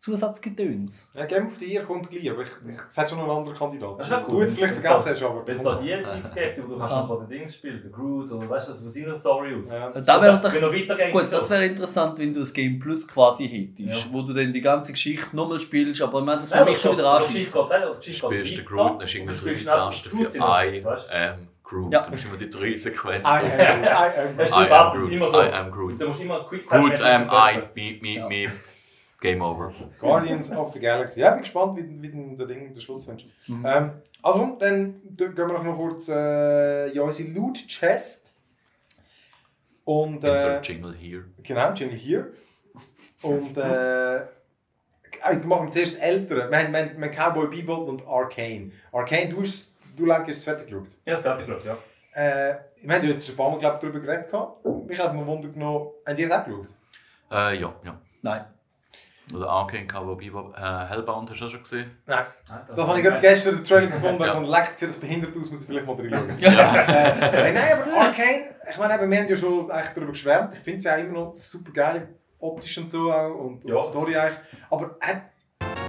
Zusatzgedöns. 0.00 1.10
ja 1.14 1.26
Game 1.26 1.48
of 1.48 1.56
the 1.56 1.66
Year 1.70 1.82
kommt 1.84 2.08
gleich, 2.08 2.30
aber 2.30 2.40
ich, 2.42 2.48
ich, 2.48 2.76
es 2.88 2.96
hat 2.96 3.10
schon 3.10 3.18
noch 3.18 3.28
einen 3.28 3.36
anderen 3.36 3.56
Kandidat. 3.58 4.00
Das 4.00 4.08
ist 4.10 4.28
Du 4.28 4.40
jetzt 4.40 4.54
vielleicht 4.56 4.72
vergessen 4.80 5.04
da- 5.04 5.10
hast, 5.12 5.22
aber... 5.22 5.46
Wenn 5.46 5.56
es 5.56 5.62
da 5.62 5.74
DLCs 5.74 6.34
gibt, 6.34 6.58
wo 6.64 6.72
du 6.72 6.78
kannst 6.78 6.94
Ah. 6.94 7.00
noch 7.06 7.18
den 7.20 7.28
Dings 7.28 7.54
spielen, 7.54 7.80
den 7.82 7.92
Groot 7.92 8.32
oder 8.32 8.48
weißt 8.48 8.68
du, 8.68 8.72
also 8.72 8.82
von 8.84 8.90
seiner 8.90 9.14
Story 9.16 9.54
aus. 9.58 9.72
Ja. 9.72 9.90
Da 9.90 10.22
wäre 10.22 10.40
doch 10.42 10.54
Wenn 10.54 10.62
noch 10.62 10.72
weitergeht. 10.72 11.12
Gut, 11.12 11.26
so. 11.26 11.36
das 11.36 11.50
wäre 11.50 11.66
interessant, 11.66 12.18
wenn 12.18 12.32
du 12.32 12.40
das 12.40 12.52
Game 12.54 12.78
Plus 12.78 13.06
quasi 13.06 13.46
hättest, 13.46 14.06
Ja. 14.06 14.12
wo 14.12 14.22
du 14.22 14.32
dann 14.32 14.50
die 14.54 14.60
ganze 14.62 14.92
Geschichte 14.92 15.36
nochmal 15.36 15.60
spielst, 15.60 16.00
aber 16.00 16.20
ich 16.20 16.24
meine, 16.24 16.40
das 16.40 16.50
für 16.52 16.64
mich 16.64 16.80
schon 16.80 16.96
wieder 16.96 17.10
anschießt. 17.20 17.52
gerade 17.52 17.94
Spielst 18.02 18.22
du 18.22 18.28
weiter 18.30 18.62
Groot, 18.62 18.92
dann 18.92 19.00
ist 19.02 19.14
irgendwie 19.14 19.34
du 19.34 19.64
Tasten 19.66 20.10
Groot 20.10 20.32
für 20.32 20.38
in 20.38 20.42
der 20.44 20.48
du? 21.10 21.14
am 21.34 21.48
Groot. 21.62 21.92
Ja. 21.92 22.00
Du 22.02 22.10
musst 22.10 22.24
immer 22.24 22.36
die 22.38 22.50
drei 22.50 22.74
Sequenzen. 22.74 23.22
I 23.22 23.28
am, 23.28 23.84
I 23.84 23.86
am. 23.86 24.38
Hast 24.38 24.52
I 24.52 24.64
du 24.66 24.74
am 24.74 24.92
Groot. 24.92 25.30
so. 25.30 25.42
I 25.42 25.46
am 25.52 25.70
Groot. 25.70 25.92
Und 25.92 26.00
du 26.00 26.06
musst 26.08 26.22
immer 26.22 26.40
Quick 26.46 26.66
Groot 26.68 27.00
am 27.02 27.28
I, 27.30 27.62
meep, 27.74 28.02
Ja. 28.16 28.26
meep. 28.28 28.50
Game 29.20 29.42
over. 29.42 29.72
Guardians 30.00 30.50
of 30.52 30.72
the 30.72 30.80
Galaxy. 30.80 31.20
Ja, 31.20 31.28
ich 31.28 31.34
bin 31.34 31.42
gespannt, 31.42 31.76
wie, 31.76 32.02
wie 32.02 32.10
du 32.10 32.36
der 32.36 32.46
Ding 32.46 32.72
der 32.72 32.80
Schluss 32.80 33.04
findest. 33.04 33.28
Ähm, 33.48 33.92
also, 34.22 34.56
dann 34.58 35.00
gehen 35.16 35.36
wir 35.36 35.46
noch 35.46 35.62
mal 35.62 35.76
kurz 35.76 36.08
äh, 36.08 36.88
in 36.88 37.00
unsere 37.00 37.30
Loot 37.30 37.66
Chest. 37.68 38.32
Und 39.84 40.24
Insert 40.24 40.68
äh, 40.68 40.72
Jingle 40.72 40.94
here. 40.94 41.24
genau, 41.42 41.72
Jingle 41.72 41.96
hier. 41.96 42.32
Und 43.22 43.56
äh, 43.58 44.20
ich 44.22 45.44
mache 45.44 45.68
zuerst 45.68 46.00
Ältere. 46.00 46.50
Wir 46.50 46.58
haben, 46.58 46.72
wir, 46.72 46.80
haben, 46.80 47.00
wir 47.00 47.08
haben 47.08 47.34
Cowboy 47.34 47.48
Bebop 47.48 47.88
und 47.88 48.06
Arcane. 48.06 48.72
Arcane, 48.92 49.28
du 49.28 49.42
hast 49.42 49.74
du 49.96 50.06
lang 50.06 50.22
hast 50.22 50.36
es 50.36 50.44
fertig 50.44 50.66
geschaut. 50.66 50.88
Ja, 51.04 51.12
das 51.12 51.22
fertig 51.22 51.46
geschaut, 51.46 51.64
ja. 51.64 51.78
Äh, 52.12 52.58
wir 52.82 52.94
haben 52.96 53.04
ja 53.04 53.10
jetzt 53.12 53.26
schon 53.26 53.34
ein 53.34 53.36
paar 53.36 53.50
Mal 53.50 53.58
glaub, 53.58 53.80
darüber 53.80 54.00
geredet. 54.00 54.32
Mich 54.86 54.98
hat 54.98 55.14
mir 55.14 55.26
Wunder 55.26 55.48
genommen, 55.48 55.90
habt 56.06 56.18
ihr 56.18 56.26
es 56.26 56.32
auch 56.32 56.44
geschaut? 56.44 56.68
Äh, 57.30 57.60
ja, 57.60 57.74
ja. 57.84 58.00
Nein. 58.22 58.44
Oder 59.34 59.48
Arcane, 59.48 59.86
Cowboy 59.86 60.16
Bebop. 60.16 60.56
Äh, 60.56 60.86
Hellbound 60.88 61.30
hast 61.30 61.40
du 61.40 61.44
auch 61.44 61.48
schon 61.50 61.62
gesehen? 61.62 61.90
Nein. 62.06 62.24
Nein, 62.48 62.58
Das 62.74 62.86
habe 62.88 62.98
ich 62.98 63.04
gerade 63.04 63.20
gestern 63.20 63.56
den 63.56 63.64
Trailer 63.64 63.86
gefunden 63.86 64.22
Ja. 64.26 64.32
und 64.34 64.44
leckt 64.48 64.78
sich 64.78 64.88
das 64.88 64.98
behindert 64.98 65.36
aus, 65.36 65.50
muss 65.50 65.60
ich 65.62 65.66
vielleicht 65.66 65.86
mal 65.86 65.94
reinschauen. 65.96 66.36
Ja. 66.40 66.74
äh, 66.82 67.52
nein, 67.52 67.72
aber 67.80 68.00
Arcane, 68.00 68.54
ich 68.70 68.76
meine, 68.78 69.10
wir 69.10 69.18
haben 69.18 69.28
ja 69.28 69.36
schon 69.36 69.70
eigentlich 69.70 69.94
darüber 69.94 70.12
geschwärmt. 70.12 70.54
Ich 70.54 70.60
finde 70.60 70.78
es 70.78 70.84
ja 70.84 70.96
immer 70.96 71.12
noch 71.12 71.32
super 71.34 71.72
geil, 71.72 72.08
optisch 72.38 72.78
und 72.78 72.90
so 72.90 73.12
auch 73.12 73.34
und, 73.34 73.64
Ja. 73.64 73.76
und 73.76 73.84
Story 73.84 74.16
eigentlich. 74.16 74.38
Aber 74.70 74.96
hat, 75.00 75.22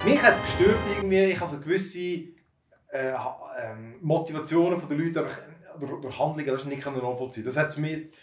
mich 0.06 0.22
hat 0.22 0.36
gestört 0.44 0.78
irgendwie, 0.96 1.24
ich 1.26 1.40
habe 1.40 1.50
so 1.50 1.60
gewisse 1.60 2.00
äh, 2.00 3.14
ähm, 3.64 3.96
Motivationen 4.02 4.80
von 4.80 4.90
den 4.90 5.00
Leuten 5.00 5.20
einfach 5.20 5.40
durch, 5.80 6.02
durch 6.02 6.20
Handlungen 6.20 6.46
das 6.52 6.66
nicht 6.66 6.82
können 6.84 6.98
nachvollziehen. 6.98 7.46
Das 7.46 7.58
hat 7.58 7.72
zumindest 7.72 8.14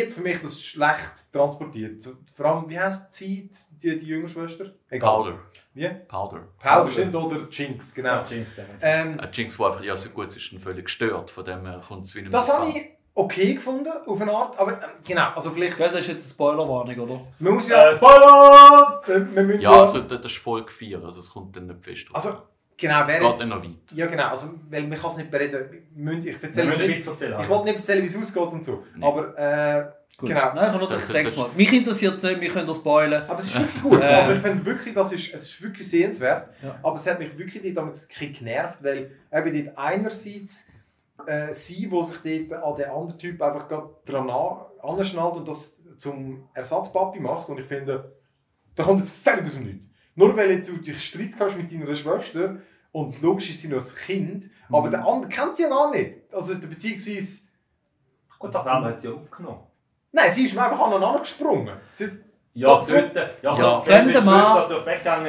hat 0.00 0.08
für 0.08 0.20
mich 0.20 0.40
das 0.42 0.60
schlecht 0.60 1.32
transportiert. 1.32 2.02
Vor 2.36 2.46
allem, 2.46 2.68
wie 2.68 2.78
heißt 2.78 3.14
sie, 3.14 3.48
die, 3.82 3.96
die 3.96 4.06
jüngere 4.06 4.28
Schwester? 4.28 4.72
Egal. 4.88 5.08
Powder. 5.10 5.38
Wie? 5.74 5.88
Powder. 6.08 6.48
Powder 6.60 6.90
stimmt 6.90 7.14
oder 7.14 7.46
Jinx, 7.50 7.94
genau. 7.94 8.08
Ja, 8.08 8.24
Jinx, 8.24 8.56
ja. 8.56 8.64
Ähm, 8.80 9.18
Äh, 9.20 9.28
Jinx, 9.32 9.56
die 9.56 9.62
einfach 9.64 9.84
ja 9.84 9.96
so 9.96 10.10
gut 10.10 10.36
ist, 10.36 10.52
dann 10.52 10.60
völlig 10.60 10.86
gestört. 10.86 11.30
Von 11.30 11.44
dem 11.44 11.64
her 11.64 11.80
kommt 11.86 12.04
es 12.04 12.14
wie 12.16 12.22
nicht 12.22 12.34
Das 12.34 12.52
habe 12.52 12.68
ich 12.68 12.90
okay 13.14 13.54
gefunden, 13.54 13.92
auf 14.06 14.20
eine 14.20 14.32
Art. 14.32 14.58
Aber 14.58 14.72
ähm, 14.72 14.90
genau, 15.06 15.30
also 15.34 15.50
vielleicht. 15.50 15.76
Gell, 15.76 15.90
das 15.90 16.00
ist 16.00 16.08
jetzt 16.08 16.22
eine 16.24 16.30
Spoilerwarnung, 16.30 16.98
oder? 16.98 17.20
Man 17.38 17.54
muss 17.54 17.68
ja. 17.68 17.90
Äh, 17.90 17.94
Spoiler! 17.94 19.00
äh, 19.06 19.34
wir 19.36 19.42
müssen 19.44 19.60
Ja, 19.60 19.72
also 19.80 20.00
das 20.00 20.20
das 20.20 20.32
ist 20.32 20.38
Folge 20.38 20.70
4, 20.72 21.04
also 21.04 21.20
es 21.20 21.30
kommt 21.30 21.54
dann 21.56 21.66
nicht 21.68 21.84
fest 21.84 22.08
drauf. 22.08 22.16
Also, 22.16 22.42
genau, 22.80 23.04
es 23.06 23.18
geht 23.38 23.48
noch 23.48 23.62
weit. 23.62 23.70
Ja, 23.94 24.06
genau, 24.06 24.28
also, 24.28 24.48
weil 24.70 24.82
man 24.86 24.98
kann 24.98 25.10
es 25.10 25.16
nicht 25.18 25.30
bereden. 25.30 26.22
Ich 26.24 26.42
erzähle 26.42 26.68
nicht. 26.86 27.06
erzählen. 27.06 27.36
Ich 27.40 27.48
wollte 27.48 27.64
nicht 27.66 27.76
erzählen, 27.78 28.02
wie 28.02 28.06
es 28.06 28.16
ausgeht 28.16 28.42
und 28.52 28.64
so. 28.64 28.84
Nee. 28.96 29.06
Aber, 29.06 29.38
äh, 29.38 29.88
Gut. 30.16 30.28
genau. 30.30 30.54
Nein, 30.54 30.56
ich 30.56 30.60
habe 30.72 30.78
nur 30.78 30.88
Das- 30.88 31.12
das- 31.12 31.36
mal. 31.36 31.50
Mich 31.56 31.72
interessiert 31.72 32.14
es 32.14 32.22
nicht, 32.22 32.40
wir 32.40 32.50
können 32.50 32.66
das 32.66 32.76
spoilen. 32.78 33.22
Aber 33.28 33.38
es 33.38 33.46
ist 33.46 33.58
wirklich 33.60 33.82
gut. 33.82 34.00
Äh. 34.00 34.04
Also, 34.04 34.32
ich 34.32 34.38
finde 34.40 34.66
wirklich, 34.66 34.94
das 34.94 35.12
ist, 35.12 35.34
es 35.34 35.42
ist 35.42 35.62
wirklich 35.62 35.88
sehenswert. 35.88 36.48
Ja. 36.62 36.78
Aber 36.82 36.96
es 36.96 37.06
hat 37.06 37.18
mich 37.18 37.36
wirklich 37.38 37.74
damals 37.74 38.02
ein 38.04 38.08
bisschen 38.08 38.32
genervt, 38.32 38.82
weil 38.82 39.10
eben 39.32 39.64
dort 39.64 39.78
einerseits 39.78 40.66
äh, 41.26 41.52
sie, 41.52 41.88
die 41.88 42.04
sich 42.04 42.48
dort 42.48 42.62
an 42.64 42.74
den 42.76 42.90
anderen 42.90 43.18
Typ 43.18 43.40
einfach 43.42 43.68
gerade 43.68 43.90
dran 44.06 44.30
an- 44.30 44.56
anschnallt 44.82 45.36
und 45.36 45.48
das 45.48 45.82
zum 45.98 46.48
Ersatzpapi 46.54 47.20
macht. 47.20 47.48
Und 47.50 47.60
ich 47.60 47.66
finde, 47.66 48.12
da 48.74 48.82
kommt 48.84 49.00
jetzt 49.00 49.22
völlig 49.22 49.44
aus 49.44 49.52
dem 49.54 49.64
Nichts. 49.64 49.86
Nur 50.14 50.36
weil 50.36 50.50
jetzt 50.50 50.68
du 50.68 50.76
dich 50.78 51.02
Streit 51.02 51.30
hast 51.38 51.56
mit 51.56 51.70
deiner 51.72 51.94
Schwester 51.94 52.56
und 52.92 53.20
logisch 53.22 53.50
ist 53.50 53.62
sie 53.62 53.68
noch 53.68 53.78
ein 53.80 53.94
Kind, 54.06 54.50
aber 54.68 54.86
Mhm. 54.86 54.90
der 54.90 55.06
andere 55.06 55.28
kennt 55.30 55.56
sie 55.56 55.62
ja 55.64 55.68
gar 55.68 55.90
nicht. 55.90 56.14
Also 56.32 56.54
beziehungsweise, 56.58 57.48
Gut, 58.38 58.54
doch, 58.54 58.64
der 58.64 58.72
andere 58.72 58.92
hat 58.92 59.00
sie 59.00 59.08
aufgenommen. 59.08 59.60
nein, 60.12 60.30
sie 60.30 60.44
ist 60.44 60.54
mir 60.54 60.64
einfach 60.64 60.80
aneinander 60.86 61.20
gesprungen. 61.20 61.70
Sie, 61.92 62.08
Ja, 62.52 62.66
Das- 62.66 62.88
dort, 62.88 63.14
ja, 63.14 63.22
Ja, 63.42 63.54
so, 63.54 63.80
fremder 63.80 64.20
Mann- 64.22 64.40
ist, 64.40 64.48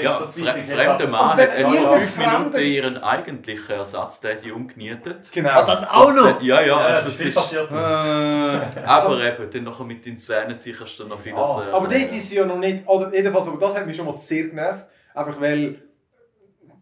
Ja, 0.04 0.10
fre 0.28 0.63
fremder 0.63 1.08
Mann 1.08 1.32
Und 1.34 1.38
hat 1.38 1.50
dann 1.54 1.74
etwa 1.76 1.91
fünf 2.00 2.17
Minuten 2.17 2.60
ihren 2.62 2.97
eigentlichen 2.97 3.76
Ersatzdaddy 3.76 4.52
umgenietet. 4.52 5.30
genau. 5.32 5.52
Ah, 5.52 5.63
das 5.63 5.88
auch 5.88 6.12
noch! 6.12 6.41
Ja, 6.41 6.62
ja, 6.62 6.65
Ja, 6.65 6.78
also 6.78 7.04
das 7.06 7.13
es 7.13 7.21
ist 7.21 7.36
passiert. 7.36 7.69
Äh, 7.71 7.76
Aber 7.76 9.21
eben, 9.24 9.50
dann 9.52 9.63
nachher 9.63 9.84
mit 9.86 10.06
Insanity 10.08 10.71
kannst 10.71 11.00
du 11.00 11.06
noch 11.06 11.19
vieles... 11.19 11.38
Ah, 11.39 11.67
äh, 11.69 11.71
aber 11.71 11.88
dort 11.88 12.12
ist 12.12 12.28
sie 12.28 12.38
ja 12.38 12.45
noch 12.45 12.58
nicht, 12.58 12.88
oder 12.88 13.13
jedenfalls, 13.13 13.47
aber 13.47 13.60
das 13.60 13.78
hat 13.78 13.86
mich 13.86 13.95
schon 13.95 14.08
mal 14.08 14.13
sehr 14.13 14.47
genervt. 14.47 14.88
Einfach 15.13 15.39
weil, 15.39 15.80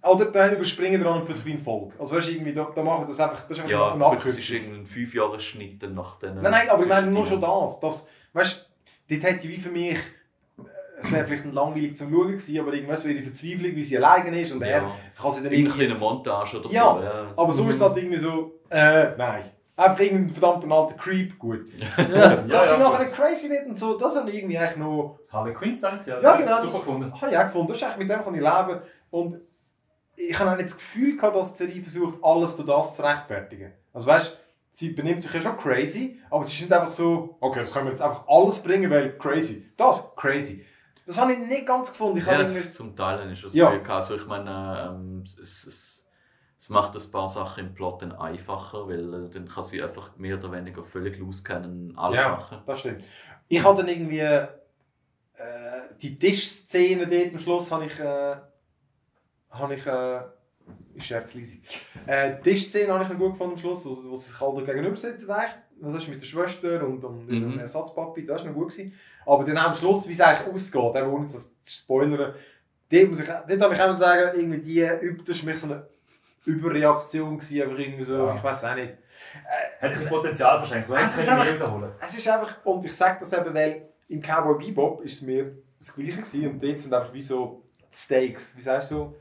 oder 0.04 0.26
dann 0.26 0.56
überspringen 0.56 1.02
dran 1.04 1.26
für 1.26 1.34
so 1.34 1.46
wie 1.46 1.54
ein 1.54 1.60
Volk. 1.60 1.94
Also 2.00 2.16
weißt 2.18 2.28
du, 2.28 2.32
irgendwie, 2.32 2.54
da, 2.54 2.68
da 2.74 2.82
machen 2.84 3.04
wir 3.04 3.08
das 3.08 3.20
einfach, 3.20 3.42
das 3.48 3.58
ist 3.58 3.64
einfach 3.64 3.72
Ja, 3.72 3.94
eine 3.94 4.04
gut, 4.04 4.26
es 4.26 4.38
ist 4.38 4.40
Abkürzung. 4.40 4.56
irgendein 4.56 4.86
5 4.88 5.14
Jahre 5.14 5.40
Schnitt 5.40 5.84
dann 5.84 5.94
nach 5.96 6.20
den... 6.20 6.36
Nein, 6.36 6.52
nein, 6.52 6.70
aber 6.70 6.82
ich 6.84 6.88
meine 6.90 7.08
nur 7.08 7.26
schon 7.26 7.42
das. 7.42 7.80
das 7.80 8.08
weißt 8.34 8.70
du, 9.10 9.16
dort 9.16 9.24
hätte 9.32 9.48
wie 9.50 9.58
für 9.58 9.70
mich, 9.72 9.98
es 11.00 11.12
wäre 11.12 11.26
vielleicht 11.26 11.46
ein 11.46 11.54
langweilig 11.54 11.96
zum 11.96 12.12
Schauen 12.12 12.28
gewesen, 12.28 12.60
aber 12.60 12.74
irgendwas 12.74 13.04
so 13.04 13.10
ihre 13.10 13.24
Verzweiflung, 13.24 13.76
wie 13.76 13.84
sie 13.84 13.98
alleine 13.98 14.42
ist 14.42 14.52
und 14.54 14.62
er 14.62 14.82
Ja. 14.84 14.96
kann 15.22 15.32
sie 15.32 15.44
dann 15.44 15.52
Irgendeine 15.54 15.58
irgendwie... 15.58 15.78
kleine 15.86 15.96
Montage 16.00 16.60
oder 16.60 16.70
Ja, 16.72 16.94
so. 16.96 17.04
Ja, 17.04 17.34
Aber 17.36 17.54
so 17.54 17.70
ist 17.70 17.76
es 17.76 17.82
halt 17.82 17.98
irgendwie 17.98 18.18
so, 18.18 18.60
äh, 18.70 19.16
nein. 19.18 19.44
Einfach 19.76 20.00
irgendein 20.02 20.30
verdammter 20.30 20.70
alter 20.72 20.96
Creep, 20.96 21.40
gut. 21.40 21.66
ja. 21.98 22.36
Dass 22.36 22.76
sie 22.76 22.82
ja, 22.82 22.90
nachher 22.90 23.06
crazy 23.12 23.50
wird 23.50 23.68
und 23.68 23.78
so, 23.78 23.98
das 23.98 24.18
habe 24.18 24.30
ich 24.30 24.38
irgendwie 24.38 24.58
eigentlich 24.58 24.76
noch... 24.78 25.20
Harley 25.32 25.54
Quinn 25.54 25.74
ja. 25.74 26.20
Ja, 26.22 26.36
genau. 26.36 26.56
Super 26.58 26.64
Das 26.66 26.74
gefunden. 26.74 27.22
habe 27.22 27.32
ich 27.32 27.38
auch 27.38 27.44
gefunden. 27.46 27.68
Das 27.70 27.78
ist 27.78 27.84
eigentlich, 27.84 27.98
mit 27.98 28.10
dem 28.10 28.24
kann 28.24 28.36
ich 28.36 28.42
leben. 28.42 28.82
Und 29.12 29.40
ich 30.28 30.38
habe 30.40 30.52
auch 30.52 30.56
nicht 30.58 30.70
das 30.70 30.78
Gefühl 30.78 31.16
gehabt, 31.16 31.36
dass 31.36 31.58
Serie 31.58 31.82
versucht, 31.82 32.20
alles 32.24 32.56
durch 32.58 32.68
das 32.68 32.96
zu 32.98 33.04
rechtfertigen. 33.04 33.72
Also 33.94 34.08
weißt 34.08 34.38
sie 34.74 34.94
benimmt 34.94 35.22
sich 35.24 35.34
ja 35.34 35.42
schon 35.42 35.58
crazy, 35.58 36.20
aber 36.30 36.44
es 36.44 36.54
ist 36.54 36.62
nicht 36.62 36.72
einfach 36.72 36.90
so, 36.92 37.36
okay, 37.42 37.60
das 37.60 37.74
können 37.74 37.88
wir 37.88 37.92
jetzt 37.92 38.02
einfach 38.02 38.26
alles 38.28 38.62
bringen, 38.64 38.90
weil 38.90 39.18
crazy. 39.18 39.72
Das, 39.76 40.16
crazy. 40.16 40.66
Das 41.06 41.20
habe 41.20 41.34
ich 41.34 41.40
nicht 41.40 41.66
ganz 41.66 41.92
gefunden. 41.92 42.20
Ich 42.20 42.26
Ja, 42.26 42.40
irgendwie... 42.40 42.70
zum 42.70 42.96
Teil 42.96 43.20
habe 43.20 43.32
ich 43.32 43.40
schon 43.40 43.50
das 43.50 43.56
Ja. 43.56 43.72
Gefühl. 43.72 43.92
Also 43.92 44.16
ich 44.16 44.28
meine, 44.28 44.90
ähm, 44.90 45.24
es, 45.26 45.38
es, 45.40 45.66
es, 45.66 46.08
es 46.58 46.70
macht 46.70 46.96
ein 46.96 47.12
paar 47.12 47.28
Sachen 47.28 47.66
im 47.68 47.74
Plot 47.74 48.04
dann 48.04 48.12
einfacher, 48.14 48.88
weil 48.88 49.26
äh, 49.26 49.30
dann 49.30 49.48
kann 49.48 49.64
sie 49.64 49.82
einfach 49.84 50.16
mehr 50.18 50.38
oder 50.38 50.52
weniger 50.52 50.84
völlig 50.84 51.18
loskennen, 51.18 51.98
alles 51.98 52.22
Ja, 52.22 52.30
machen. 52.30 52.60
das 52.66 52.80
stimmt. 52.80 53.04
Ich 53.50 53.64
habe 53.64 53.78
dann 53.78 53.88
irgendwie 53.90 54.20
äh, 54.20 54.48
die 56.02 56.18
Tischszene 56.18 57.08
dort 57.08 57.34
am 57.34 57.40
Schluss 57.40 57.72
habe 57.72 57.86
ich 57.86 58.00
äh, 58.00 58.36
habe 59.52 59.76
ich 59.76 59.86
äh, 59.86 60.20
ich 60.96 61.06
scherz 61.06 61.34
leise. 61.36 61.58
Äh, 62.06 62.36
die 62.44 62.52
Tischszene 62.52 62.94
habe 62.94 63.04
ich 63.04 63.10
noch 63.10 63.18
gut 63.18 63.32
gefunden 63.32 63.54
am 63.54 63.58
Schluss, 63.60 63.86
wo, 63.86 63.90
wo 64.10 64.16
sie 64.16 64.32
sich 64.32 64.42
alle 64.42 64.64
gegenüber 64.64 64.96
sitzen. 64.96 65.28
Das 65.82 65.96
ist 65.96 66.08
mit 66.10 66.22
der 66.22 66.26
Schwester 66.28 66.86
und, 66.86 67.04
und 67.04 67.28
ihrem 67.32 67.54
Mhm. 67.54 67.60
Ersatzpapi, 67.60 68.26
das 68.26 68.42
war 68.44 68.50
noch 68.52 68.56
gut. 68.58 68.70
Gewesen. 68.70 68.94
Aber 69.26 69.44
dann 69.46 69.58
am 69.58 69.74
Schluss, 69.74 70.08
wie 70.08 70.14
es 70.14 70.22
eigentlich 70.22 70.54
ausgeht, 70.54 70.96
eben 70.96 71.10
ohne 71.14 71.24
das 71.26 71.52
zu 71.64 71.72
spoilern, 71.84 72.34
dort, 72.92 73.10
muss 73.10 73.20
ich, 73.22 73.28
dort 73.28 73.62
habe 73.62 73.74
ich 73.74 73.82
auch 73.82 73.94
sagen, 73.94 74.38
irgendwie 74.40 74.60
die, 74.60 74.84
üb- 74.84 75.26
das 75.26 75.42
mich 75.44 75.60
so 75.60 75.68
eine 75.72 75.88
Überreaktion, 76.46 77.38
gewesen, 77.38 77.62
einfach 77.62 77.80
irgendwie 77.80 78.04
so, 78.04 78.28
Ja. 78.28 78.36
ich 78.36 78.44
weiß 78.44 78.64
auch 78.66 78.76
nicht. 78.76 78.94
Hat 79.82 79.94
sich 79.96 80.10
Potenzial 80.10 80.58
verschenkt. 80.58 80.90
Du 80.90 80.94
Es 80.96 81.02
hättest 81.02 81.20
ist 81.20 81.28
es 81.30 81.34
nicht 81.38 81.62
rausholen. 81.62 81.92
Es 82.02 82.18
ist 82.18 82.28
einfach, 82.30 82.66
und 82.66 82.86
ich 82.86 82.96
sage 82.96 83.18
das 83.20 83.34
eben, 83.34 83.54
weil 83.54 83.90
im 84.08 84.22
Cowboy 84.22 84.58
Bebop 84.66 85.02
ist 85.04 85.14
es 85.14 85.22
mir 85.24 85.52
das 85.78 85.94
Gleiche 85.96 86.18
gewesen 86.18 86.50
und 86.52 86.64
dort 86.64 86.80
sind 86.80 86.94
einfach 86.94 87.14
wie 87.14 87.22
so 87.22 87.64
die 87.92 87.96
Stakes, 87.98 88.58
wie 88.58 88.62
sagst 88.62 88.92
du? 88.92 89.16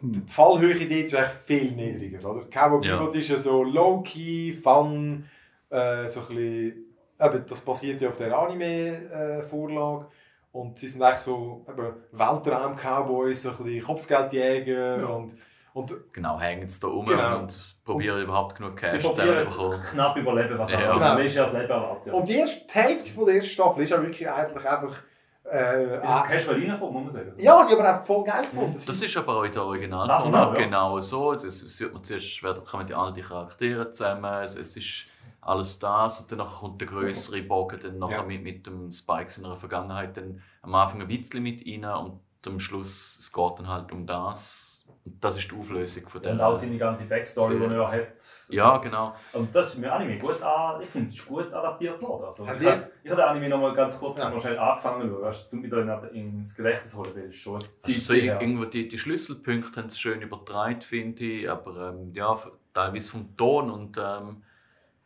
Die 0.00 0.20
Fallhöhe 0.30 0.74
dort 0.74 0.90
ist 0.90 1.14
eigentlich 1.14 1.28
viel 1.46 1.70
niedriger, 1.72 2.30
oder? 2.30 2.44
Cowboy 2.48 2.86
Ja. 2.86 2.96
Bebop 2.98 3.14
ist 3.16 3.30
ja 3.30 3.36
so 3.38 3.64
low-key, 3.64 4.52
fun, 4.54 5.24
äh, 5.70 6.06
so 6.06 6.20
ein 6.20 6.26
bisschen, 6.28 6.94
eben, 7.20 7.44
das 7.48 7.60
basiert 7.62 8.00
ja 8.00 8.08
auf 8.10 8.16
der 8.18 8.36
Anime-Vorlage 8.38 10.06
und 10.52 10.78
sie 10.78 10.88
sind 10.88 11.02
eigentlich 11.02 11.18
so 11.20 11.64
Weltraum-Cowboys, 12.12 13.42
so 13.42 13.50
ein 13.50 13.56
bisschen 13.64 13.82
Kopfgeldjäger 13.82 14.98
Ja. 15.00 15.06
und, 15.06 15.34
und 15.72 15.94
Genau, 16.12 16.38
hängen 16.38 16.68
sie 16.68 16.80
da 16.80 16.86
rum 16.88 17.06
Genau. 17.06 17.38
und 17.40 17.76
probieren 17.84 18.22
überhaupt 18.22 18.56
genug 18.56 18.76
Cash 18.76 18.90
Sie 18.90 18.98
probieren 18.98 19.46
zusammenzubekommen. 19.48 19.82
knapp 19.86 20.16
überleben, 20.16 20.58
was 20.58 20.70
Ja. 20.72 20.78
auch 20.78 20.82
Genau. 20.94 21.12
immer 21.12 21.20
ist 21.22 21.34
ja 21.36 21.42
das 21.44 21.52
Leben 21.54 21.70
erlaubt. 21.70 22.06
Ja. 22.06 22.12
Und 22.12 22.28
die 22.28 22.36
erste 22.36 22.66
die 22.68 22.74
Hälfte 22.74 23.10
von 23.12 23.26
der 23.26 23.34
ersten 23.36 23.50
Staffel 23.50 23.84
ist 23.84 23.92
auch 23.92 24.02
wirklich 24.02 24.28
eigentlich 24.30 24.68
einfach 24.68 25.02
Äh, 25.50 25.84
Ist 25.84 26.02
das 26.02 26.10
ah, 26.10 26.26
casual 26.26 26.56
reingekommen, 26.56 27.04
muss 27.04 27.14
man 27.14 27.24
sagen? 27.24 27.32
ja, 27.38 27.66
die 27.66 27.74
aber 27.74 27.98
auch 28.00 28.04
voll 28.04 28.24
geil 28.24 28.42
gefunden. 28.42 28.72
Das 28.72 29.02
ist 29.02 29.16
aber 29.16 29.36
auch 29.36 29.44
in 29.44 29.52
der 29.52 30.06
Das 30.06 30.30
noch, 30.30 30.52
ja. 30.54 30.60
genau 30.64 31.00
so. 31.00 31.32
Es, 31.32 31.44
es 31.44 31.80
wird 31.80 31.92
man 31.94 32.04
zuerst 32.04 32.42
werden 32.42 32.64
kommen 32.64 32.86
die 32.86 32.94
die 33.14 33.20
Charaktere 33.22 33.90
zusammen. 33.90 34.42
Es, 34.42 34.54
es 34.56 34.76
ist 34.76 35.06
alles 35.40 35.78
das 35.78 36.20
und 36.20 36.32
dann 36.32 36.46
kommt 36.46 36.80
der 36.80 36.88
größere 36.88 37.42
Bogen 37.42 37.78
dann 37.82 37.98
nachher 37.98 38.18
Ja. 38.18 38.22
mit, 38.24 38.42
mit 38.42 38.66
dem 38.66 38.92
Spike 38.92 39.32
in 39.36 39.42
seiner 39.44 39.56
Vergangenheit 39.56 40.16
dann 40.16 40.42
am 40.62 40.74
Anfang 40.74 41.00
ein 41.00 41.08
bisschen 41.08 41.42
mit 41.42 41.64
rein 41.66 41.84
und 41.84 42.20
am 42.46 42.60
Schluss 42.60 43.16
es 43.18 43.32
geht 43.32 43.58
dann 43.58 43.68
halt 43.68 43.90
um 43.92 44.06
das. 44.06 44.77
Und 45.08 45.24
das 45.24 45.36
ist 45.38 45.50
die 45.50 45.56
Auflösung 45.56 46.08
von 46.08 46.20
Und 46.22 46.40
auch 46.40 46.48
der. 46.48 46.54
seine 46.56 46.76
ganze 46.78 47.04
Backstory, 47.06 47.58
die 47.58 47.64
er 47.74 47.90
hat. 47.90 48.06
Ja, 48.50 48.76
genau. 48.78 49.14
Und 49.32 49.54
das 49.54 49.68
ist 49.74 49.78
mir 49.78 49.92
Anime 49.92 50.18
gut 50.18 50.42
an. 50.42 50.80
Ich 50.82 50.88
finde, 50.88 51.08
es 51.08 51.14
ist 51.14 51.26
gut 51.26 51.52
adaptiert 51.52 52.00
worden. 52.02 52.24
Also, 52.24 52.44
ich 52.44 52.50
habe 52.68 52.90
den 53.04 53.20
Anime 53.20 53.48
noch 53.48 53.58
mal 53.60 53.74
ganz 53.74 53.98
kurz 53.98 54.18
Ja. 54.18 54.28
noch 54.30 54.40
schnell 54.40 54.58
angefangen 54.58 55.08
zu 55.08 55.16
schauen, 55.32 55.58
um 55.58 55.62
wieder 55.64 56.10
in- 56.12 56.36
ins 56.38 56.54
Gedächtnis 56.54 56.94
holen, 56.94 57.10
weil 57.14 57.24
es 57.24 57.36
schon 57.36 57.54
Also 57.54 57.68
Zeit 57.78 58.16
her. 58.22 58.40
irgendwo 58.40 58.64
die, 58.66 58.86
die 58.86 58.98
Schlüsselpunkte 58.98 59.80
haben 59.80 59.88
sie 59.88 59.98
schön 59.98 60.20
übertragen, 60.22 60.80
finde 60.82 61.24
ich. 61.24 61.50
Aber 61.50 61.88
ähm, 61.90 62.12
ja, 62.14 62.34
teilweise 62.74 63.10
vom 63.10 63.36
Ton 63.36 63.70
und 63.70 63.96
ähm, 63.98 64.42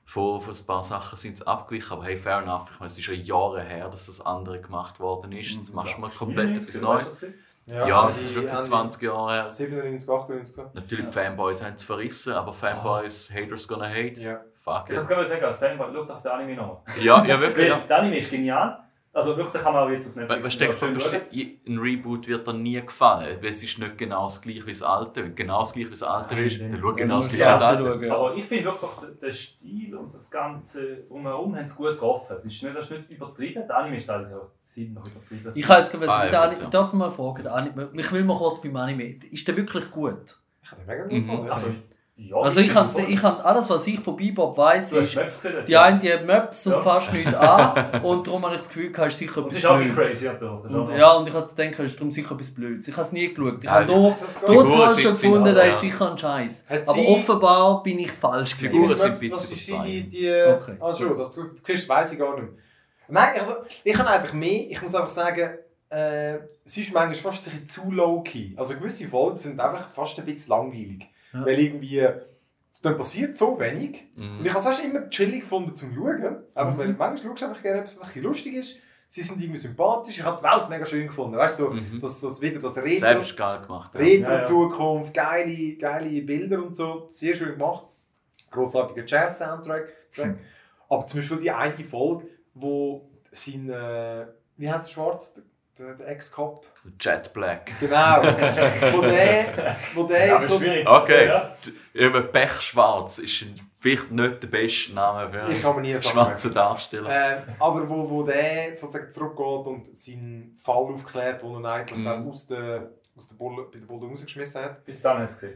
von, 0.04 0.40
von 0.40 0.52
ein 0.54 0.66
paar 0.66 0.82
Sachen 0.82 1.16
sind 1.16 1.36
sie 1.38 1.46
abgewichen. 1.46 1.92
Aber 1.92 2.04
hey, 2.04 2.18
fair 2.18 2.38
enough. 2.42 2.70
Ich 2.72 2.80
meine, 2.80 2.88
es 2.88 2.98
ist 2.98 3.04
schon 3.04 3.22
Jahre 3.22 3.62
her, 3.62 3.88
dass 3.88 4.06
das 4.06 4.20
andere 4.20 4.60
gemacht 4.60 4.98
worden 5.00 5.32
ist. 5.32 5.52
Jetzt 5.52 5.72
machst 5.74 5.96
du 5.96 6.00
mal 6.00 6.10
komplett 6.10 6.50
etwas 6.50 6.66
94, 6.72 6.82
Neues. 6.82 7.34
Das? 7.66 7.76
Ja, 7.88 8.06
das 8.08 8.18
die 8.18 8.24
ist 8.26 8.34
wirklich 8.34 8.52
haben 8.52 8.64
20 8.64 9.02
Jahre 9.02 9.32
her. 9.32 9.46
97, 9.46 10.08
98. 10.10 10.54
so. 10.56 10.70
Natürlich, 10.74 11.06
die 11.06 11.12
Fanboys 11.12 11.64
haben 11.64 11.74
es 11.74 11.84
verrissen, 11.84 12.32
aber 12.32 12.52
Fanboys, 12.52 13.30
Haters 13.32 13.68
gonna 13.68 13.88
hate. 13.88 14.20
Ja. 14.20 14.40
Fuck 14.58 14.84
Ich 14.88 14.94
kann 14.94 14.96
it. 14.96 15.00
es 15.02 15.08
gerade 15.08 15.24
sagen, 15.24 15.44
als 15.44 15.56
Fanboy, 15.56 15.88
schau 15.92 16.04
doch 16.04 16.22
den 16.22 16.30
Anime 16.32 16.54
nochmal. 16.56 16.76
Ja, 17.00 17.24
ja, 17.24 17.40
wirklich. 17.40 17.70
Weil 17.70 17.78
Ja. 17.80 17.86
der 17.86 17.98
Anime 17.98 18.16
ist 18.16 18.30
genial. 18.30 18.78
Also 19.14 19.36
wirklich 19.36 19.62
kann 19.62 19.74
man 19.74 19.84
auch 19.86 19.90
jetzt 19.90 20.08
auf 20.08 20.16
Netflix 20.16 20.46
Was 20.46 20.52
steckt 20.54 20.78
schön 20.78 20.98
schauen. 20.98 21.20
Ein 21.68 21.78
Reboot 21.78 22.26
wird 22.28 22.46
dir 22.46 22.54
nie 22.54 22.80
gefallen, 22.80 23.36
weil 23.42 23.50
es 23.50 23.62
ist 23.62 23.78
nicht 23.78 23.98
genau 23.98 24.24
das 24.24 24.40
gleiche 24.40 24.64
wie 24.66 24.70
das 24.70 24.82
alte. 24.82 25.22
Wenn 25.22 25.34
genau 25.34 25.60
das 25.60 25.74
gleiche 25.74 25.88
wie 25.88 25.92
das 25.92 26.02
alte 26.02 26.40
ist, 26.40 26.60
dann 26.62 26.78
schau 26.80 26.94
genau 26.94 27.16
das 27.16 27.28
gleiche 27.28 27.42
wie 27.44 27.48
das 27.52 27.60
alte. 27.60 28.06
ja. 28.06 28.14
Aber 28.14 28.34
ich 28.34 28.44
finde 28.44 28.64
wirklich, 28.64 28.90
der- 29.02 29.10
der 29.10 29.32
Stil 29.32 29.94
und 29.96 30.14
das 30.14 30.30
Ganze 30.30 30.96
drumherum 31.08 31.54
haben 31.54 31.64
es 31.64 31.76
gut 31.76 31.88
getroffen. 31.88 32.36
Es 32.36 32.44
ist 32.46 32.62
nicht, 32.62 32.74
das 32.74 32.86
ist 32.86 32.90
nicht 32.92 33.10
übertrieben. 33.10 33.66
Der 33.66 33.76
Anime 33.76 33.96
ist 33.96 34.06
teilweise 34.06 34.40
auch 34.40 34.50
ziemlich 34.58 35.04
übertrieben. 35.06 35.52
Ich 35.54 35.68
habe 35.68 35.80
jetzt 35.80 35.92
gerade 35.92 36.10
Ah, 36.10 36.26
ja, 36.32 36.40
Anime, 36.44 36.54
gut, 36.54 36.64
ja. 36.64 36.70
darf 36.70 36.86
ich 36.88 36.92
mal 36.94 37.10
fragen, 37.10 37.46
Anime, 37.48 37.90
ich 37.92 38.12
will 38.12 38.24
mal 38.24 38.38
kurz 38.38 38.62
beim 38.62 38.76
Anime, 38.76 39.04
ist 39.30 39.46
der 39.46 39.56
wirklich 39.58 39.90
gut? 39.90 40.36
Ich 40.62 40.70
habe 40.70 40.80
den 40.80 40.86
mega 40.88 41.02
gut 41.02 41.12
Mhm. 41.12 41.26
gefunden. 41.26 41.50
also, 41.50 41.66
ja, 42.16 42.36
Also 42.36 42.60
ich 42.60 42.68
kann, 42.72 42.88
ich 43.08 43.20
kann 43.20 43.40
alles, 43.40 43.68
was 43.70 43.86
ich 43.86 43.98
von 43.98 44.16
Bebop 44.16 44.54
Du 44.54 44.62
hast 44.62 44.92
ist, 44.92 45.16
Maps 45.16 45.42
gesehen? 45.42 45.64
die 45.66 45.76
eine 45.76 45.98
die 45.98 46.12
hat 46.12 46.26
Maps 46.26 46.66
und 46.66 46.74
Ja. 46.74 46.80
fast 46.80 47.12
nichts 47.12 47.34
an 47.34 48.02
und 48.02 48.26
darum 48.26 48.44
habe 48.44 48.54
ich 48.54 48.60
das 48.60 48.68
Gefühl, 48.68 48.92
es 48.94 49.06
ist 49.14 49.18
sicher 49.18 49.42
Und 49.44 49.52
es 49.52 49.58
etwas 49.58 49.64
ist 49.64 49.66
auch 49.66 49.74
ein 49.76 49.94
Blödes. 49.94 50.08
crazy 50.10 50.26
natürlich. 50.26 50.64
Ist 50.64 50.70
Und, 50.72 50.80
auch- 50.92 50.96
ja, 50.96 51.12
und 51.12 51.28
ich 51.28 51.34
habe 51.34 51.46
zu 51.46 51.56
denken, 51.56 51.82
es 51.84 51.92
ist 51.92 51.98
darum 52.00 52.12
sicher 52.12 52.34
etwas 52.34 52.54
Blödes. 52.54 52.88
Ich 52.88 52.94
habe 52.96 53.06
es 53.06 53.12
nie 53.12 53.32
geschaut. 53.34 53.58
Ich 53.58 53.64
Ja, 53.64 53.70
habe 53.72 53.86
nur. 53.86 54.14
Figuren 54.14 54.68
dort 54.68 54.92
schon 55.00 55.10
gefunden, 55.12 55.56
ja. 55.56 55.62
ist 55.62 55.80
sicher 55.80 56.10
ein 56.12 56.18
Scheiß. 56.18 56.66
Aber 56.86 57.08
offenbar 57.08 57.82
bin 57.82 57.98
ich 57.98 58.12
falsch 58.12 58.54
Figuren 58.54 58.88
gewesen. 58.90 58.92
Was, 58.92 59.00
sind 59.02 59.12
ein 59.12 59.18
bisschen 59.18 59.32
was 59.32 59.44
ist 59.50 59.68
die, 59.68 59.72
überzeichnet. 59.72 60.12
die, 60.12 60.18
die 60.18 60.42
Okay. 60.52 60.76
Ah, 60.80 60.94
schon, 60.94 61.16
das, 61.18 61.32
du 61.32 61.42
siehst, 61.62 61.88
weiss 61.88 62.12
ich 62.12 62.18
gar 62.18 62.38
nicht. 62.40 62.52
Nein, 63.08 63.28
also, 63.40 63.52
ich 63.84 63.98
habe 63.98 64.10
einfach 64.10 64.32
mehr, 64.34 64.70
ich 64.70 64.80
muss 64.80 64.94
einfach 64.94 65.08
sagen, 65.08 65.58
äh, 65.90 66.34
es 66.64 66.76
ist 66.76 66.92
manchmal 66.92 67.14
fast 67.14 67.46
ein 67.46 67.52
bisschen 67.52 67.68
zu 67.68 67.90
low-key. 67.90 68.54
Also 68.56 68.74
gewisse 68.74 69.08
Folgen 69.08 69.36
sind 69.36 69.58
einfach 69.60 69.88
fast 69.90 70.18
ein 70.18 70.24
bisschen 70.24 70.50
langweilig. 70.50 71.08
Ja. 71.32 71.46
Weil 71.46 71.58
irgendwie, 71.58 72.06
dann 72.82 72.96
passiert 72.96 73.36
so 73.36 73.58
wenig. 73.58 74.06
Mhm. 74.16 74.38
Und 74.38 74.44
ich 74.46 74.50
habe 74.50 74.60
es 74.60 74.66
fast 74.66 74.84
immer 74.84 75.08
chillig 75.10 75.40
gefunden 75.40 75.74
zum 75.76 75.94
Schauen. 75.94 76.36
Einfach, 76.54 76.74
Mhm. 76.74 76.78
weil 76.78 76.88
manchmal 76.88 77.16
schaust 77.18 77.42
du 77.42 77.46
einfach 77.46 77.62
gerne 77.62 77.78
etwas, 77.80 77.96
was 77.96 78.02
ein 78.02 78.06
bisschen 78.08 78.22
lustig 78.24 78.54
ist. 78.54 78.76
Sie 79.06 79.20
sind 79.22 79.42
irgendwie 79.42 79.58
sympathisch. 79.60 80.18
Ich 80.18 80.24
habe 80.24 80.38
die 80.38 80.44
Welt 80.44 80.70
mega 80.70 80.86
schön 80.86 81.06
gefunden. 81.06 81.36
Weißt 81.36 81.58
du, 81.60 81.64
so, 81.64 81.70
Mhm. 81.70 82.00
das, 82.00 82.20
das 82.20 82.40
wieder 82.40 82.60
das 82.60 82.76
Retro, 82.78 82.98
Selbst 83.00 83.30
ist 83.30 83.36
geil 83.36 83.60
gemacht. 83.60 83.94
Ja. 83.94 84.00
Retro 84.00 84.30
Ja, 84.30 84.38
ja. 84.38 84.44
Zukunft, 84.44 85.12
geile, 85.14 85.76
geile 85.76 86.22
Bilder 86.22 86.62
und 86.62 86.74
so. 86.74 87.06
Sehr 87.10 87.34
schön 87.34 87.52
gemacht. 87.58 87.84
Grossartiger 88.50 89.04
Jazz-Soundtrack. 89.06 89.92
Track. 90.14 90.36
Aber 90.88 91.06
zum 91.06 91.20
Beispiel 91.20 91.38
die 91.38 91.50
eine 91.50 91.72
Folge, 91.74 92.26
wo 92.54 93.10
sein, 93.30 93.68
äh, 93.70 94.26
wie 94.56 94.70
heißt 94.70 94.86
der 94.88 94.92
Schwarz? 94.92 95.42
Der, 95.78 95.94
der 95.94 96.08
Ex-Cop. 96.08 96.66
Jet 97.00 97.32
Black. 97.32 97.72
Genau. 97.80 98.22
wo 98.92 99.00
der, 99.00 99.76
wo 99.94 100.02
der 100.04 100.26
Ja, 100.26 100.42
so. 100.42 100.56
Okay. 100.56 101.26
Ja. 101.28 101.52
Eben 101.94 102.30
Pech 102.30 102.60
Schwarz 102.60 103.18
ist 103.18 103.42
ein- 103.42 103.54
vielleicht 103.80 104.10
nicht 104.10 104.42
der 104.42 104.48
beste 104.48 104.92
Name 104.92 105.30
für 105.32 105.50
Ich 105.50 105.62
kann 105.62 105.80
nie 105.80 105.90
einen 105.92 106.02
schwarzen 106.02 106.52
Darsteller. 106.52 107.08
Äh, 107.10 107.42
aber 107.58 107.88
wo, 107.88 108.08
wo 108.08 108.22
der 108.22 108.74
sozusagen 108.74 109.10
zurückgeht 109.12 109.66
und 109.66 109.96
seinen 109.96 110.54
Fall 110.58 110.76
aufklärt, 110.92 111.42
wo 111.42 111.58
er 111.58 111.64
eigentlich 111.72 111.98
Mhm. 112.00 112.04
dann 112.04 112.28
aus 112.28 112.46
der, 112.46 112.90
aus 113.16 113.28
der 113.28 113.36
Bulle, 113.36 113.62
bei 113.72 113.78
der 113.78 113.86
Bulle 113.86 114.08
rausgeschmissen 114.10 114.62
hat. 114.62 114.84
Bis 114.84 115.00
dann 115.00 115.18
hast 115.20 115.42
du 115.42 115.46
es 115.46 115.52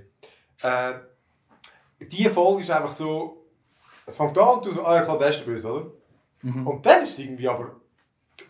gesehen. 0.63 0.95
Äh, 2.01 2.07
die 2.07 2.29
Folge 2.31 2.63
ist 2.63 2.71
einfach 2.71 2.91
so, 2.93 3.45
es 4.07 4.17
fängt 4.17 4.37
an 4.39 4.49
und 4.49 4.65
du 4.65 4.73
so, 4.73 4.85
ah 4.85 4.97
ja 4.97 5.03
klar, 5.03 5.19
der 5.19 5.29
ist 5.29 5.41
der 5.41 5.47
Böse, 5.53 5.71
oder? 5.73 5.87
Mhm. 6.43 6.67
Und 6.67 6.87
dann 6.87 7.03
ist 7.05 7.13
es 7.13 7.19
irgendwie 7.19 7.49
aber, 7.49 7.77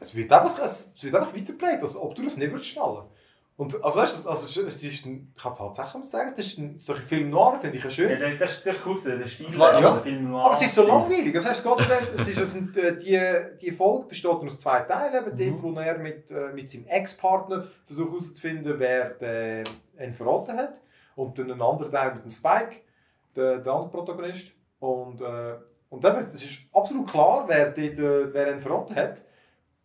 es 0.01 0.15
wird 0.15 0.33
einfach, 0.33 0.59
es, 0.63 0.93
es 0.97 1.05
wird 1.05 1.15
einfach 1.15 1.35
weitergebracht, 1.35 1.83
als 1.83 1.97
ob 1.97 2.15
du 2.15 2.23
das 2.25 2.37
nicht 2.37 2.51
würdest 2.51 2.71
schnallen. 2.71 3.05
Und 3.59 3.83
also 3.83 4.01
weißt 4.01 4.27
du, 4.27 4.29
also, 4.29 4.61
es 4.67 4.83
ist- 4.83 5.07
ein, 5.07 5.33
ich 5.35 5.43
kann 5.43 5.55
tatsächlich 5.55 6.05
sagen, 6.05 6.33
das 6.37 6.47
ist 6.47 6.59
ein, 6.59 6.77
solche 6.77 7.01
Film 7.01 7.31
noir, 7.31 7.59
finde 7.59 7.79
ich 7.79 7.85
ja 7.85 7.89
schön. 7.89 8.11
Ja, 8.11 8.29
das, 8.39 8.57
ist- 8.59 8.67
das 8.67 8.77
ist 8.77 8.83
cool, 8.87 8.97
der 9.03 9.25
Stil. 9.25 9.47
Also 9.47 9.63
ja. 9.63 9.93
Film 9.93 10.31
noir. 10.31 10.45
Aber 10.45 10.55
es 10.55 10.61
ist 10.63 10.75
so 10.75 10.87
langweilig. 10.87 11.33
Das 11.33 11.47
heißt, 11.49 11.65
gerade 11.65 11.85
dann, 11.85 12.05
es 12.21 12.29
ist, 12.29 12.77
äh, 12.77 12.97
die, 12.99 13.57
die 13.67 13.71
Folge 13.73 14.09
besteht 14.09 14.31
aus 14.31 14.61
zwei 14.61 14.81
Teilen. 14.81 15.27
Eben 15.27 15.53
dort, 15.63 15.63
wo 15.75 15.81
er 15.81 15.97
mit, 15.97 16.31
äh, 16.31 16.53
mit 16.53 16.69
seinem 16.69 16.87
Ex-Partner 16.89 17.67
versucht 17.87 18.11
herauszufinden, 18.11 18.75
wer 18.79 19.11
den, 19.15 19.65
ihn 20.01 20.13
verraten 20.13 20.59
hat. 20.59 20.83
Und 21.15 21.39
dann 21.39 21.51
ein 21.51 21.63
anderer 21.63 21.91
Teil 21.91 22.15
mit 22.15 22.25
dem 22.25 22.31
Spike, 22.31 22.77
der, 23.35 23.57
der 23.61 23.73
andere 23.73 23.91
Protagonist. 23.91 24.53
Und, 24.81 25.23
äh, 25.23 25.55
und 25.89 26.05
eben, 26.05 26.19
es 26.19 26.35
ist 26.35 26.59
absolut 26.75 27.11
klar, 27.11 27.45
wer, 27.49 27.69
äh, 27.79 28.35
wer 28.35 28.53
ihn 28.53 28.61
verraten 28.61 28.95
hat. 28.97 29.23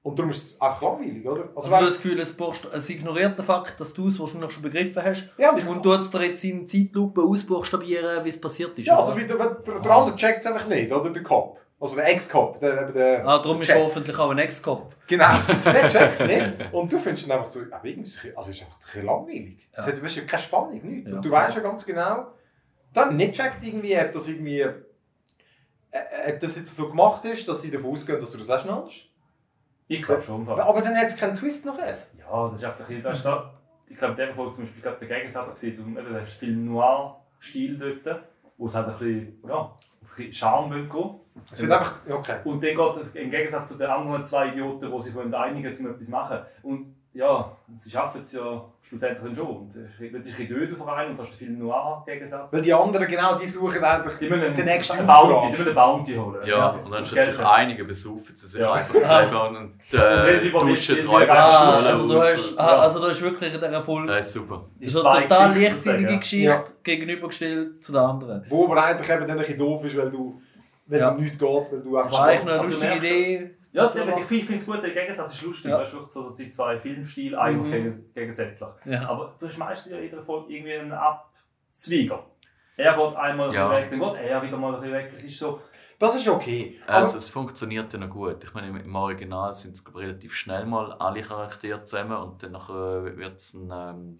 Und 0.04 0.18
darum 0.18 0.32
ist 0.32 0.54
es 0.56 0.62
einfach 0.62 0.82
langweilig, 0.82 1.26
oder? 1.28 1.50
Also 1.56 1.70
weil- 1.72 1.82
du 1.82 1.86
hast 1.86 1.96
das 1.98 2.02
Gefühl, 2.02 2.20
es, 2.20 2.36
buchst- 2.36 2.68
es 2.74 2.90
ignoriert 2.90 3.38
den 3.38 3.46
Fakt, 3.46 3.80
dass 3.80 3.94
du 3.94 4.08
es 4.08 4.20
wahrscheinlich 4.20 4.52
schon 4.52 4.64
begriffen 4.64 5.04
hast 5.04 5.32
ja, 5.38 5.52
und 5.52 5.68
und 5.68 5.86
du 5.86 5.96
dir 5.96 6.26
jetzt 6.26 6.44
in 6.44 6.68
Zeitlupe 6.68 7.22
ausbuchstabieren, 7.22 8.26
wie 8.26 8.30
es 8.30 8.42
passiert 8.42 8.78
ist. 8.80 8.88
ja, 8.88 8.94
oder 8.98 9.04
also 9.10 9.18
wie 9.20 9.28
der, 9.28 9.38
der, 9.38 9.80
der 9.80 9.92
andere 9.92 10.16
checkt 10.16 10.40
es 10.44 10.48
einfach 10.52 10.68
nicht, 10.68 10.92
oder? 10.92 11.12
Der 11.12 11.22
Cop. 11.22 11.60
Also 11.80 11.96
der 11.96 12.10
Ex-Cop. 12.10 12.60
Der, 12.60 12.92
der, 12.92 13.28
ah, 13.28 13.40
darum 13.40 13.60
ist 13.62 13.68
checkt. 13.68 13.80
er 13.80 13.86
hoffentlich 13.86 14.18
auch 14.20 14.30
ein 14.32 14.38
Ex-Cop. 14.40 14.96
Genau, 15.08 15.34
der 15.66 15.90
checkt 15.90 16.14
es 16.20 16.28
nicht. 16.28 16.44
Und 16.72 16.92
du 16.92 17.00
findest 17.00 17.28
dann 17.30 17.38
einfach 17.40 17.52
so, 17.52 17.60
aber 17.72 17.86
irgendwie 17.86 18.08
ist 18.10 18.24
es, 18.24 18.38
also 18.38 18.50
es 18.52 18.56
ist 18.58 18.62
einfach 18.64 18.78
ein 18.78 18.86
bisschen 18.86 19.06
langweilig. 19.06 19.70
Es 19.72 19.88
hat, 19.88 19.98
du 19.98 20.04
hast 20.04 20.16
ja 20.16 20.24
keine 20.24 20.42
Spannung, 20.44 20.80
nichts. 20.84 21.10
Ja. 21.12 21.16
Und 21.18 21.26
du 21.26 21.32
weißt 21.32 21.58
ja 21.58 21.64
ganz 21.64 21.86
genau, 21.86 22.28
dann 22.94 23.18
nicht 23.18 23.34
checkt 23.34 23.64
irgendwie, 23.64 23.98
ob 24.00 24.12
das 24.12 24.28
irgendwie, 24.28 24.60
äh, 24.62 24.72
ob 26.34 26.40
das 26.40 26.56
jetzt 26.58 26.76
so 26.76 26.90
gemacht 26.90 27.24
ist, 27.26 27.48
dass 27.48 27.62
sie 27.62 27.72
davon 27.72 27.92
ausgehen, 27.92 28.20
dass 28.20 28.32
du 28.32 28.38
das 28.38 28.50
auch 28.50 28.60
schnallst. 28.60 29.10
Ich 29.92 30.04
glaube 30.04 30.22
schon. 30.22 30.46
Fall. 30.46 30.60
Aber 30.60 30.82
dann 30.82 30.96
hat 30.96 31.08
es 31.08 31.18
keinen 31.18 31.36
Twist 31.36 31.66
nachher. 31.66 31.98
Ja, 32.18 32.48
das 32.48 32.60
ist 32.60 32.66
einfach 32.66 32.90
ein 32.90 33.02
bisschen, 33.02 33.34
ich 33.90 33.98
glaube, 33.98 34.14
in 34.14 34.16
dieser 34.16 34.34
Folge 34.34 34.52
zum 34.52 34.64
Beispiel 34.64 34.82
gerade 34.82 35.06
der 35.06 35.18
Gegensatz 35.18 35.52
gesehen, 35.52 35.96
du 35.96 36.20
hast 36.20 36.40
Film 36.40 36.66
Noir-Stil 36.66 37.78
dort, 38.04 38.24
wo 38.58 38.66
es 38.68 38.76
halt 38.76 38.88
ein 38.88 38.94
bisschen, 38.94 39.44
ja, 39.46 39.64
ein 39.64 40.08
bisschen 40.08 40.34
Charme 40.34 40.72
will 40.72 40.88
gehen. 40.88 41.20
Es 41.52 41.62
wird 41.62 41.72
einfach, 41.74 41.96
okay. 42.10 42.38
Und 42.46 42.64
dann 42.64 42.76
geht 42.76 43.16
im 43.16 43.32
Gegensatz 43.32 43.68
zu 43.68 43.78
den 43.78 43.90
anderen 43.90 44.24
zwei 44.24 44.48
Idioten, 44.48 44.90
die 44.90 45.02
sich 45.02 45.14
wollen 45.14 45.34
einigen 45.34 45.68
um 45.68 45.92
etwas 45.92 46.06
zu 46.06 46.12
machen. 46.12 46.40
Und 46.64 46.86
ja, 47.14 47.52
sie 47.76 47.92
schaffen 47.92 48.22
es 48.22 48.32
ja 48.34 48.64
schlussendlich 48.82 49.22
dann 49.24 49.36
schon. 49.36 49.48
Und 49.48 49.70
es 49.76 50.00
wird 50.00 50.16
ein 50.16 50.22
bisschen 50.22 50.48
Dödel 50.48 50.76
vor 50.76 50.96
allem 50.96 51.12
und 51.12 51.20
hast 51.20 51.32
den 51.32 51.38
Film 51.48 51.60
Noir-Gegensatz. 51.60 52.54
Weil 52.54 52.62
die 52.62 52.74
anderen, 52.74 53.06
genau, 53.08 53.36
die 53.38 53.48
suchen 53.48 53.84
eigentlich 53.84 54.18
Die 54.18 54.30
müssen 54.30 54.56
den 54.56 54.66
nächsten 54.66 54.98
einen 55.00 55.08
Bounty, 55.08 55.46
die 55.48 55.52
müssen 55.52 55.66
einen 55.68 55.76
Bounty 55.76 56.16
holen. 56.16 56.42
Ja, 56.48 56.70
und 56.70 56.84
dann 56.86 56.92
Das 56.92 57.10
sind 57.10 57.16
Geld 57.18 57.34
sich 57.34 57.46
einige 57.46 57.84
besaufen 57.86 58.34
sie 58.36 58.48
sich 58.48 58.62
Ja. 58.62 58.72
einfach 58.74 58.94
selber 58.96 59.50
und 59.50 59.56
Und 59.58 59.94
äh, 59.94 60.50
duschen 60.52 60.96
die 60.96 61.06
Räuber 61.06 61.34
Ah, 61.34 61.70
also, 61.70 62.08
du 62.08 62.18
hast, 62.18 62.58
also 62.58 63.00
du 63.02 63.10
hast 63.10 63.22
wirklich 63.22 63.54
in 63.54 63.60
dieser 63.60 63.84
Folge 63.84 64.08
Das 64.08 64.28
ist 64.28 64.34
super. 64.34 64.66
So 64.82 65.02
zwei 65.02 65.10
eine 65.18 65.28
total 65.28 65.58
leichtsinnige. 65.62 66.18
Geschichte 66.20 66.46
Ja. 66.46 66.64
gegenübergestellt 66.84 67.84
zu 67.84 67.92
der 67.92 68.02
anderen. 68.02 68.46
Wo 68.50 68.66
aber 68.66 68.84
eigentlich 68.86 69.10
eben 69.10 69.22
dann 69.22 69.32
ein 69.32 69.38
bisschen 69.40 69.58
doof 69.58 69.84
ist, 69.84 69.98
weil 69.98 70.10
du, 70.12 70.42
wenn 70.88 71.00
es 71.02 71.08
Ja. 71.08 71.14
um 71.14 71.22
nichts 71.22 71.38
geht, 71.38 71.48
weil 71.72 71.82
du 71.84 71.98
einfach 71.98 72.12
War 72.14 72.28
eigentlich 72.28 72.44
noch 72.46 72.54
eine 72.54 72.64
lustige 72.64 72.96
Idee. 72.96 73.52
Ja, 73.74 73.88
das- 73.88 73.96
ich 73.96 74.26
finde 74.26 74.56
es 74.56 74.66
gut, 74.66 74.84
der 74.84 74.90
Gegensatz 74.92 75.34
ist 75.34 75.42
lustig. 75.44 75.72
Ja. 75.72 75.80
Weißt 75.80 75.94
du, 75.94 75.98
wirklich 75.98 76.14
so, 76.14 76.24
dass 76.28 76.38
die 76.38 76.50
zwei 76.50 76.78
Filmstile 76.78 77.40
eigentlich 77.40 77.68
Mhm. 77.68 77.72
gegen- 77.90 78.14
gegensätzlich. 78.14 78.70
Ja. 78.86 79.08
Aber 79.10 79.34
du 79.40 79.46
hast 79.46 79.58
meistens 79.58 79.92
ja 79.94 79.98
in 80.00 80.04
jeder 80.06 80.22
Folge 80.22 80.54
irgendwie 80.54 80.74
einen 80.74 80.92
Abzweiger. 80.92 82.26
Er 82.78 82.94
geht 82.96 83.16
einmal 83.16 83.50
ein 83.50 83.54
Ja. 83.56 83.70
weg, 83.72 83.90
dann 83.90 84.00
geht 84.00 84.16
er 84.16 84.42
wieder 84.42 84.58
mal 84.58 84.82
weg. 84.82 85.12
Es 85.14 85.24
ist 85.24 85.38
so, 85.38 85.62
Das 86.00 86.16
ist 86.16 86.28
okay. 86.28 86.80
Also 86.88 87.20
es 87.20 87.30
funktioniert 87.30 87.94
ja 87.94 88.00
noch 88.00 88.10
gut. 88.10 88.44
Ich 88.44 88.54
meine, 88.56 88.80
im- 88.80 88.96
Original 88.96 89.54
sind 89.54 89.74
es 89.76 89.84
relativ 89.96 90.34
schnell 90.34 90.66
mal 90.66 90.94
alle 90.94 91.22
Charaktere 91.22 91.84
zusammen 91.84 92.18
und 92.18 92.42
dann 92.42 92.54
wird 92.54 93.36
es 93.36 93.54
ein... 93.54 93.70
Ähm, 93.72 94.20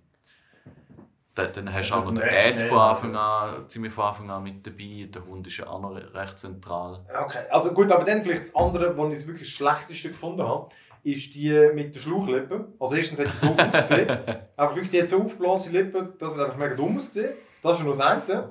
dann, 1.36 1.48
dann 1.54 1.74
hast 1.74 1.90
du 1.90 1.96
auch 1.96 2.06
noch 2.06 2.14
den 2.14 2.24
Ed 2.24 2.60
von 2.62 2.78
ja. 2.78 2.90
Anfang 2.92 3.16
an, 3.16 3.70
ziemlich 3.70 3.94
von 3.94 4.06
Anfang 4.06 4.30
an 4.30 4.44
mit 4.44 4.66
dabei. 4.68 5.08
Der 5.14 5.26
Hund 5.26 5.48
ist 5.48 5.58
ja 5.58 5.68
auch 5.68 5.82
noch 5.82 5.96
recht 6.14 6.38
zentral. 6.38 7.00
Okay, 7.24 7.40
also 7.50 7.72
gut, 7.72 7.92
aber 7.92 8.04
dann 8.04 8.22
vielleicht 8.22 8.44
das 8.44 8.56
andere, 8.56 8.98
was 8.98 9.10
ich 9.10 9.16
das 9.16 9.28
wirklich 9.28 9.48
das 9.48 9.56
Schlechteste 9.56 10.10
gefunden 10.10 10.44
habe, 10.44 10.70
ist 11.04 11.34
die 11.34 11.72
mit 11.74 11.96
der 11.96 12.00
Schlauchlippe. 12.02 12.66
Also 12.80 12.96
erstens 12.96 13.20
hat 13.20 13.28
die 13.28 13.48
doof 13.48 13.58
ausgesehen. 13.74 14.10
einfach 14.10 14.76
wirklich, 14.76 15.04
die 15.04 15.08
so 15.08 15.24
aufgeblasene 15.24 15.80
Lippen, 15.80 16.14
das 16.20 16.38
hat 16.38 16.46
einfach 16.46 16.58
mega 16.58 16.76
dumm 16.76 16.98
ausgesehen. 16.98 17.34
Das 17.64 17.78
ist 17.78 17.86
nur 17.86 17.96
das 17.96 18.06
eine. 18.06 18.50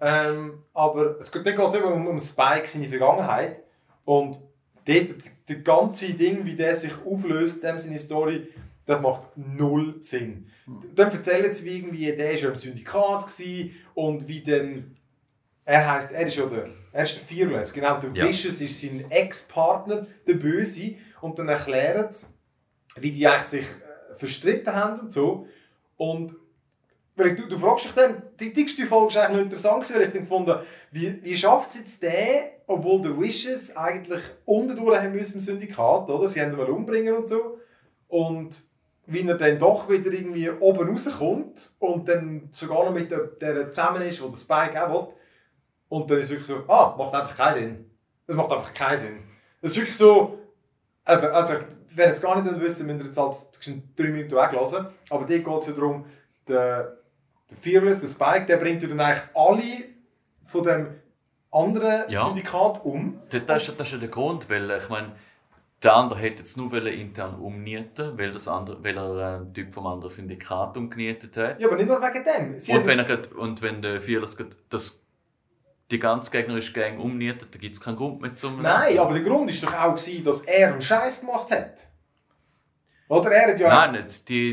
Ähm, 0.00 0.62
aber 0.74 1.18
es 1.18 1.30
geht, 1.30 1.46
dann 1.46 1.56
geht 1.56 1.74
immer 1.74 1.92
um, 1.92 2.06
um 2.06 2.18
Spike, 2.18 2.66
seine 2.66 2.88
Vergangenheit. 2.88 3.62
Und 4.04 4.38
dort, 4.84 5.08
der 5.48 5.56
ganze 5.56 6.12
Ding, 6.14 6.44
wie 6.44 6.54
der 6.54 6.74
sich 6.74 6.92
auflöst, 7.04 7.62
dem 7.62 7.78
seine 7.78 7.98
Story, 7.98 8.48
das 8.88 9.02
macht 9.02 9.36
null 9.36 9.96
Sinn. 10.00 10.48
Dann 10.94 11.12
erzählen 11.12 11.52
sie, 11.52 11.64
wie 11.66 11.76
irgendwie, 11.76 12.16
der 12.16 12.28
war 12.30 12.34
ja 12.34 12.48
im 12.48 12.56
Syndikat 12.56 13.26
und 13.92 14.26
wie 14.26 14.42
dann, 14.42 14.96
er 15.66 15.92
heisst, 15.92 16.12
er 16.12 16.26
ist 16.26 16.36
ja 16.36 16.46
der, 16.46 16.68
er 16.92 17.04
ist 17.04 17.16
der 17.16 17.36
Fearless, 17.36 17.74
genau, 17.74 18.00
der 18.00 18.10
Ja. 18.14 18.26
Vicious 18.26 18.62
ist 18.62 18.80
sein 18.80 19.04
Ex-Partner, 19.10 20.06
der 20.26 20.34
Böse, 20.34 20.94
und 21.20 21.38
dann 21.38 21.50
erklären 21.50 22.10
sie, 22.10 22.28
wie 22.98 23.12
die 23.12 23.26
eigentlich 23.28 23.44
sich 23.44 23.66
äh, 23.66 24.14
verstritten 24.16 24.74
haben 24.74 25.00
und 25.00 25.12
so. 25.12 25.46
Und 25.98 26.34
weil 27.14 27.36
du, 27.36 27.46
du 27.46 27.58
fragst 27.58 27.86
dich 27.86 27.92
dann, 27.92 28.22
die 28.40 28.54
dickste 28.54 28.86
Folge 28.86 29.16
war 29.16 29.24
eigentlich 29.24 29.36
noch 29.36 29.44
interessant, 29.44 29.82
gewesen, 29.82 29.96
weil 29.96 30.06
ich 30.06 30.12
dann 30.12 30.22
gefunden 30.22 30.58
wie, 30.92 31.22
wie 31.22 31.36
schafft 31.36 31.70
es 31.70 31.80
jetzt 31.80 32.02
der, 32.04 32.52
obwohl 32.66 33.02
der 33.02 33.20
Wishes 33.20 33.76
eigentlich 33.76 34.22
unterdurch 34.46 34.98
haben 34.98 35.12
müssen 35.12 35.34
im 35.34 35.40
Syndikat, 35.42 36.08
oder? 36.08 36.26
Sie 36.26 36.40
haben 36.40 36.52
ihn 36.52 36.56
mal 36.56 36.70
umbringen 36.70 37.14
und 37.14 37.28
so. 37.28 37.58
Und 38.08 38.67
wie 39.08 39.26
er 39.26 39.36
dann 39.36 39.58
doch 39.58 39.88
wieder 39.88 40.12
irgendwie 40.12 40.50
oben 40.50 40.90
rauskommt 40.90 41.70
und 41.78 42.08
dann 42.08 42.48
sogar 42.50 42.84
noch 42.84 42.92
mit 42.92 43.10
der, 43.10 43.26
der 43.40 43.72
zusammen 43.72 44.02
ist, 44.02 44.22
wo 44.22 44.28
der 44.28 44.36
Spike 44.36 44.86
auch 44.86 45.08
will. 45.08 45.14
Und 45.88 46.10
dann 46.10 46.18
ist 46.18 46.26
es 46.26 46.30
wirklich 46.32 46.46
so, 46.46 46.62
ah, 46.68 46.94
macht 46.96 47.14
einfach 47.14 47.34
keinen 47.34 47.54
Sinn. 47.54 47.90
Das 48.26 48.36
macht 48.36 48.52
einfach 48.52 48.74
keinen 48.74 48.98
Sinn. 48.98 49.18
Das 49.62 49.70
ist 49.70 49.78
wirklich 49.78 49.96
so, 49.96 50.38
also, 51.04 51.26
also 51.28 51.54
wer 51.88 52.08
es 52.08 52.20
gar 52.20 52.40
nicht 52.40 52.60
wissen, 52.60 52.86
müsst 52.86 53.00
ihr 53.00 53.06
jetzt 53.06 53.18
halt 53.18 53.36
drei 53.96 54.08
Minuten 54.08 54.36
weglassen. 54.36 54.86
Aber 55.08 55.24
dir 55.24 55.42
geht 55.42 55.58
es 55.58 55.66
ja 55.68 55.72
darum, 55.72 56.04
der, 56.46 56.98
der 57.48 57.56
Fearless, 57.56 58.00
der 58.00 58.08
Spike, 58.08 58.44
der 58.44 58.58
bringt 58.58 58.82
ja 58.82 58.90
dann 58.90 59.00
eigentlich 59.00 59.24
alle 59.34 59.84
von 60.44 60.64
dem 60.64 60.86
anderen 61.50 62.10
Ja. 62.10 62.26
Syndikat 62.26 62.84
um. 62.84 63.18
Das, 63.30 63.46
das, 63.46 63.68
ist, 63.68 63.80
das 63.80 63.86
ist 63.86 63.92
ja 63.94 63.98
der 64.00 64.08
Grund, 64.08 64.50
weil 64.50 64.70
ich 64.70 64.88
meine, 64.90 65.12
der 65.82 65.94
andere 65.94 66.18
hätte 66.18 66.38
jetzt 66.38 66.56
nur 66.56 66.72
intern 66.86 67.36
umnieten, 67.36 68.18
weil, 68.18 68.32
das 68.32 68.48
andere, 68.48 68.82
weil 68.82 68.96
er 68.96 69.16
äh, 69.16 69.36
einen 69.36 69.54
Typ 69.54 69.72
vom 69.72 69.86
anderen 69.86 70.10
Syndikat 70.10 70.76
umgenietet 70.76 71.36
hat. 71.36 71.60
Ja, 71.60 71.68
aber 71.68 71.76
nicht 71.76 71.88
nur 71.88 72.00
wegen 72.00 72.24
dem. 72.24 72.58
Sie 72.58 72.72
und, 72.76 72.86
wenn 72.86 72.98
er 72.98 73.04
grad, 73.04 73.30
und 73.32 73.62
wenn 73.62 73.80
der 73.80 74.00
Fearless 74.00 74.36
das, 74.68 75.04
die 75.90 75.98
ganze 76.00 76.30
gegnerische 76.32 76.72
Gang 76.72 76.98
umnietet, 76.98 77.54
dann 77.54 77.60
gibt 77.60 77.76
es 77.76 77.80
keinen 77.80 77.96
Grund 77.96 78.20
mehr 78.20 78.34
zum. 78.34 78.60
Nein, 78.60 78.98
aber 78.98 79.14
der 79.14 79.22
Grund 79.22 79.48
war 79.62 79.70
doch 79.70 79.78
auch, 79.78 79.94
gewesen, 79.96 80.24
dass 80.24 80.40
er 80.42 80.72
einen 80.72 80.80
Scheiß 80.82 81.20
gemacht 81.20 81.50
hat. 81.52 81.84
Oder 83.08 83.30
er 83.30 83.52
hat 83.52 83.60
ja... 83.60 83.68
Nein, 83.68 84.02
nicht. 84.02 84.28
Die, 84.28 84.50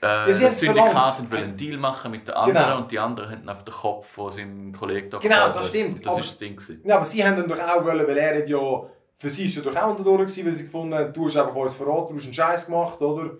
äh, 0.00 0.26
das. 0.26 0.60
Syndikat 0.60 1.30
will 1.30 1.38
einen 1.38 1.56
Deal 1.56 1.78
machen 1.78 2.10
mit 2.12 2.28
den 2.28 2.34
anderen 2.34 2.64
Genau. 2.66 2.78
und 2.78 2.92
die 2.92 2.98
anderen 2.98 3.30
haben 3.32 3.48
auf 3.48 3.64
den 3.64 3.74
Kopf 3.74 4.06
von 4.06 4.30
seinem 4.30 4.72
Kollegen 4.72 5.10
da 5.10 5.18
Genau, 5.18 5.34
gefordert. 5.34 5.56
das 5.56 5.68
stimmt, 5.70 5.96
Und 5.96 6.06
Das 6.06 6.12
aber- 6.12 6.20
ist 6.22 6.30
das 6.30 6.38
Ding. 6.38 6.56
gewesen. 6.56 6.82
Ja, 6.84 6.96
aber 6.96 7.04
sie 7.04 7.24
haben 7.26 7.36
dann 7.36 7.48
doch 7.48 7.58
auch 7.58 7.84
wollen, 7.84 8.06
weil 8.06 8.18
er 8.18 8.46
ja... 8.46 8.82
Für 9.20 9.28
sie 9.28 9.52
er 9.54 9.62
doch 9.62 9.76
auch 9.76 9.96
gewesen, 9.96 10.46
weil 10.46 10.52
sie 10.52 10.64
gefunden 10.64 10.94
haben, 10.94 11.12
du 11.12 11.26
hast 11.26 11.36
einfach 11.36 11.54
uns 11.54 11.74
verraten, 11.74 12.14
du 12.14 12.20
hast 12.20 12.26
einen 12.26 12.34
Scheiß 12.34 12.66
gemacht, 12.66 13.02
oder? 13.02 13.32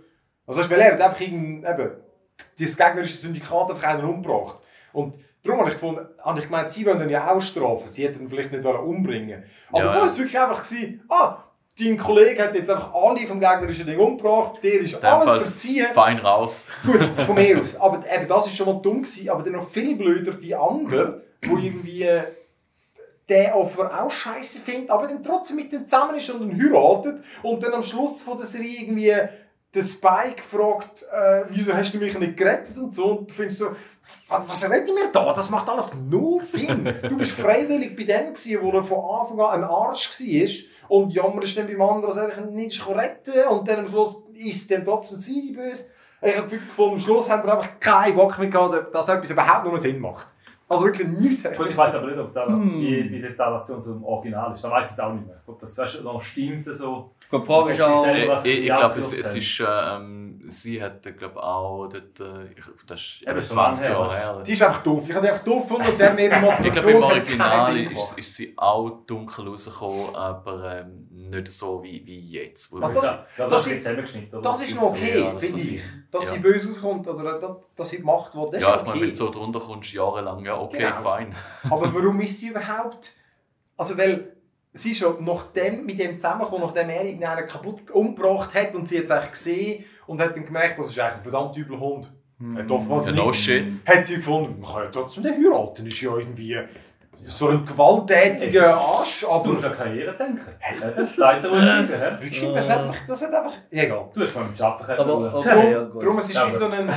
Also 0.45 0.69
weil 0.69 0.81
er 0.81 0.93
hat 0.95 1.01
einfach 1.01 1.21
eben, 1.21 1.63
das 2.59 2.77
gegnerische 2.77 3.17
Syndikat 3.17 3.71
einfach 3.71 3.89
einen 3.89 4.05
umgebracht. 4.05 4.59
Und 4.93 5.17
darum 5.45 5.61
habe 5.61 5.69
ich 5.69 5.77
gefunden, 5.77 6.05
habe 6.25 6.39
ich 6.41 6.47
gemeint, 6.47 6.73
sie 6.73 6.85
wollen 6.85 7.03
ihn 7.03 7.11
ja 7.11 7.31
auch 7.33 7.41
strafen. 7.41 7.87
Sie 7.87 8.05
hätten 8.05 8.23
ihn 8.23 8.29
vielleicht 8.29 8.51
nicht 8.51 8.65
wollen 8.65 8.81
umbringen 8.81 9.45
Aber 9.71 9.85
Ja, 9.85 9.93
so 9.93 10.05
ist 10.05 10.13
es 10.13 10.19
wirklich 10.19 10.41
einfach 10.41 10.63
gewesen, 10.63 11.05
ah, 11.11 11.45
dein 11.79 11.97
Kollege 11.97 12.43
hat 12.43 12.55
jetzt 12.57 12.71
einfach 12.71 12.93
alle 12.93 13.27
vom 13.27 13.39
gegnerischen 13.39 13.87
Ding 13.87 13.99
umgebracht, 13.99 14.61
dir 14.63 14.81
ist 14.81 15.01
dem 15.01 15.05
alles 15.09 15.27
Fall 15.27 15.41
verziehen. 15.43 15.87
Fein 15.95 16.19
raus. 16.19 16.71
Gut, 16.85 17.09
von 17.27 17.35
mir 17.37 17.61
aus. 17.61 17.77
Aber 17.81 18.03
eben, 18.13 18.27
das 18.27 18.47
ist 18.47 18.57
schon 18.57 18.67
mal 18.67 18.83
dumm 18.83 19.03
gewesen, 19.03 19.29
aber 19.31 19.45
dann 19.45 19.53
noch 19.53 19.69
viel 19.69 19.97
blöder 19.97 20.33
die 20.33 20.57
anderen, 20.57 21.23
wo 21.47 21.57
irgendwie 21.57 22.03
äh, 22.03 22.23
der 23.29 23.57
Opfer 23.57 24.03
auch 24.03 24.11
scheiße 24.11 24.61
findet, 24.61 24.91
aber 24.91 25.07
dann 25.07 25.23
trotzdem 25.23 25.57
mit 25.57 25.73
dem 25.73 25.87
zusammen 25.87 26.17
ist 26.17 26.31
und 26.31 26.51
ihn 26.51 26.63
heiratet 26.63 27.23
und 27.43 27.63
dann 27.63 27.75
am 27.75 27.83
Schluss 27.83 28.23
von 28.23 28.39
der 28.39 28.47
Serie 28.47 28.83
irgendwie 28.83 29.13
der 29.75 29.83
Spike 29.83 30.43
fragt, 30.43 31.03
äh, 31.03 31.45
wieso 31.51 31.75
hast 31.75 31.93
du 31.93 31.99
mich 31.99 32.19
nicht 32.19 32.37
gerettet 32.37 32.77
und 32.79 32.95
so 32.95 33.19
und 33.19 33.31
du 33.31 33.35
findest 33.35 33.59
so, 33.59 33.67
was, 34.29 34.49
was 34.49 34.71
redet 34.71 34.95
mir 34.95 35.11
da? 35.13 35.35
Das 35.35 35.51
macht 35.51 35.69
alles 35.69 35.95
null 35.95 36.43
Sinn. 36.43 36.91
Du 37.03 37.19
bist 37.19 37.33
freiwillig 37.33 37.95
bei 37.95 38.05
dem 38.05 38.33
gewesen, 38.33 38.63
wo 38.63 38.71
er 38.71 38.83
von 38.83 39.21
Anfang 39.21 39.41
an 39.41 39.63
ein 39.63 39.69
Arsch 39.69 40.11
war 40.21 40.97
und 40.97 41.13
jammerst 41.13 41.59
dann 41.59 41.67
beim 41.67 41.83
anderen, 41.83 42.17
dass 42.17 42.39
er 42.39 42.47
nicht 42.47 42.89
retten 42.89 43.49
und 43.51 43.69
dann 43.69 43.81
am 43.81 43.89
Schluss 43.89 44.23
ist 44.35 44.71
dann 44.71 44.85
trotzdem 44.85 45.19
sie 45.19 45.53
böse. 45.53 45.91
Ich 46.23 46.37
habe 46.37 46.49
gefunden, 46.49 46.95
am 46.95 47.01
Schluss 47.01 47.31
haben 47.31 47.47
wir 47.47 47.53
einfach 47.53 47.79
keinen 47.79 48.17
Bock 48.17 48.39
mehr 48.39 48.49
gehabt, 48.49 48.95
dass 48.95 49.09
etwas 49.09 49.31
überhaupt 49.31 49.67
noch 49.67 49.77
Sinn 49.77 50.01
macht. 50.01 50.27
Also 50.69 50.85
wirklich 50.85 51.09
nichts. 51.09 51.43
Gut, 51.57 51.71
ich 51.71 51.77
weiß 51.77 51.95
aber 51.95 52.09
nicht, 52.09 52.19
ob 52.19 52.33
das, 52.33 52.49
wie, 52.49 53.11
wie 53.11 53.17
es 53.17 53.23
jetzt 53.23 53.39
die 53.39 53.43
Adaption 53.43 53.81
zum 53.81 54.05
Original 54.05 54.53
ist. 54.53 54.63
Da 54.63 54.71
weiß 54.71 54.85
ich 54.85 54.91
jetzt 54.91 55.01
auch 55.01 55.15
nicht 55.15 55.27
mehr. 55.27 55.41
Ob 55.47 55.59
das 55.59 55.79
weißt, 55.79 56.01
du, 56.01 56.03
noch 56.05 56.21
stimmt 56.23 56.65
so. 56.67 57.11
Auch, 57.31 57.69
selber- 58.05 58.35
Ich, 58.45 58.45
ich, 58.47 58.59
ich 58.61 58.65
glaube, 58.67 59.01
es, 59.01 59.13
es 59.19 59.35
ist, 59.35 59.61
äh, 59.61 59.65
ähm, 59.65 60.41
sie 60.49 60.83
hat, 60.83 61.03
glaube 61.19 61.43
auch, 61.43 61.87
dort, 61.89 62.21
äh, 62.21 62.45
ich, 62.57 62.65
das 62.87 63.01
ist 63.01 63.21
Ja, 63.21 63.29
eben 63.31 63.37
das 63.37 63.45
ist 63.47 63.51
20 63.53 63.85
lange 63.85 63.95
her, 63.95 64.03
Jahre 64.03 64.17
her. 64.37 64.43
Die 64.47 64.53
ist 64.53 64.63
einfach 64.63 64.83
doof. 64.83 65.05
Ich 65.09 65.15
habe 65.15 65.27
die 65.27 65.33
einfach 65.33 65.45
doof 65.45 65.69
gefunden 65.69 65.91
und 65.93 66.01
deren 66.01 66.19
ihre 66.19 66.35
Ich 66.35 66.41
glaube, 66.41 66.57
Motivation 66.63 66.93
im 66.95 67.03
Original 67.03 67.77
ist, 67.77 68.19
ist 68.19 68.35
sie 68.35 68.55
auch 68.57 68.91
dunkel 69.07 69.47
rausgekommen, 69.49 70.15
aber 70.15 70.77
ähm, 70.81 71.07
nicht 71.11 71.53
so 71.53 71.83
wie, 71.83 72.03
wie 72.07 72.31
jetzt. 72.31 72.73
Wo 72.73 72.79
Also 72.79 72.95
das- 72.95 73.05
Ja, 73.05 73.27
das, 73.37 73.51
das 73.51 73.67
ist 73.67 73.87
oder? 73.87 74.41
Das 74.41 74.63
ist 74.63 74.75
noch 74.77 74.83
okay, 74.85 75.21
Ja, 75.21 75.39
finde 75.39 75.61
ich. 75.61 75.83
Dass 76.11 76.25
Ja. 76.25 76.31
sie 76.31 76.39
böse 76.39 76.69
rauskommt 76.69 77.07
oder 77.09 77.39
dass, 77.39 77.57
dass 77.77 77.89
sie 77.91 77.99
gemacht 77.99 78.35
wird, 78.35 78.55
das 78.55 78.63
ist 78.63 78.67
ja, 78.69 78.77
ich 78.77 78.81
meine, 78.83 78.91
okay. 78.93 79.01
wenn 79.03 79.09
du 79.11 79.15
so 79.15 79.31
drunter 79.31 79.61
kommst, 79.61 79.93
jahrelang, 79.93 80.45
ja, 80.47 80.59
okay, 80.59 80.79
Genau. 80.79 81.03
fein. 81.03 81.35
Aber 81.65 81.93
warum 81.95 82.19
ist 82.23 82.39
sie 82.41 82.49
überhaupt... 82.49 83.13
Also 83.77 83.97
weil 83.99 84.33
sie 84.83 84.95
schon 84.95 85.25
nach 85.25 85.45
dem, 85.53 85.85
mit 85.87 85.99
dem 85.99 86.17
zusammengekommen, 86.21 86.67
nachdem 86.67 86.89
er 86.91 87.05
irgendeinen 87.05 87.47
kaputt 87.47 87.91
umgebracht 87.91 88.55
hat 88.55 88.75
und 88.75 88.89
sie 88.89 88.99
es 88.99 89.11
eigentlich 89.11 89.31
gesehen 89.33 89.85
und 90.07 90.21
hat 90.21 90.35
dann 90.37 90.45
gemerkt, 90.47 90.79
das 90.79 90.87
ist 90.89 90.99
eigentlich 90.99 91.17
ein 91.17 91.23
verdammt 91.23 91.57
übler 91.57 91.81
Hund. 91.81 92.13
Hat 92.57 92.71
oftmals 92.71 93.07
Ja, 93.07 93.13
no 93.13 93.33
shit. 93.33 93.75
Hat 93.87 94.07
sie 94.07 94.17
gefunden, 94.17 94.61
man 94.61 94.71
kann 94.73 94.85
ja 94.85 94.91
trotzdem 94.91 95.25
den 95.25 95.35
heiraten, 95.45 95.87
ist 95.87 96.01
ja 96.01 96.17
irgendwie 96.17 96.57
so 97.25 97.49
ein 97.49 97.67
gewalttätiger 97.67 98.75
Arsch, 98.77 99.23
Du 99.23 99.29
aber... 99.31 99.49
musst 99.53 99.65
an 99.65 99.73
Karriere 99.73 100.17
denken. 100.17 100.53
Das 100.97 101.19
weiter 101.19 101.49
schieben, 101.49 101.89
hä? 101.89 102.23
Wirklich, 102.23 102.53
das 102.53 102.71
hat 102.71 102.81
einfach... 102.83 102.97
Das 103.09 103.23
hat 103.23 103.35
einfach 103.35 103.53
ja, 103.71 103.83
egal. 103.83 104.09
Du 104.15 104.21
hast 104.21 104.35
mal 104.37 104.45
mit 104.45 104.61
Arbeiten 104.61 104.85
können. 104.87 105.01
Aber- 105.01 105.35
okay, 105.35 105.73
ja, 105.73 105.83
gut. 105.83 106.03
Darum, 106.03 106.19
es 106.19 106.29
ist 106.29 106.37
Ja, 106.37 106.47
wie 106.47 106.51
so 106.53 106.67
ein... 106.69 106.89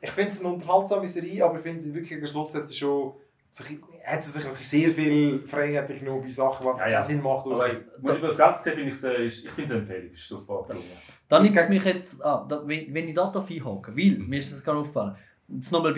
Ich 0.00 0.10
finde 0.10 0.30
es 0.30 0.40
eine 0.40 0.48
unterhaltsame 0.50 1.08
Serie, 1.08 1.44
aber 1.44 1.56
ich 1.56 1.62
finde 1.62 1.80
sie 1.80 1.94
wirklich 1.94 2.20
am 2.20 2.26
Schluss 2.26 2.54
hat 2.54 2.68
sie 2.68 2.76
schon... 2.76 3.14
sich- 3.54 3.78
Hat 4.04 4.22
sie 4.22 4.32
sich 4.32 4.44
wirklich 4.44 4.68
sehr 4.68 4.90
viel 4.90 5.38
Freiheit 5.46 5.88
genommen 5.98 6.22
bei 6.22 6.28
Sachen, 6.28 6.62
die 6.64 6.68
einfach 6.68 6.80
Ja, 6.80 6.86
ja. 6.88 6.94
keinen 7.00 7.06
Sinn 7.06 7.22
machen. 7.22 7.52
Aber 7.52 7.68
du 7.68 8.12
über 8.12 8.26
das 8.28 8.36
Ganze 8.38 8.62
sehen, 8.64 8.74
finde 8.74 8.90
ich, 8.90 8.96
es, 9.02 9.44
ich 9.44 9.50
finde 9.50 9.64
es 9.64 9.70
eine 9.70 9.80
Empfehlung. 9.80 10.10
Ist 10.10 10.28
super 10.28 10.64
gelungen. 10.66 10.84
Da 11.28 11.40
nimmt 11.40 11.56
es 11.56 11.68
mich 11.70 11.84
jetzt 11.84 12.22
an, 12.22 12.48
da, 12.48 12.62
wenn, 12.66 12.92
wenn 12.92 13.08
ich 13.08 13.14
da 13.14 13.26
darf 13.28 13.48
einhaken 13.50 13.96
weil, 13.96 14.10
mir 14.18 14.38
ist 14.38 14.52
das 14.52 14.62
gerade 14.62 14.78
aufgefallen, 14.80 15.16
jetzt 15.48 15.72
nochmal 15.72 15.94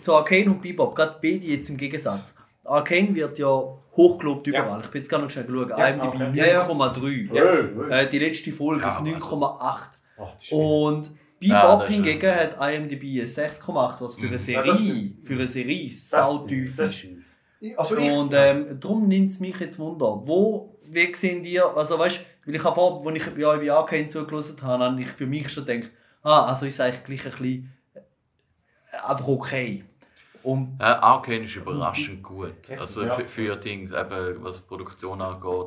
zu 0.00 0.14
Arcane 0.14 0.46
und 0.50 0.60
Bebop, 0.60 0.94
gerade 0.94 1.16
beide 1.22 1.46
jetzt 1.46 1.70
im 1.70 1.76
Gegensatz. 1.78 2.36
Arcane 2.64 3.14
wird 3.14 3.38
ja 3.38 3.46
hochgelobt 3.96 4.46
Ja. 4.48 4.62
überall. 4.62 4.80
Ich 4.82 4.88
bin 4.90 5.00
jetzt 5.00 5.08
gar 5.08 5.20
noch 5.20 5.30
schnell 5.30 5.44
geschaut. 5.46 5.70
Ja, 5.70 5.88
IMDb 5.88 6.08
okay. 6.14 6.30
Ja, 6.34 6.46
ja. 6.46 6.66
9,3. 6.66 7.34
Ja. 7.34 7.42
Hey. 7.88 8.02
Äh, 8.04 8.08
die 8.10 8.18
letzte 8.18 8.52
Folge 8.52 8.82
Ja, 8.82 8.88
ist 8.88 8.98
also- 8.98 9.10
9,8. 9.10 9.98
Ach, 10.20 10.34
das 10.34 10.44
ist 10.44 10.52
Und 10.52 11.06
Ja, 11.06 11.12
Bebop 11.40 11.82
ist 11.88 11.94
hingegen 11.94 12.34
hat 12.34 12.56
IMDb 12.72 13.02
ein 13.20 13.26
6,8, 13.26 14.00
was 14.00 14.16
für 14.16 14.22
eine 14.22 14.32
Ja, 14.32 14.38
Serie, 14.38 14.74
stimmt. 14.74 15.26
für 15.26 15.32
eine 15.34 15.46
Serie 15.48 15.92
sautief 15.92 16.78
ist. 16.78 17.06
Also 17.76 17.96
ich, 17.98 18.10
Und 18.12 18.32
ähm, 18.34 18.78
darum 18.80 19.08
nimmt 19.08 19.30
es 19.30 19.40
mich 19.40 19.58
jetzt 19.58 19.78
Wunder. 19.78 20.20
Wo, 20.24 20.76
wie 20.82 21.12
sehen 21.14 21.42
die, 21.42 21.60
also 21.60 21.98
weißt 21.98 22.20
du, 22.20 22.22
weil 22.46 22.54
ich 22.56 22.64
habe 22.64 22.74
vor, 22.74 23.04
als 23.06 23.16
ich 23.16 23.34
bei 23.34 23.46
euch 23.46 23.60
bei 23.60 23.72
Arcane 23.72 24.06
zugelassen 24.06 24.60
habe, 24.62 24.84
habe 24.84 25.00
ich 25.02 25.08
für 25.10 25.26
mich 25.26 25.48
schon 25.48 25.66
gedacht, 25.66 25.90
ah, 26.22 26.46
also 26.46 26.66
ist 26.66 26.80
eigentlich 26.80 27.04
gleich 27.04 27.24
ein 27.26 27.30
bisschen 27.42 27.72
äh, 27.94 28.00
einfach 29.08 29.26
okay. 29.28 29.84
Und 30.44 30.78
Äh, 30.80 30.84
Arcane 30.84 31.44
ist 31.44 31.56
überraschend 31.56 32.22
gut. 32.22 32.70
Also 32.78 33.04
Ja. 33.04 33.14
für, 33.16 33.28
für 33.28 33.56
Dinge, 33.56 33.84
eben, 33.98 34.42
was 34.44 34.62
die 34.62 34.68
Produktion 34.68 35.20
angeht. 35.20 35.66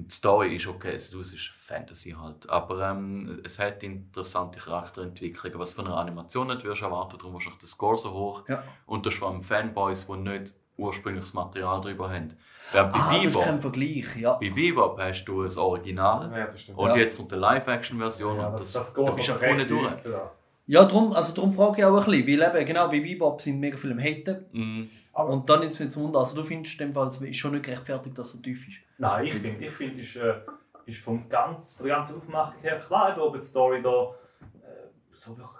Die 0.00 0.14
Story 0.14 0.54
ist 0.54 0.66
okay, 0.68 0.92
also, 0.92 1.20
es 1.20 1.32
ist 1.32 1.48
Fantasy 1.48 2.14
halt. 2.20 2.48
Aber 2.48 2.88
ähm, 2.90 3.28
es- 3.44 3.58
hat 3.58 3.82
interessante 3.82 4.60
Charakterentwicklungen, 4.60 5.58
was 5.58 5.72
von 5.72 5.86
einer 5.86 5.96
Animation 5.96 6.46
nicht 6.46 6.62
wirst 6.64 6.82
erwarten, 6.82 7.18
darum 7.18 7.32
wahrscheinlich 7.34 7.58
der 7.58 7.68
Score 7.68 7.96
so 7.96 8.12
hoch. 8.12 8.44
Ja. 8.48 8.62
Und 8.86 9.04
das 9.06 9.14
ist 9.14 9.18
vor 9.20 9.30
allem 9.30 9.42
Fanboys, 9.42 10.06
die 10.06 10.16
nicht 10.16 10.54
ursprüngliches 10.76 11.34
Material 11.34 11.80
darüber 11.80 12.08
haben. 12.10 12.28
Während 12.70 12.92
bei 12.92 12.98
ah, 13.00 13.08
das 13.12 13.24
ist 13.24 13.32
Bebop, 13.32 13.44
kein 13.44 13.60
Vergleich, 13.60 14.16
ja. 14.16 14.34
bei 14.34 14.50
Bebop 14.50 15.00
hast 15.00 15.24
du 15.24 15.42
ein 15.42 15.58
Original 15.58 16.30
ja, 16.38 16.46
das 16.46 16.60
stimmt. 16.62 16.78
und 16.78 16.88
Ja. 16.90 16.96
jetzt 16.96 17.16
kommt 17.16 17.32
eine 17.32 17.40
Live-Action-Version 17.40 18.36
Ja, 18.36 18.46
und 18.46 18.52
das, 18.52 18.72
das, 18.72 18.94
das 18.94 19.04
da 19.04 19.10
bist 19.10 19.28
du 19.28 19.32
recht 19.32 19.44
vorne 19.44 19.66
durch. 19.66 20.04
ja. 20.04 20.30
Ja, 20.70 20.84
darum, 20.84 21.14
also 21.14 21.32
darum 21.34 21.52
frage 21.54 21.78
ich 21.78 21.84
auch 21.86 21.96
ein 21.96 22.04
bisschen, 22.04 22.40
weil 22.40 22.56
eben, 22.56 22.66
genau, 22.66 22.88
bei 22.88 23.00
Bebop 23.00 23.40
sind 23.40 23.58
mega 23.58 23.76
viele 23.78 23.94
am 23.94 24.00
Haten. 24.00 24.44
Mhm. 24.52 24.90
Aber- 25.18 25.30
Und 25.32 25.48
dann 25.50 25.60
nimmt 25.60 25.72
es 25.74 25.80
mich 25.80 25.90
zum 25.90 26.04
Wunder, 26.04 26.20
also 26.20 26.36
du 26.36 26.42
findest 26.42 26.80
in 26.80 26.88
dem 26.88 26.94
Fall, 26.94 27.08
es 27.08 27.20
ist 27.20 27.36
schon 27.36 27.52
nicht 27.52 27.64
gerechtfertigt, 27.64 28.16
dass 28.16 28.34
er 28.36 28.42
tief 28.42 28.68
ist. 28.68 28.78
Nein, 28.98 29.24
ich 29.26 29.34
finde, 29.34 29.64
ich 29.64 29.70
find, 29.70 30.00
ist, 30.00 30.16
äh, 30.16 30.34
ist 30.86 31.02
vom 31.02 31.28
ganz, 31.28 31.76
von 31.76 31.86
der 31.86 31.96
ganzen 31.96 32.16
Aufmachung 32.16 32.60
her 32.62 32.78
klar, 32.78 33.18
ob 33.20 33.34
die 33.34 33.40
Story 33.40 33.82
da 33.82 34.10
äh, 34.62 34.88
so 35.12 35.36
wirklich 35.36 35.58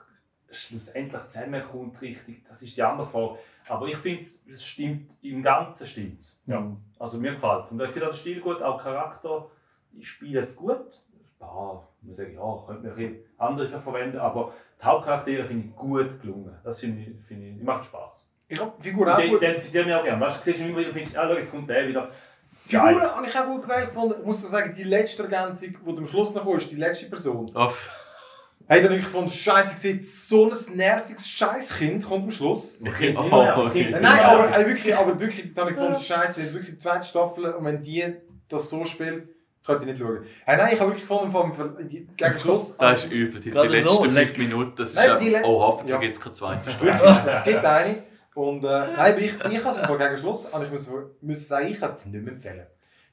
schlussendlich 0.51 1.27
zusammenkommt, 1.27 2.01
richtig, 2.01 2.45
das 2.49 2.63
ist 2.63 2.77
die 2.77 2.83
andere 2.83 3.07
Frage. 3.07 3.39
Aber 3.69 3.87
ich 3.87 3.97
finde, 3.97 4.23
es 4.23 4.65
stimmt, 4.65 5.11
im 5.23 5.43
Ganzen 5.43 5.87
stimmt 5.87 6.23
ja. 6.47 6.61
Mhm. 6.61 6.77
Also 6.99 7.19
mir 7.19 7.33
gefällt 7.33 7.65
es. 7.65 7.73
Und 7.73 7.81
ich 7.83 7.91
finde 7.91 8.07
auch 8.09 8.13
den 8.13 8.17
Stil 8.19 8.41
gut, 8.41 8.63
auch 8.63 8.83
Charakter, 8.83 9.47
ich 9.99 10.09
spiele 10.09 10.41
jetzt 10.41 10.57
gut. 10.57 10.87
Ja, 11.41 11.83
ich 12.01 12.09
muss 12.09 12.17
sagen, 12.17 12.35
ja, 12.35 12.63
könnte 12.67 12.83
man 12.83 12.91
ein 12.93 12.97
bisschen 12.97 13.17
andere 13.39 13.81
verwenden, 13.81 14.19
aber 14.19 14.53
die 14.81 14.85
Hauptcharaktere 14.85 15.45
finde 15.45 15.69
ich 15.69 15.77
gut 15.77 16.21
gelungen. 16.23 16.57
Das 16.65 16.81
finde 16.81 17.03
ich, 17.03 17.21
finde 17.21 17.49
ich, 17.49 17.63
macht 17.63 17.85
Spaß. 17.85 18.29
Ich 18.49 18.59
habe 18.61 18.72
Figur 18.80 19.12
auch 19.14 19.18
Ich 19.18 19.30
gut. 19.30 19.42
identifiziere 19.42 19.84
mich 19.84 19.94
auch 19.94 20.05
gerne. 20.05 20.20
Weißt 20.24 20.40
du, 20.46 20.51
du 20.51 20.57
siehst 20.57 20.66
immer 20.68 20.78
wieder, 20.78 20.92
findest, 20.92 21.16
ah, 21.18 21.26
schau, 21.28 21.34
jetzt 21.36 21.51
kommt 21.53 21.68
der 21.70 21.86
wieder. 21.88 22.11
Figuren 22.66 23.01
habe 23.01 23.26
ich 23.26 23.38
auch 23.38 23.46
gut 23.46 23.62
gewählt 23.62 23.86
gefunden. 23.88 24.14
Ich 24.20 24.26
muss 24.26 24.40
dir 24.42 24.49
sagen, 24.49 24.74
die 24.76 24.84
letzte 24.84 25.22
Ergänzung, 25.24 25.76
die 25.86 25.96
am 25.99 26.07
Schluss 26.07 26.34
noch 26.34 26.44
kam, 26.44 26.57
ist 26.57 26.70
die 26.70 26.76
letzte 26.76 27.07
Person. 27.07 27.51
Uff. 27.55 27.90
Hey, 28.70 28.82
dann 28.82 28.90
habe 28.90 28.99
ich 29.01 29.05
gefunden, 29.07 29.30
Scheiße, 29.30 29.72
ich 29.74 29.78
sehe 29.80 30.03
so 30.05 30.51
ein 30.51 30.76
nerviges 30.76 31.26
Scheißkind 31.28 32.05
kommt 32.07 32.24
am 32.24 32.30
Schluss. 32.30 32.80
Ich 32.84 32.92
kenne 32.92 33.12
es 33.12 33.16
Oh, 33.16 33.22
okay. 33.32 33.84
kenne 33.84 33.96
es 33.96 34.03
Nein, 34.03 34.20
aber 34.24 34.59
äh, 34.59 34.66
wirklich, 34.66 34.94
aber 34.94 35.18
wirklich, 35.18 35.55
dann 35.55 35.62
habe 35.64 35.70
ich 35.72 35.78
gefunden, 35.78 35.99
Scheiße, 35.99 36.42
wenn 36.42 36.53
wirklich 36.53 36.74
die 36.74 36.78
zweite 36.78 37.07
Staffel 37.07 37.46
und 37.55 37.64
wenn 37.64 37.82
die 37.82 38.05
das 38.51 38.68
so 38.68 38.84
spielt, 38.84 39.28
könnte 39.64 39.84
ich 39.84 39.92
nicht 39.92 39.99
schauen. 40.03 40.18
Hey, 40.44 40.57
nein, 40.59 40.68
ich 40.72 40.80
habe 40.80 40.90
wirklich 40.90 41.09
gefunden, 41.09 41.32
vor 41.32 41.44
allem 41.44 41.88
gegen 41.88 42.38
Schluss. 42.38 42.76
Das 42.76 43.05
ist 43.05 43.11
über 43.12 43.38
die, 43.38 43.51
die 43.51 43.57
letzten 43.57 43.88
so, 43.88 44.03
fünf. 44.05 44.36
Minuten. 44.36 44.72
Das 44.76 44.90
ist 44.90 44.96
Nein, 44.96 45.11
einfach, 45.12 45.42
oh, 45.44 45.62
hoffentlich 45.62 45.94
Ja. 45.94 46.01
gibt 46.01 46.14
es 46.14 46.20
keine 46.20 46.32
zweite 46.34 46.70
Staffel. 46.70 47.30
Es 47.30 47.44
gibt 47.44 47.64
eine. 47.64 48.03
Und 48.39 48.62
äh, 48.62 48.68
nein, 48.68 48.97
aber 48.97 49.18
ich, 49.18 49.34
ich 49.34 49.64
habe 49.64 49.80
es 49.80 49.84
vor 49.84 49.99
gegen 49.99 50.16
Schluss, 50.16 50.47
und 50.47 50.62
ich 50.62 50.70
muss, 50.70 50.89
muss 51.20 51.49
sagen, 51.49 51.66
ich 51.66 51.80
kann 51.80 51.95
es 51.95 52.07
nicht 52.07 52.24
mehr 52.24 52.34
empfehlen. 52.34 52.66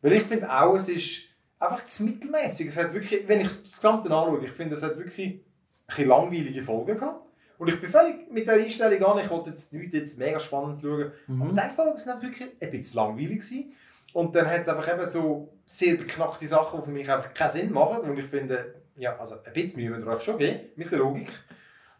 Weil 0.03 0.13
ich 0.13 0.21
finde 0.21 0.47
auch, 0.47 0.75
es 0.75 0.87
ist 0.87 1.29
einfach 1.57 1.83
zu 1.83 2.03
mittelmäßig. 2.03 2.67
Es 2.67 2.77
hat 2.77 2.93
wirklich, 2.93 3.27
wenn 3.27 3.41
ich 3.41 3.47
das 3.47 3.63
Gesamte 3.63 4.11
anschaue, 4.11 4.45
ich 4.45 4.51
finde, 4.51 4.75
es 4.75 4.83
hat 4.83 4.95
wirklich 4.99 5.27
ein 5.27 5.41
bisschen 5.87 6.09
langweilige 6.09 6.61
Folgen 6.61 6.99
gehabt. 6.99 7.27
Und 7.57 7.69
ich 7.69 7.81
bin 7.81 7.89
völlig 7.89 8.31
mit 8.31 8.47
der 8.47 8.53
Einstellung 8.53 9.03
an, 9.03 9.17
ich 9.17 9.29
wollte 9.31 9.49
jetzt 9.49 9.73
nichts 9.73 9.95
jetzt 9.95 10.19
mega 10.19 10.39
spannend 10.39 10.79
schauen. 10.79 11.11
Aber 11.27 11.51
die 11.51 11.75
Folgen 11.75 11.97
sind 11.97 12.21
wirklich 12.21 12.51
ein 12.61 12.69
bisschen 12.69 12.97
langweilig 12.97 13.39
gewesen. 13.39 13.73
Und 14.13 14.35
dann 14.35 14.45
hat 14.45 14.61
es 14.61 14.69
einfach 14.69 14.93
eben 14.93 15.07
so 15.07 15.57
sehr 15.65 15.95
beknackte 15.95 16.45
Sachen, 16.45 16.81
die 16.81 16.85
für 16.85 16.91
mich 16.91 17.11
einfach 17.11 17.33
keinen 17.33 17.49
Sinn 17.49 17.73
machen. 17.73 18.07
Und 18.07 18.19
ich 18.19 18.25
finde, 18.25 18.75
ja, 18.95 19.17
also 19.17 19.37
ein 19.43 19.53
bisschen 19.53 19.81
Mühe 19.81 19.89
müssen 19.89 20.05
wir 20.05 20.17
euch 20.17 20.23
schon 20.23 20.37
geben, 20.37 20.59
mit 20.75 20.91
der 20.91 20.99
Logik. 20.99 21.31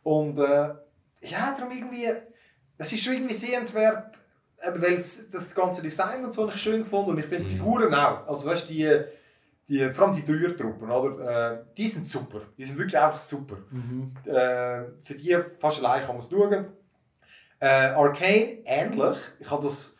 Und 0.04 0.38
äh, 0.38 0.76
ja, 1.22 1.56
darum 1.58 1.72
irgendwie, 1.72 2.12
es 2.78 2.94
ist 2.94 3.04
schon 3.04 3.14
irgendwie 3.14 3.34
sehenswert, 3.34 4.18
weil 4.78 4.96
das 4.96 5.56
ganze 5.56 5.82
Design 5.82 6.24
und 6.24 6.34
so 6.34 6.50
ich 6.50 6.58
schön 6.62 6.84
gefunden 6.84 7.12
und 7.12 7.20
ich 7.20 7.26
finde 7.26 7.46
die 7.46 7.56
Figuren 7.56 7.94
auch. 7.94 8.28
Also 8.28 8.50
weißt 8.50 8.70
die, 8.70 8.90
die, 9.68 9.92
vor 9.92 10.08
allem 10.08 10.16
die 10.16 10.26
Dreiertruppen, 10.26 10.90
oder? 10.90 11.54
Äh, 11.54 11.64
die 11.78 11.88
sind 11.88 12.08
super. 12.08 12.42
Die 12.58 12.66
sind 12.66 12.78
wirklich 12.78 12.98
einfach 12.98 13.18
super. 13.18 13.58
Äh, 14.26 15.02
für 15.02 15.16
die 15.16 15.38
fast 15.60 15.84
allein 15.84 16.02
kann 16.02 16.16
man 16.16 16.20
es 16.20 16.30
schauen. 16.30 16.68
Äh, 17.60 17.68
Arcane, 17.68 18.60
ähnlich. 18.66 19.18
Ich 19.40 19.50
habe 19.50 19.64
das 19.64 20.00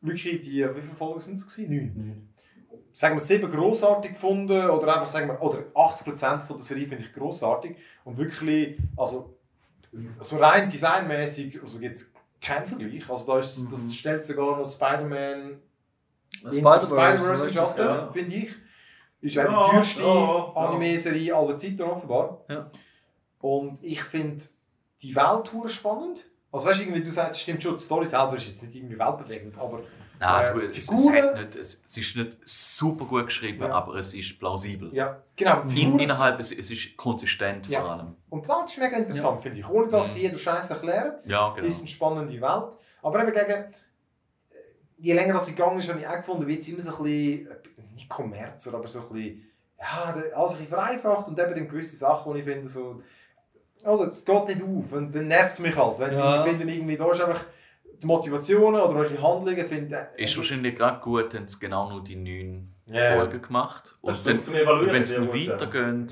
wirklich, 0.00 0.40
die, 0.40 0.64
wie 0.74 0.82
viele 0.82 0.96
Folgen 0.96 1.20
sind 1.20 1.36
es? 1.36 1.46
gewesen? 1.46 1.70
Neun. 1.74 2.28
Sagen 2.92 3.14
wir 3.14 3.20
sieben 3.20 3.50
grossartig 3.50 4.12
gefunden 4.12 4.70
oder 4.70 4.94
einfach 4.94 5.08
sagen 5.08 5.28
wir, 5.28 5.40
oder 5.40 5.58
80% 5.74 6.40
von 6.40 6.56
der 6.56 6.64
Serie 6.64 6.88
finde 6.88 7.04
ich 7.04 7.12
grossartig 7.12 7.76
und 8.04 8.18
wirklich, 8.18 8.76
also 8.96 9.37
so 10.20 10.36
rein 10.38 10.70
designmäßig, 10.70 11.60
also 11.60 11.78
gibt 11.78 11.96
es 11.96 12.12
keinen 12.40 12.66
Vergleich. 12.66 13.10
Also 13.10 13.32
da 13.32 13.38
ist, 13.38 13.66
das 13.72 13.94
stellt 13.94 14.24
sogar 14.26 14.58
noch 14.58 14.70
Spider-Man 14.70 15.58
Spider-Verse 16.46 17.48
in 17.48 17.54
Schatten, 17.54 17.80
ja. 17.80 18.12
finde 18.12 18.34
ich. 18.34 18.50
Ist 19.20 19.34
Ja, 19.34 19.48
die 19.48 19.70
teuerste 19.70 20.02
ja, 20.02 20.14
ja. 20.14 20.52
Anime-Serie 20.54 21.34
aller 21.34 21.58
Zeiten 21.58 21.82
offenbar. 21.82 22.44
Ja. 22.48 22.70
Und 23.40 23.78
ich 23.82 24.02
finde 24.02 24.44
die 25.02 25.14
Welt 25.16 25.52
hure 25.52 25.68
spannend. 25.68 26.24
Also 26.52 26.68
weißt 26.68 26.80
du, 26.80 26.84
irgendwie, 26.84 27.02
du 27.02 27.10
sagst, 27.10 27.40
stimmt 27.40 27.62
schon, 27.62 27.76
die 27.76 27.84
Story 27.84 28.06
selber 28.06 28.36
ist 28.36 28.48
jetzt 28.48 28.62
nicht 28.62 28.76
irgendwie 28.76 28.98
weltbewegend, 28.98 29.58
aber 29.58 29.80
Nein, 30.20 30.44
Äh, 30.46 30.52
du, 30.52 30.60
es, 30.60 30.78
es, 30.78 30.84
Figuren- 30.88 31.24
hat 31.26 31.34
nicht, 31.36 31.54
es, 31.56 31.82
es 31.86 31.96
ist 31.96 32.16
nicht 32.16 32.36
super 32.44 33.04
gut 33.04 33.26
geschrieben, 33.26 33.62
Ja. 33.62 33.72
aber 33.72 33.94
es 33.96 34.14
ist 34.14 34.38
plausibel. 34.38 34.92
ja, 34.94 35.16
genau. 35.36 35.62
die 35.64 35.82
In, 35.82 35.98
innerhalb, 35.98 36.40
es, 36.40 36.50
es 36.52 36.70
ist 36.70 36.96
konsistent 36.96 37.68
Ja. 37.68 37.80
vor 37.82 37.90
allem. 37.90 38.16
Und 38.30 38.44
die 38.44 38.48
Welt 38.48 38.68
ist 38.68 38.78
mega 38.78 38.96
interessant, 38.96 39.42
finde 39.42 39.58
ich. 39.60 39.68
Ohne 39.68 39.88
dass 39.88 40.14
sie 40.14 40.22
jeder 40.22 40.38
Scheiß 40.38 40.70
erklären, 40.70 41.12
Ja, 41.26 41.50
genau. 41.54 41.66
ist 41.66 41.80
eine 41.80 41.88
spannende 41.88 42.32
Welt. 42.40 42.76
Aber 43.02 43.22
eben 43.22 43.32
gegen, 43.32 43.50
äh, 43.52 43.72
je 44.98 45.14
länger 45.14 45.34
das 45.34 45.46
gegangen 45.46 45.78
ist, 45.78 45.88
habe 45.88 46.00
ich 46.00 46.06
auch 46.08 46.16
gefunden, 46.16 46.46
wird 46.46 46.60
es 46.62 46.68
immer 46.68 46.82
so 46.82 46.90
ein 46.96 47.02
bisschen, 47.04 47.46
äh, 47.48 47.92
nicht 47.94 48.08
Kommerzer, 48.08 48.74
aber 48.74 48.88
so 48.88 49.00
ein 49.00 49.08
bisschen, 49.10 49.44
ja, 49.78 50.14
alles 50.34 50.52
ein 50.52 50.58
bisschen 50.58 50.66
vereinfacht 50.68 51.28
und 51.28 51.38
eben 51.38 51.54
dann 51.54 51.68
gewisse 51.68 51.96
Sachen, 51.96 52.34
die 52.34 52.40
ich 52.40 52.44
finde, 52.46 52.68
so, 52.68 53.00
oh, 53.84 54.04
das 54.04 54.24
geht 54.24 54.48
nicht 54.48 54.62
auf 54.62 54.92
und 54.92 55.14
dann 55.14 55.28
nervt 55.28 55.52
es 55.54 55.60
mich 55.60 55.76
halt. 55.76 55.98
Wenn 56.00 56.12
Ja. 56.18 56.44
ich 56.44 56.50
finde, 56.50 56.72
irgendwie, 56.72 56.96
da 56.96 57.08
ist 57.10 57.20
einfach 57.22 57.44
die 58.02 58.06
Motivationen 58.06 58.80
oder 58.80 59.00
welche 59.00 59.22
Handlungen, 59.22 59.66
finde 59.66 60.08
Ist 60.16 60.36
wahrscheinlich 60.36 60.74
gerade 60.76 61.00
gut, 61.00 61.34
haben 61.34 61.48
sie 61.48 61.58
genau 61.58 61.90
nur 61.90 62.02
die 62.04 62.16
neun 62.16 62.74
Ja. 62.86 63.16
Folgen 63.16 63.42
gemacht. 63.42 63.96
Das 64.02 64.18
Und 64.18 64.26
dann, 64.26 64.40
wenn 64.46 65.02
ich 65.02 65.08
sagen. 65.08 65.28
weitergehen, 65.32 66.06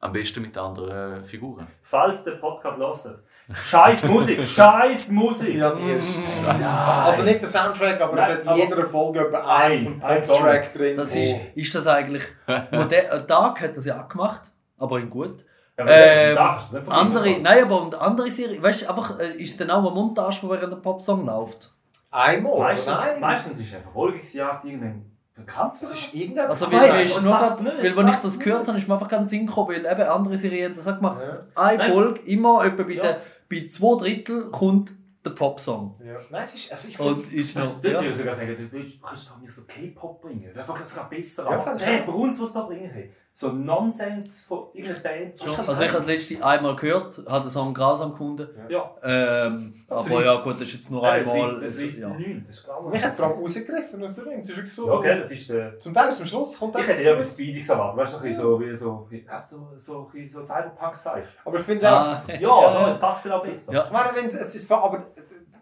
am 0.00 0.12
besten 0.12 0.42
mit 0.42 0.56
anderen 0.58 1.24
Figuren. 1.24 1.66
Falls 1.82 2.24
der 2.24 2.32
Podcast 2.32 2.78
hört. 3.06 3.22
Scheiß 3.54 4.08
Musik, 4.08 4.42
scheiß 4.42 5.10
Musik! 5.10 5.56
Ja, 5.56 5.74
die 5.74 5.90
ist. 5.92 6.18
Also 6.46 7.24
nicht 7.24 7.42
der 7.42 7.48
Soundtrack, 7.48 8.00
aber 8.00 8.16
es 8.18 8.28
Nein, 8.28 8.46
hat 8.48 8.56
in 8.56 8.62
jeder 8.62 8.86
Folge 8.86 9.20
etwa 9.26 9.38
Ein- 9.56 9.72
einen 9.72 10.00
ein. 10.02 10.20
Pop-Track 10.22 10.72
drin. 10.74 10.96
Das 10.96 11.14
ist, 11.14 11.34
ist 11.54 11.74
das 11.74 11.86
eigentlich. 11.86 12.22
Moder 12.46 13.18
Dark 13.26 13.60
hat 13.60 13.76
das 13.76 13.84
ja 13.84 14.02
auch 14.02 14.08
gemacht, 14.08 14.42
aber 14.78 14.98
in 14.98 15.10
gut. 15.10 15.44
Ja, 15.76 15.84
aber 15.84 15.92
Ähm, 15.92 16.34
da 16.36 16.48
kannst 16.48 16.70
du 16.72 16.76
nicht 16.76 16.84
von 16.86 16.94
mir 16.94 17.00
andere, 17.00 17.40
nein, 17.40 17.64
aber 17.64 17.82
und 17.82 17.94
andere 18.00 18.30
Serie, 18.30 18.62
weißt 18.62 18.82
du, 18.82 18.88
einfach 18.90 19.18
äh, 19.18 19.32
ist 19.42 19.60
dann 19.60 19.70
auch 19.70 19.80
eine 19.84 19.90
Montage, 19.90 20.38
wo 20.42 20.50
während 20.50 20.72
der 20.72 20.76
Popsong 20.78 21.26
läuft. 21.26 21.74
Einmal, 22.10 22.58
Meistens, 22.58 22.94
nein. 22.94 23.20
meistens 23.20 23.58
ist 23.58 23.74
eine 23.74 23.82
Verfolgungsjagd 23.82 24.64
irgendein 24.66 25.04
Kampf. 25.46 25.80
Das 25.80 25.92
ist 25.92 26.14
irgendetwas. 26.14 26.62
Also, 26.62 26.76
Nein, 26.76 26.90
weil, 26.90 27.04
es 27.04 27.16
ist 27.16 27.24
nur 27.24 27.32
grad, 27.36 27.60
nicht, 27.60 27.76
weil 27.76 27.96
wenn 27.96 28.08
ich 28.12 28.16
das 28.16 28.38
gehört 28.38 28.60
nicht. 28.60 28.68
habe, 28.68 28.78
ist 28.78 28.86
mir 28.88 28.94
einfach 28.94 29.08
ganz 29.08 29.30
Sinn 29.30 29.46
gekommen, 29.48 29.68
weil 29.70 29.84
eben 29.84 30.02
andere 30.08 30.38
Serien 30.38 30.66
haben 30.70 30.76
das 30.76 30.86
auch 30.86 30.94
gemacht. 30.94 31.18
Ja. 31.20 31.44
Eine 31.60 31.78
Nein. 31.78 31.92
Folge, 31.92 32.20
immer 32.20 32.64
etwa 32.64 32.82
bei, 32.84 32.92
Ja. 32.92 33.02
der, 33.02 33.20
bei 33.50 33.66
zwei 33.68 33.98
Drittel 33.98 34.50
kommt 34.52 34.92
der 35.24 35.30
Popsong. 35.30 35.92
Ja. 36.06 36.14
Nein, 36.30 36.42
es 36.44 36.54
ist. 36.54 36.70
Also 36.70 36.86
ich 36.88 37.00
Und 37.00 37.20
finde. 37.22 37.36
ist 37.36 37.56
noch. 37.56 37.64
Dort 37.80 37.84
Ja. 37.84 37.94
würde 37.94 38.10
ich 38.10 38.16
sogar 38.16 38.34
sagen, 38.34 38.56
du 38.70 38.80
kannst 39.04 39.28
von 39.28 39.40
mir 39.40 39.48
so 39.48 39.62
K-Pop 39.64 40.20
bringen. 40.22 40.44
Das 40.54 40.68
wäre 40.68 40.72
einfach 40.72 40.84
sogar 40.86 41.08
besser. 41.10 41.46
Ja, 41.50 41.74
ich 41.76 41.82
der 41.82 42.02
auch. 42.02 42.06
Bruns, 42.06 42.40
was 42.40 42.52
da 42.52 42.60
bringen, 42.62 42.90
hey. 42.92 43.12
So 43.36 43.48
Nonsens 43.50 44.44
von 44.44 44.68
irgendeiner 44.72 45.00
Band. 45.00 45.34
Also 45.40 45.72
ich 45.72 45.88
habe 45.88 45.92
das 45.92 46.06
letzte 46.06 46.44
einmal 46.46 46.76
gehört, 46.76 47.20
habe 47.28 47.44
den 47.44 47.50
Song 47.50 47.74
grausam 47.74 48.12
gefunden. 48.12 48.48
Ja, 48.68 48.94
Ähm, 49.02 49.74
Das 49.88 50.06
aber 50.06 50.24
ja 50.24 50.36
gut, 50.36 50.54
das 50.54 50.68
ist 50.68 50.74
jetzt 50.74 50.90
nur 50.92 51.02
ja 51.02 51.16
es 51.16 51.32
einmal. 51.32 51.52
ist, 51.52 51.62
es 51.62 51.78
ist 51.82 51.98
ja. 52.00 52.08
nichts, 52.10 52.46
das 52.46 52.58
ist. 52.58 52.68
Mich 52.92 53.02
hat 53.02 53.10
es 53.10 53.16
vor 53.16 53.26
allem 53.26 53.38
rausgerissen 53.40 54.04
aus 54.04 54.14
der 54.14 54.26
Ring. 54.26 54.38
Es 54.38 54.48
ist 54.48 54.56
wirklich 54.56 54.72
so. 54.72 54.86
Ja, 54.86 55.00
gell, 55.00 55.18
das 55.18 55.32
ist 55.32 55.50
der... 55.50 55.76
Zum 55.80 55.92
Teil 55.92 56.08
ist 56.10 56.20
am 56.20 56.26
Schluss 56.28 56.56
kommt 56.56 56.78
Ich 56.78 56.86
hätte 56.86 57.02
eher 57.02 57.12
etwas. 57.14 57.32
Speediges 57.34 57.68
erwartet, 57.68 57.98
weißt 58.00 58.14
du, 58.14 58.18
so 58.18 58.24
wie 58.24 58.32
so, 58.32 59.06
wie, 59.10 59.26
so, 59.46 59.68
so, 59.78 60.06
ein 60.06 60.12
bisschen 60.12 60.40
so 60.40 60.54
Cyberpunk 60.54 60.94
sein. 60.94 61.24
Aber 61.44 61.58
ich 61.58 61.64
finde. 61.64 61.88
Ah, 61.88 62.22
Ja, 62.38 62.70
so, 62.70 62.86
es 62.86 63.00
passt 63.00 63.24
dann 63.26 63.32
auch 63.32 63.44
besser. 63.44 63.72
Ja. 63.72 63.84
Ich 63.86 63.90
meine, 63.90 64.10
wenn 64.14 64.26
es, 64.28 64.34
es 64.34 64.54
ist. 64.54 64.70
Aber 64.70 65.02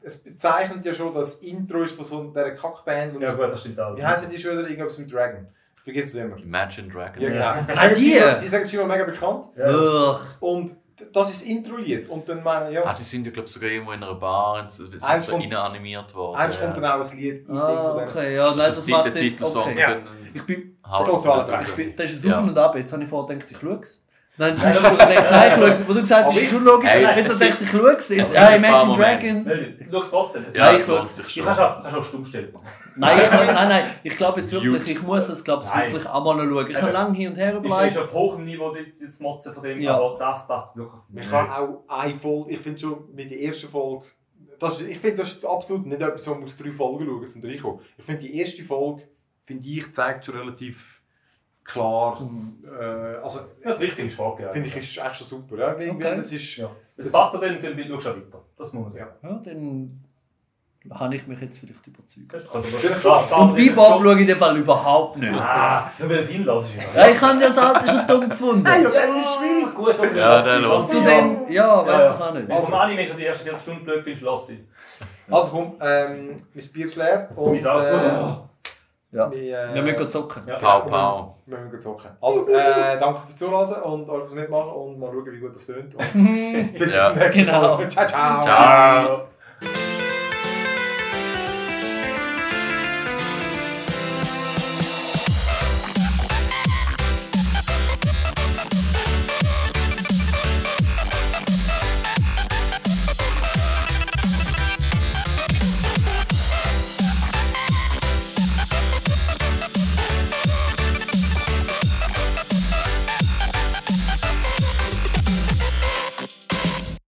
es 0.02 0.22
bezeichnet 0.22 0.84
ja 0.84 0.92
schon 0.92 1.14
das 1.14 1.36
Intro 1.36 1.84
ist 1.84 1.96
von 1.96 2.04
so 2.04 2.20
einer 2.20 2.50
Kackband. 2.50 3.16
Und 3.16 3.22
Ja 3.22 3.32
gut, 3.32 3.50
das 3.50 3.60
stimmt 3.62 3.78
alles. 3.78 3.98
Wie 3.98 4.04
heißen 4.04 4.28
die 4.28 4.38
schon 4.38 4.58
wieder? 4.58 4.68
Irgendwas 4.68 4.98
mit 4.98 5.10
Dragon. 5.10 5.46
Ich 5.84 5.92
vergesse 5.92 6.18
es 6.20 6.24
immer. 6.24 6.36
Imagine 6.36 6.88
Dragons. 6.88 7.34
Ja, 7.34 7.40
Ja. 7.40 7.52
genau. 7.60 7.66
Die 7.72 7.74
sagen 7.76 7.94
die? 7.96 8.12
schon- 8.18 8.38
Die 8.40 8.48
sagen 8.48 8.68
schon 8.68 8.86
mal 8.86 8.96
mega 8.96 9.04
bekannt. 9.10 9.46
Ugh. 9.58 10.16
Und 10.38 10.70
das 11.12 11.30
ist 11.32 11.40
das 11.40 11.48
Intro-Lied. 11.48 12.08
Und 12.08 12.28
dann 12.28 12.40
meine 12.44 12.72
ja. 12.72 12.84
Ah, 12.84 12.94
die 12.94 13.02
sind 13.02 13.26
ja, 13.26 13.32
glaube 13.32 13.46
ich, 13.48 13.52
sogar 13.52 13.68
irgendwo 13.68 13.90
in 13.90 14.00
einer 14.02 14.14
Bar 14.14 14.60
und 14.62 14.70
sind 14.70 14.92
so 15.20 15.32
kommt- 15.32 15.54
animiert 15.56 16.14
worden. 16.14 16.36
Eins 16.36 16.60
kommt 16.60 16.76
ja. 16.76 16.80
dann 16.82 17.00
auch 17.00 17.10
ein 17.10 17.16
Lied. 17.18 17.50
Ah, 17.50 17.96
okay, 17.96 18.36
ja, 18.36 18.46
nein, 18.48 18.56
Das 18.58 18.66
das, 18.68 18.78
ist 18.78 18.88
macht 18.88 19.06
der 19.12 19.22
jetzt. 19.24 19.32
Titelsong. 19.34 19.70
Okay. 19.72 19.80
Ja. 19.80 19.96
Ich 20.34 20.46
bin, 20.46 20.78
haut 20.88 21.08
Da 21.08 21.12
es 21.14 21.22
geht 21.22 21.32
alle 21.32 21.44
wieder 21.46 21.52
rein. 21.58 21.66
raus. 21.66 21.80
das 21.96 22.12
ist 22.12 22.24
Ja. 22.24 22.38
auf 22.38 22.44
und 22.46 22.58
ab. 22.58 22.76
Jetzt 22.76 22.92
habe 22.92 23.02
ich 23.02 23.08
vorher 23.08 23.36
gedacht, 23.36 23.50
ich 23.50 23.58
schaue 23.58 23.78
es. 23.80 24.01
Hast 24.38 24.82
du 24.82 24.90
gedacht, 24.90 25.30
nein, 25.30 25.48
ich 25.48 25.54
schaue 25.54 25.70
es. 25.70 25.88
Wo 25.88 25.92
du 25.92 26.00
gesagt 26.00 26.26
hast, 26.26 26.36
ist 26.40 26.50
schon 26.50 26.64
logisch. 26.64 26.90
Es- 26.90 27.16
habe 27.18 27.28
es 27.28 27.40
ich 27.40 27.60
ich 27.60 27.70
schaue 27.70 27.90
es. 27.92 28.10
es 28.10 28.32
sind 28.32 28.34
ja, 28.34 28.48
Imagine. 28.56 28.96
Dragons. 28.96 29.46
Nein, 29.48 29.76
Du 29.78 29.92
schaust 29.96 30.10
trotzdem. 30.10 30.44
Es- 30.48 30.56
Ja, 30.56 30.72
ich 30.72 30.78
es 30.78 30.86
schau- 30.86 30.94
lohnt 30.96 31.08
sich 31.08 31.24
Du 31.26 31.30
schon. 31.30 31.44
kannst 31.44 31.60
auch, 31.60 32.02
stumm 32.04 32.24
stellen. 32.24 32.52
Nein, 32.96 33.20
ich, 33.22 33.30
nein, 33.30 33.68
nein, 33.68 33.84
ich 34.02 34.16
glaube 34.16 34.40
jetzt 34.40 34.52
wirklich, 34.52 34.90
ich 34.96 35.02
muss 35.02 35.28
es 35.28 35.44
glaube 35.44 35.64
ich, 35.64 35.70
Nein. 35.74 35.92
wirklich 35.92 36.08
einmal 36.10 36.36
noch 36.36 36.44
schauen. 36.44 36.70
Ich 36.70 36.76
habe 36.76 36.86
Eben. 36.86 36.92
lange 36.94 37.16
hin 37.16 37.28
und 37.28 37.36
her 37.36 37.60
Ist, 37.62 37.80
ist 37.82 37.98
auf 37.98 38.12
hohem 38.14 38.44
Niveau 38.44 38.74
das 39.02 39.20
Motzen 39.20 39.52
von 39.52 39.62
dem, 39.62 39.80
Ja. 39.82 39.96
aber 39.96 40.16
das 40.18 40.48
passt 40.48 40.76
wirklich 40.76 41.00
Ich 41.14 41.30
kann 41.30 41.50
auch 41.50 41.84
eine 41.88 42.14
Folge, 42.14 42.52
ich 42.52 42.58
finde 42.58 42.80
schon 42.80 43.14
mit 43.14 43.30
der 43.30 43.40
ersten 43.40 43.68
Folge, 43.68 44.06
das 44.58 44.80
ist, 44.80 44.88
ich 44.88 44.98
finde, 44.98 45.16
das 45.18 45.32
ist 45.32 45.44
absolut 45.44 45.84
nicht 45.86 46.00
etwas, 46.00 46.26
wo 46.28 46.34
man 46.34 46.44
aus 46.44 46.56
drei 46.56 46.70
Folgen 46.72 47.04
schauen 47.06 47.28
zum 47.28 47.42
reinkommen. 47.42 47.80
Ich 47.98 48.04
finde, 48.04 48.20
die 48.22 48.38
erste 48.38 48.64
Folge, 48.64 49.02
finde 49.44 49.66
ich, 49.66 49.92
zeigt 49.94 50.24
schon 50.24 50.36
relativ 50.38 51.01
klar, 51.64 52.28
äh, 52.64 53.16
also, 53.22 53.40
Ja, 53.64 53.74
die 53.74 53.84
Richtung 53.84 54.06
ist. 54.06 54.18
Ja. 54.18 54.52
finde 54.52 54.68
ich, 54.68 54.76
ist 54.76 54.98
echt 54.98 55.16
schon 55.16 55.26
super. 55.26 55.56
Ja? 55.58 55.78
Weil, 55.78 55.90
Okay. 55.90 56.16
das 56.16 56.32
ist, 56.32 56.56
Ja. 56.56 56.70
Es 56.96 57.10
passt 57.10 57.34
dann, 57.34 57.40
dann 57.40 57.60
schaust 57.60 58.06
du 58.06 58.10
auch 58.10 58.16
weiter. 58.16 58.40
Das 58.56 58.72
muss 58.72 58.82
man 58.84 58.90
sagen. 58.92 59.10
Ja, 59.22 59.40
dann 59.44 60.04
habe 60.90 61.14
ich 61.14 61.26
mich 61.28 61.40
jetzt 61.40 61.58
vielleicht 61.58 61.86
überzeugt. 61.86 62.54
Und 62.54 63.54
Bebop 63.54 64.02
schaue 64.02 64.14
ich 64.14 64.20
in 64.22 64.26
dem 64.26 64.38
Fall 64.38 64.56
überhaupt 64.58 65.16
nicht. 65.16 65.32
Ah, 65.32 65.90
nur 65.98 66.10
weil 66.10 66.22
Film 66.24 66.44
das 66.44 66.64
ist. 66.64 66.74
Ja, 66.94 67.08
ich 67.08 67.20
habe 67.20 67.38
das 67.40 67.56
Alter 67.56 67.86
schon 67.88 68.06
dumm 68.08 68.28
gefunden. 68.28 68.66
Ja, 68.66 68.82
das 68.82 69.24
ist 69.24 69.34
schwierig. 69.36 69.74
Gut, 69.74 69.94
okay, 69.98 70.18
Ja, 70.18 70.42
dann 70.42 70.62
lass 70.62 70.90
sie. 70.90 70.96
Zudem, 70.98 71.50
ja, 71.50 71.86
weiß 71.86 72.00
Ja, 72.02 72.12
doch 72.12 72.20
auch 72.20 72.34
nicht. 72.34 72.50
Du 72.50 72.60
vom 72.60 72.74
Anime 72.74 73.06
schon 73.06 73.16
die 73.16 73.26
ersten 73.26 73.44
40 73.48 73.62
Stunden 73.62 73.84
blöd 73.84 74.02
findest, 74.04 74.24
lass 74.24 74.46
sie. 74.48 74.66
Also 75.30 75.50
komm, 75.50 75.76
ähm, 75.80 76.42
mein 76.52 76.68
Bier 76.72 76.86
ist 76.86 76.96
leer. 76.96 77.30
Und, 77.36 77.52
Mein 77.62 77.66
Auto. 77.66 77.86
äh, 77.86 78.51
Ja. 79.12 79.30
wir, 79.30 79.58
äh, 79.70 79.74
Wir 79.74 79.82
müssen 79.82 80.10
zocken. 80.10 80.42
Ja. 80.46 80.56
Pau, 80.56 80.80
pau. 80.80 81.36
Wir 81.46 81.58
müssen 81.58 81.80
zocken. 81.80 82.10
Also, 82.20 82.48
äh, 82.48 82.98
danke 82.98 83.20
fürs 83.20 83.36
Zuhören 83.36 83.82
und 83.82 84.08
euch 84.08 84.20
fürs 84.22 84.34
Mitmachen 84.34 84.72
und 84.72 84.98
mal 84.98 85.10
schauen, 85.12 85.30
wie 85.32 85.38
gut 85.38 85.54
das 85.54 85.66
tönt. 85.66 85.94
Und 85.94 86.72
bis 86.78 86.94
Ja. 86.94 87.10
zum 87.10 87.18
nächsten 87.18 87.44
Genau. 87.46 87.76
Mal. 87.76 87.88
Ciao, 87.90 88.06
ciao. 88.06 88.42
Ciao. 88.42 89.04
Ciao. 89.04 89.91